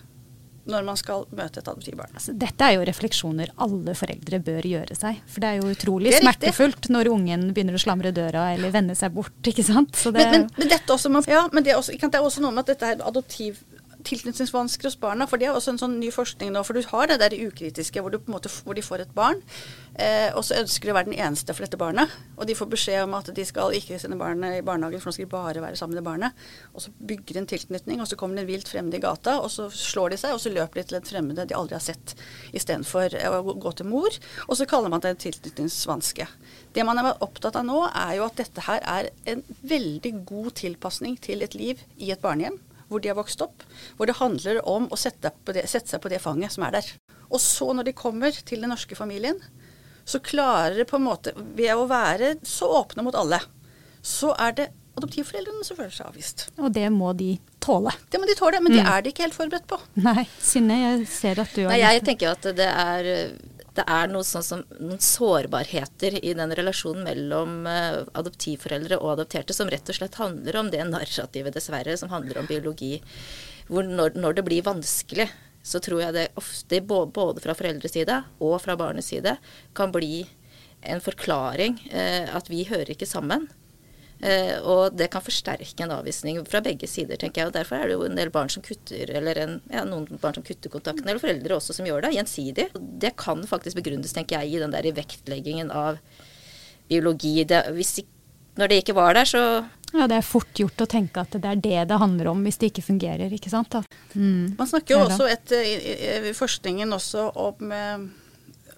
når 0.71 0.87
man 0.87 0.97
skal 0.97 1.27
møte 1.37 1.61
et 1.61 1.69
adoptivbarn. 1.69 2.15
Altså, 2.17 2.35
dette 2.41 2.67
er 2.67 2.79
jo 2.79 2.87
refleksjoner 2.89 3.53
alle 3.65 3.95
foreldre 3.99 4.41
bør 4.45 4.69
gjøre 4.69 4.97
seg. 4.97 5.21
For 5.29 5.45
det 5.45 5.51
er 5.51 5.61
jo 5.61 5.73
utrolig 5.75 6.13
er 6.15 6.25
smertefullt 6.25 6.89
når 6.95 7.11
ungen 7.13 7.47
begynner 7.57 7.77
å 7.77 7.83
slamre 7.83 8.15
døra 8.17 8.49
eller 8.55 8.73
vende 8.75 8.97
seg 8.99 9.13
bort. 9.17 9.37
ikke 9.45 9.67
sant? 9.67 9.93
Det 9.95 10.13
men, 10.17 10.33
men, 10.33 10.49
men, 10.57 10.73
dette 10.73 10.97
også, 10.97 11.13
ja, 11.29 11.45
men 11.53 11.67
det 11.67 11.75
er, 11.75 11.81
også, 11.83 11.97
det 12.01 12.21
er 12.21 12.25
også 12.25 12.45
noe 12.45 12.55
med 12.55 12.65
at 12.65 12.75
dette 12.75 12.93
er 12.95 13.05
adoptiv 13.05 13.61
tilknytningsvansker 14.07 14.89
hos 14.89 14.99
barna. 15.01 15.27
For 15.29 15.41
det 15.41 15.49
er 15.49 15.57
også 15.57 15.75
en 15.75 15.81
sånn 15.81 15.97
ny 16.01 16.11
forskning 16.15 16.53
nå. 16.55 16.63
For 16.67 16.77
du 16.77 16.85
har 16.91 17.11
det 17.11 17.21
der 17.23 17.37
ukritiske 17.37 18.03
hvor, 18.05 18.15
måte, 18.31 18.53
hvor 18.65 18.77
de 18.77 18.85
får 18.85 19.05
et 19.05 19.15
barn, 19.17 19.41
eh, 19.95 20.31
og 20.35 20.45
så 20.47 20.61
ønsker 20.61 20.89
de 20.89 20.95
å 20.95 20.99
være 20.99 21.11
den 21.11 21.19
eneste 21.19 21.55
for 21.57 21.67
dette 21.67 21.81
barnet. 21.81 22.13
Og 22.39 22.49
de 22.49 22.57
får 22.59 22.71
beskjed 22.75 23.05
om 23.07 23.17
at 23.19 23.31
de 23.37 23.47
skal 23.49 23.77
ikke 23.77 23.99
sende 24.03 24.19
barnet 24.21 24.59
i 24.59 24.65
barnehagen, 24.67 25.03
for 25.03 25.11
nå 25.11 25.17
skal 25.17 25.29
de 25.29 25.35
bare 25.35 25.65
være 25.65 25.81
sammen 25.81 25.99
med 25.99 26.07
barnet. 26.07 26.45
Og 26.75 26.85
så 26.85 26.93
bygger 26.99 27.39
de 27.39 27.43
en 27.43 27.51
tilknytning, 27.55 28.03
og 28.03 28.11
så 28.11 28.19
kommer 28.21 28.39
det 28.39 28.45
en 28.45 28.53
vilt 28.53 28.71
fremmed 28.71 28.99
i 28.99 29.03
gata, 29.05 29.39
og 29.43 29.51
så 29.55 29.71
slår 29.73 30.15
de 30.15 30.21
seg, 30.25 30.37
og 30.37 30.43
så 30.43 30.53
løper 30.53 30.81
de 30.81 30.87
til 30.91 31.01
en 31.01 31.09
fremmede 31.09 31.49
de 31.49 31.57
aldri 31.57 31.79
har 31.79 31.85
sett, 31.85 32.17
istedenfor 32.57 33.17
å 33.31 33.57
gå 33.61 33.75
til 33.79 33.91
mor. 33.91 34.21
Og 34.49 34.59
så 34.59 34.69
kaller 34.69 34.93
man 34.93 35.05
det 35.05 35.15
en 35.15 35.25
tilknytningsvanske. 35.27 36.29
Det 36.75 36.85
man 36.87 37.01
er 37.01 37.13
opptatt 37.25 37.57
av 37.61 37.67
nå, 37.67 37.81
er 37.89 38.19
jo 38.19 38.29
at 38.29 38.39
dette 38.41 38.69
her 38.69 38.85
er 38.85 39.11
en 39.31 39.43
veldig 39.65 40.15
god 40.27 40.55
tilpasning 40.65 41.19
til 41.23 41.45
et 41.47 41.57
liv 41.59 41.83
i 41.97 42.11
et 42.15 42.23
barnehjem 42.23 42.59
hvor 42.95 43.03
de 43.03 43.11
har 43.11 43.19
vokst 43.19 43.43
opp. 43.45 43.67
Hvor 43.99 44.09
det 44.09 44.19
handler 44.21 44.63
om 44.71 44.89
å 44.91 44.99
sette, 45.01 45.33
det, 45.51 45.67
sette, 45.71 45.91
seg 45.91 46.03
på 46.05 46.13
det 46.13 46.23
fanget 46.23 46.55
som 46.55 46.67
er 46.67 46.79
der. 46.79 46.95
Og 47.29 47.43
så 47.43 47.73
når 47.75 47.91
de 47.91 47.97
kommer 47.99 48.35
til 48.47 48.65
den 48.65 48.73
norske 48.73 48.97
familien, 48.99 49.41
så 50.05 50.21
klarer 50.23 50.83
det 50.83 50.89
på 50.91 50.99
en 50.99 51.07
måte 51.07 51.33
Ved 51.57 51.73
å 51.73 51.87
være 51.89 52.35
så 52.45 52.69
åpne 52.83 53.07
mot 53.07 53.17
alle, 53.17 53.39
så 54.05 54.35
er 54.37 54.57
det 54.59 54.67
adoptivforeldrene 54.95 55.65
som 55.67 55.79
føler 55.79 55.95
seg 55.95 56.11
avvist. 56.11 56.45
Og 56.61 56.71
det 56.75 56.87
må 56.95 57.11
de 57.19 57.33
tåle. 57.65 57.91
Det 58.13 58.21
må 58.21 58.29
de 58.29 58.37
tåle, 58.39 58.61
men 58.63 58.75
mm. 58.75 58.77
det 58.79 58.85
er 58.93 59.03
de 59.03 59.11
ikke 59.11 59.25
helt 59.27 59.37
forberedt 59.37 59.67
på. 59.71 59.79
Nei, 60.05 60.27
Synne, 60.39 60.77
jeg 60.83 61.09
ser 61.11 61.41
at 61.43 61.57
du 61.57 61.65
har 61.65 61.73
Nei, 61.73 61.81
Jeg 61.83 62.05
tenker 62.07 62.35
at 62.37 62.47
det 62.55 62.69
er 62.69 63.09
det 63.75 63.85
er 63.91 64.11
noe 64.11 64.23
sånn 64.27 64.45
som, 64.47 64.61
noen 64.79 65.01
sårbarheter 65.03 66.21
i 66.21 66.35
den 66.39 66.53
relasjonen 66.55 67.07
mellom 67.09 67.65
uh, 67.67 68.05
adoptivforeldre 68.15 69.01
og 69.01 69.17
adopterte 69.17 69.57
som 69.57 69.71
rett 69.73 69.89
og 69.91 69.99
slett 69.99 70.19
handler 70.21 70.61
om 70.61 70.71
det 70.71 70.85
narrativet, 70.87 71.55
dessverre, 71.57 71.97
som 71.99 72.13
handler 72.13 72.39
om 72.39 72.47
biologi. 72.51 73.01
Hvor 73.67 73.87
når, 73.87 74.15
når 74.21 74.39
det 74.39 74.47
blir 74.47 74.67
vanskelig, 74.67 75.27
så 75.65 75.81
tror 75.83 76.05
jeg 76.05 76.15
det 76.15 76.29
ofte, 76.39 76.83
både 76.85 77.43
fra 77.43 77.57
foreldres 77.59 77.97
side 77.97 78.21
og 78.45 78.59
fra 78.63 78.77
barnets 78.79 79.11
side, 79.11 79.35
kan 79.75 79.95
bli 79.95 80.23
en 80.85 81.03
forklaring 81.03 81.81
uh, 81.91 82.31
at 82.37 82.51
vi 82.53 82.63
hører 82.71 82.95
ikke 82.95 83.11
sammen. 83.11 83.49
Uh, 84.23 84.57
og 84.63 84.95
det 84.97 85.11
kan 85.13 85.25
forsterke 85.25 85.85
en 85.85 85.93
avvisning 85.97 86.39
fra 86.49 86.63
begge 86.65 86.89
sider, 86.89 87.19
tenker 87.21 87.43
jeg. 87.43 87.51
og 87.51 87.57
Derfor 87.57 87.81
er 87.81 87.91
det 87.91 87.99
jo 87.99 88.07
en 88.07 88.19
del 88.19 88.31
barn 88.33 88.53
som 88.53 88.65
kutter, 88.65 89.11
eller 89.11 89.41
en, 89.43 89.59
ja, 89.73 89.83
noen 89.89 90.07
barn 90.23 90.39
som 90.39 90.47
kutter 90.47 90.73
kontakten, 90.73 91.09
eller 91.09 91.23
foreldre 91.23 91.59
også 91.59 91.77
som 91.77 91.89
gjør 91.89 92.07
det, 92.07 92.15
gjensidig. 92.17 92.69
Det 92.75 93.15
kan 93.21 93.45
faktisk 93.49 93.83
begrunnes, 93.83 94.15
tenker 94.17 94.41
jeg, 94.41 94.55
i 94.55 94.63
den 94.63 94.75
der 94.75 94.89
vektleggingen 94.97 95.73
av 95.75 96.01
biologi. 96.89 97.37
Det, 97.49 97.65
hvis, 97.77 97.99
når 98.61 98.71
det 98.71 98.83
ikke 98.85 98.97
var 98.97 99.19
der, 99.19 99.29
så 99.29 99.45
ja, 99.95 100.09
Det 100.11 100.17
er 100.19 100.27
fort 100.27 100.59
gjort 100.59 100.83
å 100.83 100.89
tenke 100.91 101.23
at 101.23 101.37
det 101.39 101.47
er 101.47 101.61
det 101.63 101.83
det 101.93 101.99
handler 102.01 102.33
om 102.33 102.41
hvis 102.43 102.59
det 102.59 102.73
ikke 102.73 102.89
fungerer. 102.89 103.33
ikke 103.33 103.53
sant? 103.53 103.77
Mm. 104.15 104.57
Man 104.59 104.71
snakker 104.71 104.97
jo 104.97 105.05
også 105.05 105.29
et, 105.31 105.55
i, 105.55 105.75
i 106.31 106.35
forskningen 106.35 106.97
også 106.97 107.29
om 107.39 107.71
eh, 107.75 108.07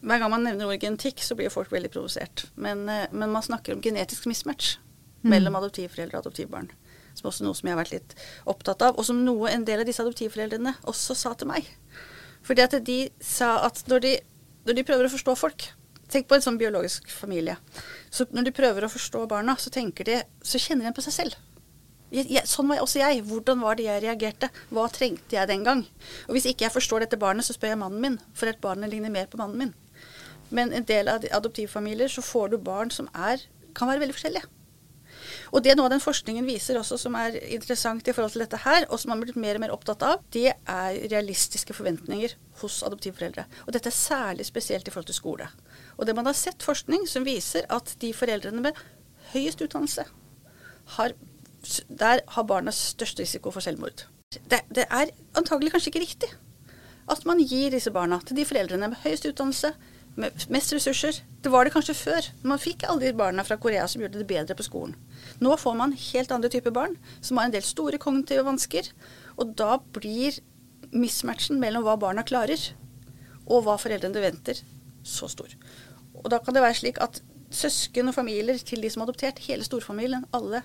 Hver 0.06 0.20
gang 0.20 0.30
man 0.30 0.44
nevner 0.44 0.68
ordet 0.68 0.84
genetikk, 0.84 1.22
så 1.24 1.34
blir 1.38 1.48
folk 1.50 1.72
veldig 1.72 1.88
provosert. 1.94 2.44
Men, 2.60 2.84
eh, 2.92 3.06
men 3.16 3.32
man 3.32 3.46
snakker 3.46 3.72
om 3.72 3.80
genetisk 3.80 4.28
mismatch 4.28 4.76
mm. 4.76 4.85
Mellom 5.32 5.58
adoptivforeldre 5.60 6.18
og 6.18 6.26
adoptivbarn. 6.26 6.70
Som 7.16 7.30
også 7.30 7.46
noe 7.46 7.56
som 7.56 7.68
jeg 7.68 7.76
har 7.76 7.80
vært 7.80 7.94
litt 7.94 8.14
opptatt 8.48 8.84
av, 8.84 8.98
og 8.98 9.06
som 9.08 9.22
noe 9.24 9.50
en 9.52 9.64
del 9.64 9.82
av 9.82 9.88
disse 9.88 10.04
adoptivforeldrene 10.04 10.76
også 10.90 11.16
sa 11.16 11.32
til 11.38 11.50
meg. 11.52 11.68
Fordi 12.46 12.64
at 12.66 12.76
de 12.86 13.00
sa 13.24 13.56
at 13.66 13.82
når 13.90 14.04
de, 14.04 14.14
når 14.68 14.78
de 14.78 14.86
prøver 14.86 15.08
å 15.08 15.14
forstå 15.16 15.36
folk 15.38 15.70
Tenk 16.06 16.28
på 16.30 16.36
en 16.36 16.42
sånn 16.44 16.58
biologisk 16.60 17.08
familie. 17.10 17.56
Så 18.14 18.28
når 18.30 18.44
de 18.46 18.54
prøver 18.54 18.84
å 18.86 18.90
forstå 18.90 19.24
barna, 19.26 19.56
så, 19.58 19.72
de, 19.74 20.20
så 20.38 20.60
kjenner 20.62 20.86
de 20.86 20.92
på 20.94 21.02
seg 21.02 21.16
selv. 21.16 21.40
Jeg, 22.14 22.28
jeg, 22.30 22.46
sånn 22.46 22.68
var 22.70 22.78
også 22.84 23.00
jeg. 23.00 23.24
Hvordan 23.26 23.64
var 23.64 23.78
det 23.78 23.88
jeg 23.88 24.04
reagerte? 24.04 24.50
Hva 24.70 24.86
trengte 24.94 25.34
jeg 25.34 25.50
den 25.50 25.64
gang? 25.66 25.82
Og 26.28 26.36
hvis 26.36 26.46
ikke 26.46 26.68
jeg 26.68 26.74
forstår 26.76 27.02
dette 27.02 27.18
barnet, 27.18 27.46
så 27.46 27.56
spør 27.56 27.74
jeg 27.74 27.80
mannen 27.82 28.04
min, 28.04 28.20
for 28.38 28.50
at 28.50 28.62
barnet 28.62 28.92
ligner 28.92 29.10
mer 29.10 29.26
på 29.30 29.40
mannen 29.40 29.64
min. 29.64 29.74
Men 30.54 30.70
en 30.70 30.86
del 30.86 31.10
av 31.10 31.26
adoptivfamilier 31.26 32.12
så 32.12 32.22
får 32.22 32.54
du 32.54 32.60
barn 32.62 32.92
som 32.94 33.10
er, 33.10 33.42
kan 33.74 33.90
være 33.90 34.04
veldig 34.04 34.14
forskjellige. 34.14 34.55
Og 35.52 35.62
det 35.64 35.76
noe 35.76 35.88
av 35.88 35.94
den 35.94 36.02
forskningen 36.02 36.46
viser 36.48 36.78
også 36.80 36.98
som 37.00 37.16
er 37.18 37.36
interessant 37.54 38.06
i 38.08 38.14
forhold 38.16 38.34
til 38.34 38.44
dette 38.44 38.60
her, 38.64 38.86
og 38.90 39.00
som 39.00 39.12
man 39.12 39.20
har 39.20 39.28
blitt 39.28 39.40
mer 39.42 39.58
og 39.58 39.64
mer 39.64 39.74
opptatt 39.74 40.04
av, 40.06 40.24
det 40.34 40.48
er 40.54 40.98
realistiske 41.12 41.76
forventninger 41.76 42.36
hos 42.62 42.80
adoptivforeldre. 42.86 43.46
Og 43.66 43.76
dette 43.76 43.92
er 43.92 43.98
særlig 43.98 44.48
spesielt 44.48 44.88
i 44.88 44.94
forhold 44.94 45.10
til 45.10 45.18
skole. 45.18 45.50
Og 45.96 46.08
det 46.08 46.16
man 46.18 46.28
har 46.28 46.38
sett 46.38 46.66
forskning 46.66 47.06
som 47.10 47.26
viser 47.26 47.68
at 47.72 47.94
de 48.02 48.12
foreldrene 48.16 48.68
med 48.68 48.82
høyest 49.32 49.62
utdannelse, 49.62 50.06
har, 50.96 51.14
der 51.88 52.22
har 52.34 52.46
barna 52.46 52.74
størst 52.74 53.18
risiko 53.20 53.50
for 53.50 53.64
selvmord. 53.64 54.06
Det, 54.36 54.62
det 54.74 54.84
er 54.90 55.14
antagelig 55.38 55.72
kanskje 55.74 55.90
ikke 55.92 56.04
riktig 56.04 56.34
at 57.10 57.26
man 57.26 57.38
gir 57.38 57.70
disse 57.70 57.92
barna 57.94 58.18
til 58.26 58.38
de 58.38 58.46
foreldrene 58.46 58.90
med 58.90 59.02
høyest 59.04 59.28
utdannelse, 59.30 59.72
mest 60.16 60.72
ressurser, 60.72 61.22
Det 61.42 61.50
var 61.52 61.64
det 61.64 61.72
kanskje 61.74 61.94
før. 61.94 62.26
Man 62.42 62.58
fikk 62.58 62.82
aldri 62.88 63.12
barna 63.14 63.44
fra 63.44 63.56
Korea 63.56 63.86
som 63.86 64.02
gjorde 64.02 64.18
det 64.18 64.26
bedre 64.26 64.56
på 64.56 64.64
skolen. 64.66 64.96
Nå 65.38 65.56
får 65.56 65.76
man 65.78 65.92
helt 65.92 66.32
andre 66.32 66.50
typer 66.50 66.74
barn 66.74 66.96
som 67.20 67.36
har 67.36 67.46
en 67.46 67.54
del 67.54 67.62
store 67.62 68.00
kognitive 68.02 68.42
vansker. 68.42 68.88
Og 69.38 69.54
da 69.54 69.76
blir 69.78 70.40
mismatchen 70.90 71.60
mellom 71.60 71.84
hva 71.86 71.96
barna 72.00 72.24
klarer, 72.26 72.58
og 73.46 73.62
hva 73.62 73.76
foreldrene 73.78 74.24
venter, 74.24 74.62
så 75.06 75.28
stor. 75.30 75.52
Og 76.24 76.30
da 76.32 76.40
kan 76.42 76.56
det 76.56 76.64
være 76.64 76.80
slik 76.80 76.98
at 77.02 77.20
søsken 77.54 78.10
og 78.10 78.16
familier 78.16 78.58
til 78.58 78.82
de 78.82 78.90
som 78.90 79.04
har 79.04 79.10
adoptert, 79.10 79.44
hele 79.46 79.66
storfamilien, 79.66 80.26
alle 80.34 80.64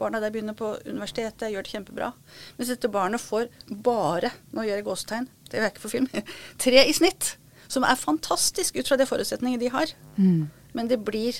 barna 0.00 0.20
der 0.22 0.32
begynner 0.34 0.56
på 0.58 0.72
universitetet, 0.86 1.50
gjør 1.52 1.66
det 1.66 1.74
kjempebra. 1.74 2.10
Mens 2.56 2.72
dette 2.72 2.90
barnet 2.90 3.22
får 3.22 3.50
bare, 3.68 4.32
nå 4.54 4.64
gjør 4.66 4.80
jeg 4.80 4.88
gåstegn, 4.88 5.28
det 5.50 5.60
er 5.60 5.70
ikke 5.70 5.84
for 5.84 5.94
film, 5.98 6.08
tre 6.64 6.86
i 6.88 6.96
snitt. 6.96 7.36
Som 7.72 7.86
er 7.88 7.96
fantastisk 7.96 8.76
ut 8.76 8.88
fra 8.88 8.98
de 9.00 9.08
forutsetningene 9.08 9.62
de 9.62 9.72
har. 9.72 9.94
Mm. 10.18 10.50
Men 10.76 10.90
det 10.90 11.00
blir 11.06 11.38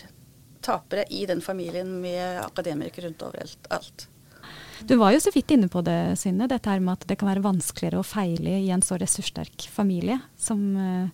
tapere 0.65 1.05
i 1.11 1.27
den 1.27 1.43
familien 1.45 2.01
med 2.01 2.41
akademikere 2.41 3.11
rundt 3.11 3.25
overalt. 3.27 4.09
Du 4.87 4.97
var 4.99 5.13
jo 5.15 5.21
så 5.23 5.31
vidt 5.35 5.53
inne 5.55 5.69
på 5.71 5.83
det, 5.87 6.17
Synne, 6.19 6.49
dette 6.51 6.71
her 6.71 6.83
med 6.83 6.97
at 6.97 7.07
det 7.11 7.19
kan 7.21 7.31
være 7.31 7.45
vanskeligere 7.45 8.01
å 8.01 8.07
feile 8.07 8.57
i 8.63 8.71
en 8.75 8.83
så 8.83 8.99
ressurssterk 8.99 9.69
familie. 9.71 10.19
Som, 10.41 10.65
uh, 10.75 11.11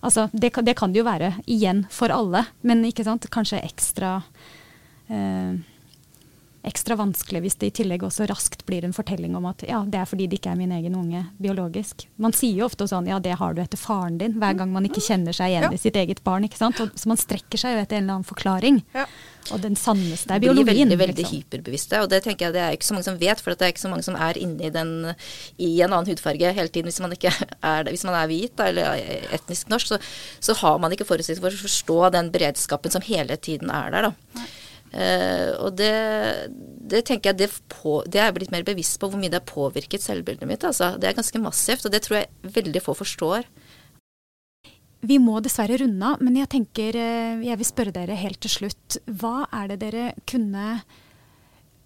altså, 0.00 0.26
det, 0.32 0.50
det, 0.66 0.74
kan 0.78 0.94
det 0.94 1.02
jo 1.02 1.06
være, 1.06 1.34
igjen, 1.46 1.84
for 1.92 2.14
alle, 2.14 2.46
men 2.66 2.86
kanskje 3.30 3.62
ekstra 3.62 4.18
uh, 5.10 5.52
ekstra 6.66 6.96
vanskelig 6.98 7.42
hvis 7.44 7.56
det 7.60 7.70
i 7.70 7.74
tillegg 7.80 8.04
også 8.06 8.26
raskt 8.30 8.64
blir 8.66 8.84
en 8.86 8.94
fortelling 8.96 9.36
om 9.38 9.46
at 9.48 9.62
ja, 9.68 9.82
det 9.86 10.00
er 10.00 10.08
fordi 10.08 10.26
det 10.30 10.40
ikke 10.40 10.52
er 10.54 10.58
min 10.58 10.74
egen 10.74 10.96
unge 10.98 11.22
biologisk. 11.42 12.06
Man 12.22 12.34
sier 12.36 12.60
jo 12.60 12.66
ofte 12.66 12.88
sånn 12.90 13.06
ja, 13.10 13.20
det 13.22 13.36
har 13.40 13.54
du 13.54 13.62
etter 13.62 13.80
faren 13.80 14.18
din, 14.20 14.36
hver 14.40 14.58
gang 14.58 14.72
man 14.74 14.88
ikke 14.88 15.04
kjenner 15.04 15.36
seg 15.36 15.52
igjen 15.52 15.68
ja. 15.68 15.72
i 15.72 15.80
sitt 15.80 15.96
eget 15.98 16.22
barn. 16.26 16.46
ikke 16.48 16.58
sant? 16.58 16.80
Og, 16.82 16.92
så 16.98 17.10
man 17.10 17.20
strekker 17.20 17.60
seg 17.60 17.76
jo 17.76 17.84
etter 17.84 18.00
en 18.00 18.06
eller 18.06 18.18
annen 18.18 18.28
forklaring. 18.28 18.82
Ja. 18.96 19.06
Og 19.54 19.62
den 19.62 19.78
sanneste 19.78 20.34
er 20.34 20.42
biologien. 20.42 20.66
Blir 20.66 20.82
veldig, 20.82 20.98
veldig 21.04 21.22
liksom. 21.22 21.38
hyperbevisste, 21.38 22.02
og 22.02 22.10
det 22.10 22.22
tenker 22.24 22.48
jeg 22.48 22.56
det 22.56 22.64
er 22.64 22.74
ikke 22.74 22.88
så 22.88 22.96
mange 22.96 23.06
som 23.06 23.20
vet. 23.20 23.42
For 23.42 23.54
det 23.54 23.68
er 23.68 23.74
ikke 23.74 23.84
så 23.84 23.92
mange 23.92 24.06
som 24.08 24.18
er 24.18 24.42
inne 24.42 24.66
i, 24.66 24.72
den, 24.74 24.92
i 25.62 25.70
en 25.86 25.92
annen 25.92 26.10
hudfarge 26.10 26.52
hele 26.58 26.72
tiden. 26.72 26.90
Hvis 26.90 26.98
man, 27.04 27.14
ikke 27.14 27.30
er, 27.30 27.90
hvis 27.92 28.06
man 28.08 28.18
er 28.18 28.30
hvit 28.32 28.66
eller 28.66 29.06
etnisk 29.38 29.70
norsk, 29.70 29.94
så, 29.94 30.00
så 30.50 30.58
har 30.64 30.82
man 30.82 30.94
ikke 30.94 31.06
forutsetning 31.06 31.44
for 31.46 31.54
å 31.54 31.66
forstå 31.68 32.00
den 32.18 32.34
beredskapen 32.34 32.94
som 32.94 33.06
hele 33.06 33.38
tiden 33.38 33.70
er 33.70 33.94
der. 33.94 34.10
da. 34.10 34.46
Uh, 34.94 35.52
og 35.66 35.74
det, 35.76 35.92
det, 36.88 37.02
tenker 37.08 37.32
jeg 37.32 37.40
det, 37.40 37.48
på, 37.72 37.98
det, 38.06 38.20
er 38.20 38.30
jeg 38.30 38.36
blitt 38.38 38.52
mer 38.54 38.66
bevisst 38.66 39.00
på 39.02 39.10
hvor 39.10 39.20
mye 39.20 39.32
det 39.32 39.40
har 39.40 39.48
påvirket 39.48 40.04
selvbildet 40.04 40.48
mitt. 40.48 40.64
Altså. 40.64 40.94
Det 41.00 41.10
er 41.10 41.18
ganske 41.18 41.42
massivt, 41.42 41.88
og 41.88 41.94
det 41.94 42.04
tror 42.06 42.20
jeg 42.20 42.54
veldig 42.60 42.84
få 42.84 42.96
forstår. 42.96 43.48
Vi 45.06 45.18
må 45.22 45.38
dessverre 45.44 45.76
runde 45.82 46.12
av, 46.12 46.22
men 46.24 46.38
jeg 46.40 46.50
tenker 46.54 46.96
eh, 46.98 47.42
jeg 47.44 47.60
vil 47.60 47.68
spørre 47.68 47.94
dere 47.94 48.16
helt 48.18 48.40
til 48.42 48.52
slutt. 48.52 48.96
Hva 49.06 49.44
er 49.54 49.70
det 49.70 49.80
dere 49.84 50.06
kunne 50.28 50.80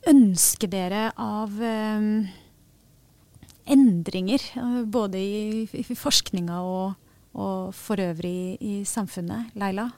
ønske 0.09 0.69
dere 0.71 1.11
av 1.21 1.53
um, 1.61 2.23
endringer, 3.69 4.45
både 4.89 5.21
i, 5.21 5.67
i 5.77 5.85
forskninga 5.85 6.63
og, 6.65 6.95
og 7.37 7.75
for 7.77 8.01
øvrig 8.01 8.57
i, 8.65 8.81
samfunnet? 8.89 9.53
Leila? 9.61 9.91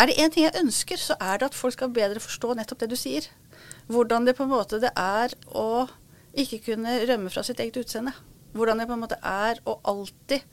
Er 0.00 0.08
det 0.08 0.18
én 0.18 0.32
ting 0.32 0.46
jeg 0.46 0.58
ønsker, 0.60 0.96
så 0.96 1.16
er 1.20 1.38
det 1.38 1.50
at 1.50 1.56
folk 1.56 1.76
skal 1.76 1.92
bedre 1.92 2.20
forstå 2.22 2.54
nettopp 2.56 2.80
det 2.82 2.90
du 2.92 2.96
sier. 2.96 3.26
Hvordan 3.92 4.26
det 4.26 4.36
på 4.38 4.46
en 4.46 4.52
måte 4.54 4.80
det 4.80 4.92
er 4.96 5.34
å 5.52 5.86
ikke 6.32 6.62
kunne 6.70 7.02
rømme 7.08 7.30
fra 7.32 7.44
sitt 7.44 7.60
eget 7.60 7.76
utseende. 7.82 8.14
Hvordan 8.56 8.80
det 8.80 8.88
på 8.88 8.96
en 8.96 9.02
måte 9.04 9.18
er 9.20 9.60
å 9.68 9.78
alltid, 9.88 10.44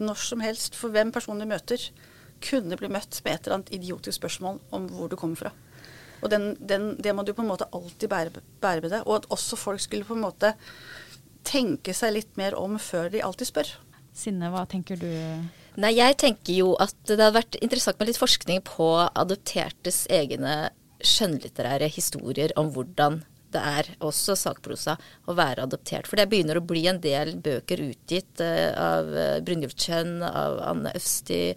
når 0.00 0.20
som 0.24 0.40
helst, 0.44 0.76
for 0.78 0.94
hvem 0.94 1.12
personen 1.12 1.44
du 1.44 1.50
møter, 1.50 1.82
kunne 2.44 2.78
bli 2.78 2.88
møtt 2.92 3.20
med 3.24 3.34
et 3.34 3.46
eller 3.46 3.58
annet 3.58 3.72
idiotisk 3.74 4.20
spørsmål 4.20 4.60
om 4.72 4.86
hvor 4.94 5.10
du 5.10 5.16
kommer 5.20 5.40
fra. 5.40 5.52
Og 6.22 6.30
den, 6.30 6.54
den, 6.60 6.96
Det 7.02 7.14
må 7.14 7.22
du 7.22 7.32
på 7.34 7.42
en 7.42 7.50
måte 7.50 7.68
alltid 7.72 8.08
bære, 8.10 8.42
bære 8.60 8.80
med 8.82 8.90
deg. 8.90 9.06
Og 9.06 9.20
at 9.20 9.28
også 9.30 9.56
folk 9.56 9.80
skulle 9.80 10.06
på 10.06 10.16
en 10.16 10.24
måte 10.24 10.54
tenke 11.46 11.94
seg 11.94 12.14
litt 12.14 12.36
mer 12.40 12.56
om 12.58 12.78
før 12.78 13.10
de 13.12 13.22
alltid 13.22 13.50
spør. 13.50 13.70
Sinne, 14.14 14.50
hva 14.50 14.64
tenker 14.66 14.98
du? 14.98 15.08
Nei, 15.78 15.92
jeg 15.94 16.16
tenker 16.18 16.56
jo 16.56 16.72
at 16.82 16.94
det 17.06 17.20
hadde 17.20 17.36
vært 17.36 17.56
interessant 17.62 18.00
med 18.00 18.10
litt 18.10 18.18
forskning 18.18 18.64
på 18.66 18.88
adoptertes 19.06 20.06
egne 20.10 20.72
skjønnlitterære 21.06 21.86
historier 21.94 22.54
om 22.58 22.72
hvordan 22.74 23.20
det 23.54 23.60
er 23.64 23.86
også 24.04 24.34
sakprosa 24.36 24.96
å 25.30 25.34
være 25.38 25.64
adoptert. 25.64 26.08
For 26.08 26.20
det 26.20 26.26
begynner 26.28 26.58
å 26.58 26.64
bli 26.66 26.82
en 26.90 26.98
del 27.00 27.36
bøker 27.40 27.80
utgitt 27.86 28.42
uh, 28.44 28.74
av 28.74 29.12
uh, 29.14 29.38
Brynjulf 29.44 29.76
Kjønn, 29.78 30.18
av 30.26 30.58
Anne 30.66 30.92
Østi, 30.98 31.54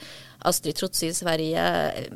Astrid 0.47 0.77
Trotsi 0.80 1.10
i 1.10 1.15
Sverige, 1.15 1.63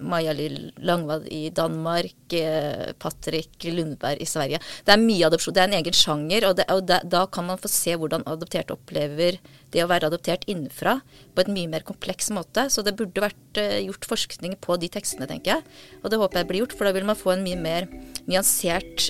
Maja-Lill 0.02 0.72
Langvad 0.86 1.28
i 1.34 1.50
Danmark, 1.56 2.16
uh, 2.34 2.92
Patrick 3.02 3.68
Lundberg 3.70 4.22
i 4.22 4.30
Sverige. 4.30 4.62
Det 4.86 4.96
er 4.96 5.02
mye 5.02 5.28
adopsjon. 5.28 5.56
Det 5.56 5.64
er 5.64 5.70
en 5.72 5.78
egen 5.80 5.98
sjanger, 5.98 6.50
og, 6.50 6.58
det, 6.60 6.68
og 6.74 6.84
det, 6.90 7.02
da 7.12 7.26
kan 7.32 7.48
man 7.50 7.62
få 7.62 7.72
se 7.72 7.96
hvordan 8.00 8.26
adopterte 8.30 8.76
opplever 8.76 9.40
det 9.74 9.84
å 9.84 9.90
være 9.92 10.10
adoptert 10.10 10.48
innenfra 10.52 10.98
på 11.36 11.44
et 11.44 11.52
mye 11.52 11.72
mer 11.72 11.86
kompleks 11.88 12.32
måte. 12.36 12.68
Så 12.72 12.86
det 12.86 12.96
burde 12.98 13.26
vært 13.26 13.62
gjort 13.84 14.08
forskning 14.08 14.58
på 14.64 14.80
de 14.82 14.90
tekstene, 14.92 15.28
tenker 15.30 15.58
jeg. 15.58 15.78
Og 16.04 16.12
det 16.12 16.22
håper 16.22 16.42
jeg 16.42 16.52
blir 16.52 16.64
gjort, 16.64 16.78
for 16.78 16.88
da 16.88 16.96
vil 16.96 17.08
man 17.08 17.20
få 17.20 17.36
en 17.36 17.46
mye 17.46 17.60
mer 17.60 17.90
nyansert 18.26 19.10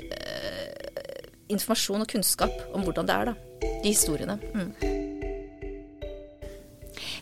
informasjon 1.51 2.05
og 2.05 2.09
kunnskap 2.09 2.53
om 2.73 2.85
hvordan 2.85 3.09
det 3.09 3.17
er, 3.17 3.33
da. 3.33 3.71
De 3.83 3.91
historiene. 3.91 4.39
Mm. 4.53 5.04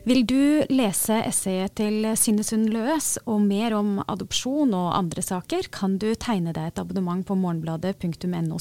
Vil 0.03 0.25
du 0.27 0.65
lese 0.67 1.15
essayet 1.23 1.77
til 1.79 2.03
Synne 2.19 2.43
Sund 2.43 2.67
Løes 2.73 3.13
og 3.23 3.39
mer 3.45 3.71
om 3.77 4.01
adopsjon 4.03 4.73
og 4.75 4.89
andre 4.97 5.23
saker, 5.23 5.69
kan 5.71 5.95
du 5.95 6.09
tegne 6.19 6.51
deg 6.51 6.73
et 6.73 6.81
abonnement 6.81 7.23
på 7.23 7.37
morgenbladet.no 7.39 8.59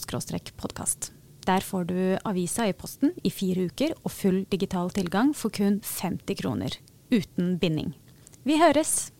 podkast. 0.55 1.11
Der 1.43 1.61
får 1.61 1.85
du 1.91 1.99
avisa 2.23 2.69
i 2.71 2.73
posten 2.73 3.11
i 3.27 3.31
fire 3.35 3.67
uker 3.67 3.97
og 4.05 4.15
full 4.15 4.45
digital 4.55 4.95
tilgang 4.95 5.35
for 5.35 5.51
kun 5.51 5.81
50 5.83 6.39
kroner. 6.39 6.79
Uten 7.11 7.59
binding. 7.59 7.97
Vi 8.47 8.63
høres! 8.63 9.12